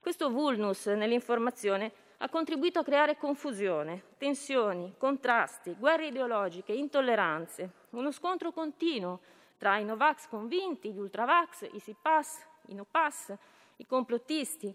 [0.00, 8.52] Questo vulnus nell'informazione ha contribuito a creare confusione, tensioni, contrasti, guerre ideologiche, intolleranze, uno scontro
[8.52, 9.20] continuo
[9.56, 13.34] tra i Novax convinti, gli Ultravax, i Sipass, i No Pass,
[13.76, 14.74] i complottisti.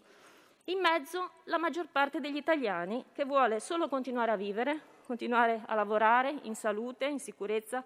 [0.66, 5.76] In mezzo la maggior parte degli italiani che vuole solo continuare a vivere, continuare a
[5.76, 7.84] lavorare in salute, in sicurezza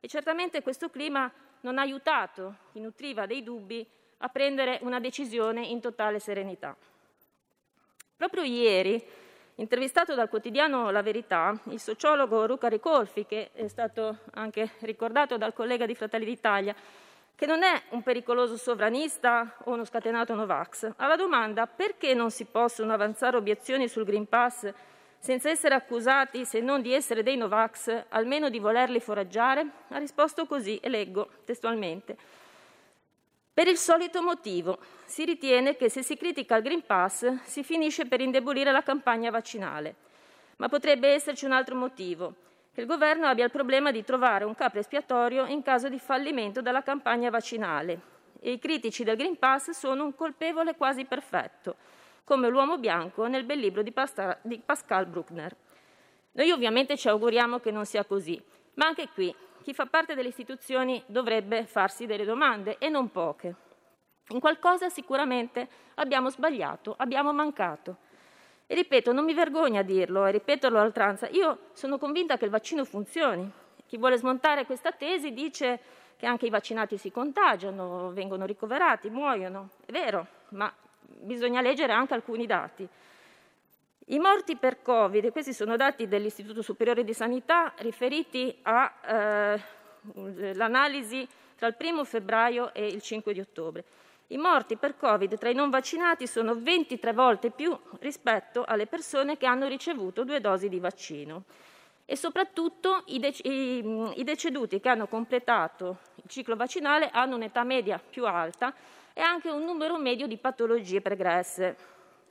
[0.00, 1.30] e certamente questo clima
[1.60, 3.86] non ha aiutato chi nutriva dei dubbi
[4.18, 6.76] a prendere una decisione in totale serenità.
[8.16, 9.02] Proprio ieri,
[9.56, 15.54] intervistato dal quotidiano La Verità, il sociologo Luca Ricolfi, che è stato anche ricordato dal
[15.54, 16.74] collega di Fratelli d'Italia,
[17.34, 22.44] che non è un pericoloso sovranista o uno scatenato Novax, alla domanda perché non si
[22.44, 24.70] possono avanzare obiezioni sul Green Pass
[25.20, 30.46] senza essere accusati, se non di essere dei Novax, almeno di volerli foraggiare, ha risposto
[30.46, 32.16] così, e leggo testualmente.
[33.52, 38.06] Per il solito motivo, si ritiene che se si critica il Green Pass si finisce
[38.06, 39.94] per indebolire la campagna vaccinale.
[40.56, 42.34] Ma potrebbe esserci un altro motivo,
[42.72, 46.62] che il governo abbia il problema di trovare un capo espiatorio in caso di fallimento
[46.62, 51.76] della campagna vaccinale e i critici del Green Pass sono un colpevole quasi perfetto,
[52.30, 55.52] come l'uomo bianco nel bel libro di, Pascal Bruckner.
[56.30, 58.40] Noi ovviamente ci auguriamo che non sia così,
[58.74, 59.34] ma anche qui
[59.64, 63.52] chi fa parte delle istituzioni dovrebbe farsi delle domande e non poche.
[64.28, 67.96] In qualcosa sicuramente abbiamo sbagliato, abbiamo mancato.
[68.68, 72.44] E ripeto, non mi vergogno a dirlo e ripeterlo a oltranza, io sono convinta che
[72.44, 73.50] il vaccino funzioni.
[73.86, 75.80] Chi vuole smontare questa tesi dice
[76.16, 79.70] che anche i vaccinati si contagiano, vengono ricoverati, muoiono.
[79.84, 80.72] È vero, ma
[81.18, 82.88] bisogna leggere anche alcuni dati.
[84.06, 91.68] I morti per Covid, questi sono dati dell'Istituto Superiore di Sanità riferiti all'analisi eh, tra
[91.68, 93.84] il 1 febbraio e il 5 di ottobre.
[94.28, 99.36] I morti per Covid tra i non vaccinati sono 23 volte più rispetto alle persone
[99.36, 101.44] che hanno ricevuto due dosi di vaccino
[102.04, 107.62] e soprattutto i, dec- i, i deceduti che hanno completato il ciclo vaccinale hanno un'età
[107.62, 108.74] media più alta
[109.20, 111.76] e anche un numero medio di patologie pregresse.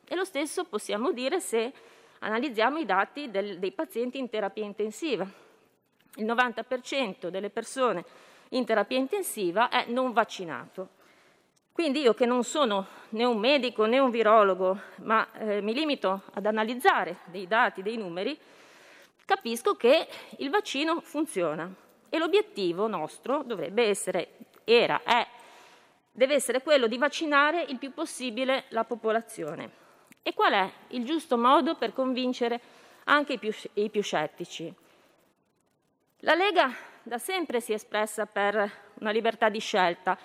[0.07, 1.72] E lo stesso possiamo dire se
[2.18, 5.24] analizziamo i dati del, dei pazienti in terapia intensiva.
[6.16, 8.03] Il 90% delle persone
[8.49, 10.90] in terapia intensiva è non vaccinato.
[11.72, 16.24] Quindi io che non sono né un medico né un virologo, ma eh, mi limito
[16.34, 18.36] ad analizzare dei dati, dei numeri,
[19.26, 20.07] capisco che
[20.38, 21.72] il vaccino funziona
[22.10, 25.28] e l'obiettivo nostro dovrebbe essere, era, è,
[26.11, 29.72] deve essere quello di vaccinare il più possibile la popolazione.
[30.22, 32.60] E qual è il giusto modo per convincere
[33.06, 34.73] anche i più, i più scettici?
[36.19, 36.72] La Lega
[37.02, 40.18] da sempre si è espressa per una libertà di scelta,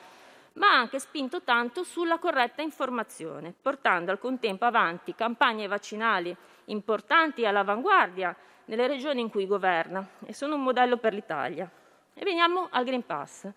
[0.55, 6.37] ma ha anche spinto tanto sulla corretta informazione, portando al contempo avanti campagne vaccinali
[6.67, 8.35] importanti e all'avanguardia
[8.67, 11.71] nelle regioni in cui governa e sono un modello per l'Italia.
[12.13, 13.49] E veniamo al Green Pass.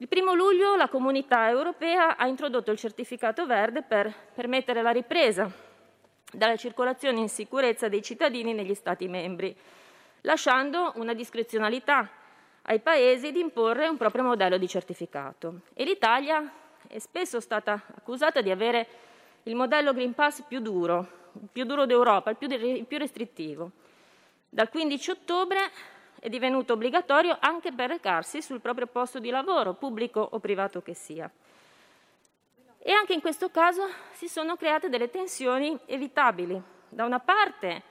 [0.00, 5.50] Il primo luglio la comunità europea ha introdotto il certificato verde per permettere la ripresa
[6.32, 9.52] della circolazione in sicurezza dei cittadini negli Stati membri,
[10.20, 12.08] lasciando una discrezionalità
[12.62, 15.62] ai paesi di imporre un proprio modello di certificato.
[15.74, 16.48] E l'Italia
[16.86, 18.86] è spesso stata accusata di avere
[19.42, 23.72] il modello Green Pass più duro, più duro d'Europa, il più restrittivo.
[24.48, 25.58] Dal 15 ottobre
[26.20, 30.94] è divenuto obbligatorio anche per recarsi sul proprio posto di lavoro, pubblico o privato che
[30.94, 31.30] sia.
[32.78, 36.60] E anche in questo caso si sono create delle tensioni evitabili.
[36.88, 37.82] Da una parte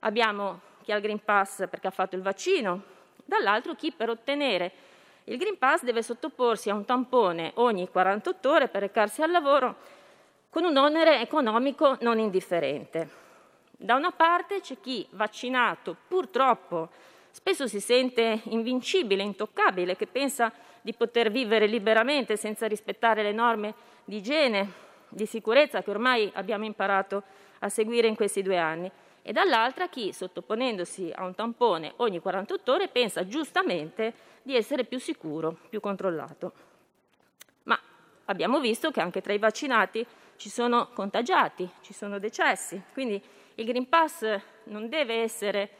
[0.00, 2.82] abbiamo chi ha il Green Pass perché ha fatto il vaccino,
[3.24, 4.72] dall'altro chi per ottenere
[5.24, 9.76] il Green Pass deve sottoporsi a un tampone ogni 48 ore per recarsi al lavoro
[10.50, 13.20] con un onere economico non indifferente.
[13.70, 16.90] Da una parte c'è chi vaccinato purtroppo
[17.32, 20.52] Spesso si sente invincibile, intoccabile, che pensa
[20.82, 24.70] di poter vivere liberamente senza rispettare le norme di igiene,
[25.08, 27.22] di sicurezza che ormai abbiamo imparato
[27.60, 28.90] a seguire in questi due anni.
[29.22, 34.98] E dall'altra chi, sottoponendosi a un tampone ogni 48 ore, pensa giustamente di essere più
[34.98, 36.52] sicuro, più controllato.
[37.62, 37.80] Ma
[38.26, 40.04] abbiamo visto che anche tra i vaccinati
[40.36, 43.22] ci sono contagiati, ci sono decessi, quindi
[43.54, 45.70] il Green Pass non deve essere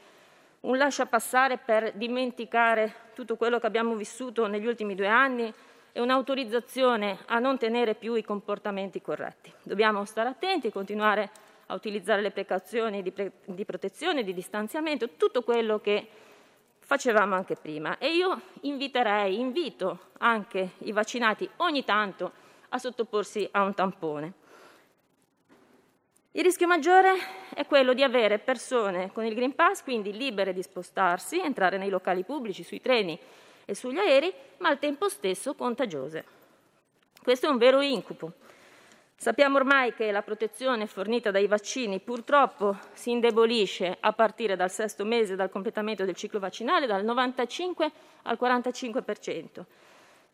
[0.63, 5.53] un lasciapassare per dimenticare tutto quello che abbiamo vissuto negli ultimi due anni
[5.93, 9.53] e un'autorizzazione a non tenere più i comportamenti corretti.
[9.63, 11.31] Dobbiamo stare attenti, continuare
[11.67, 16.07] a utilizzare le precauzioni di, pre- di protezione, di distanziamento, tutto quello che
[16.79, 17.99] facevamo anche prima.
[17.99, 22.33] E io inviterei, invito anche i vaccinati ogni tanto
[22.69, 24.33] a sottoporsi a un tampone.
[26.35, 27.13] Il rischio maggiore
[27.53, 31.91] è quello di avere persone con il Green Pass, quindi libere di spostarsi, entrare nei
[31.91, 33.19] locali pubblici, sui treni
[33.67, 36.25] e sugli aerei, ma al tempo stesso contagiose.
[37.23, 38.33] Questo è un vero incubo.
[39.15, 45.05] Sappiamo ormai che la protezione fornita dai vaccini purtroppo si indebolisce a partire dal sesto
[45.05, 47.93] mese dal completamento del ciclo vaccinale dal 95
[48.23, 49.67] al 45 per cento,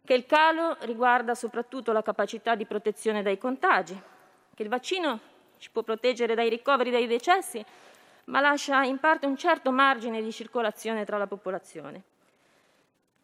[0.04, 4.00] che il calo riguarda soprattutto la capacità di protezione dai contagi,
[4.54, 7.64] che il vaccino ci può proteggere dai ricoveri, dai decessi,
[8.24, 12.02] ma lascia in parte un certo margine di circolazione tra la popolazione.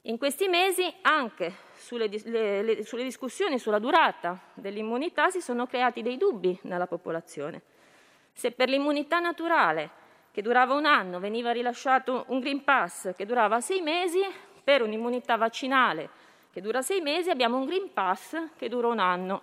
[0.03, 6.03] In questi mesi anche sulle, le, le, sulle, discussioni sulla durata dell'immunità si sono creati
[6.03, 7.63] dei dubbi nella popolazione.
[8.33, 13.61] Se per l'immunità naturale, che durava un anno, veniva rilasciato un Green Pass che durava
[13.61, 14.21] sei mesi,
[14.63, 16.25] per un'immunità vaccinale
[16.55, 19.43] che dura sei mesi abbiamo un Green Pass che dura un anno.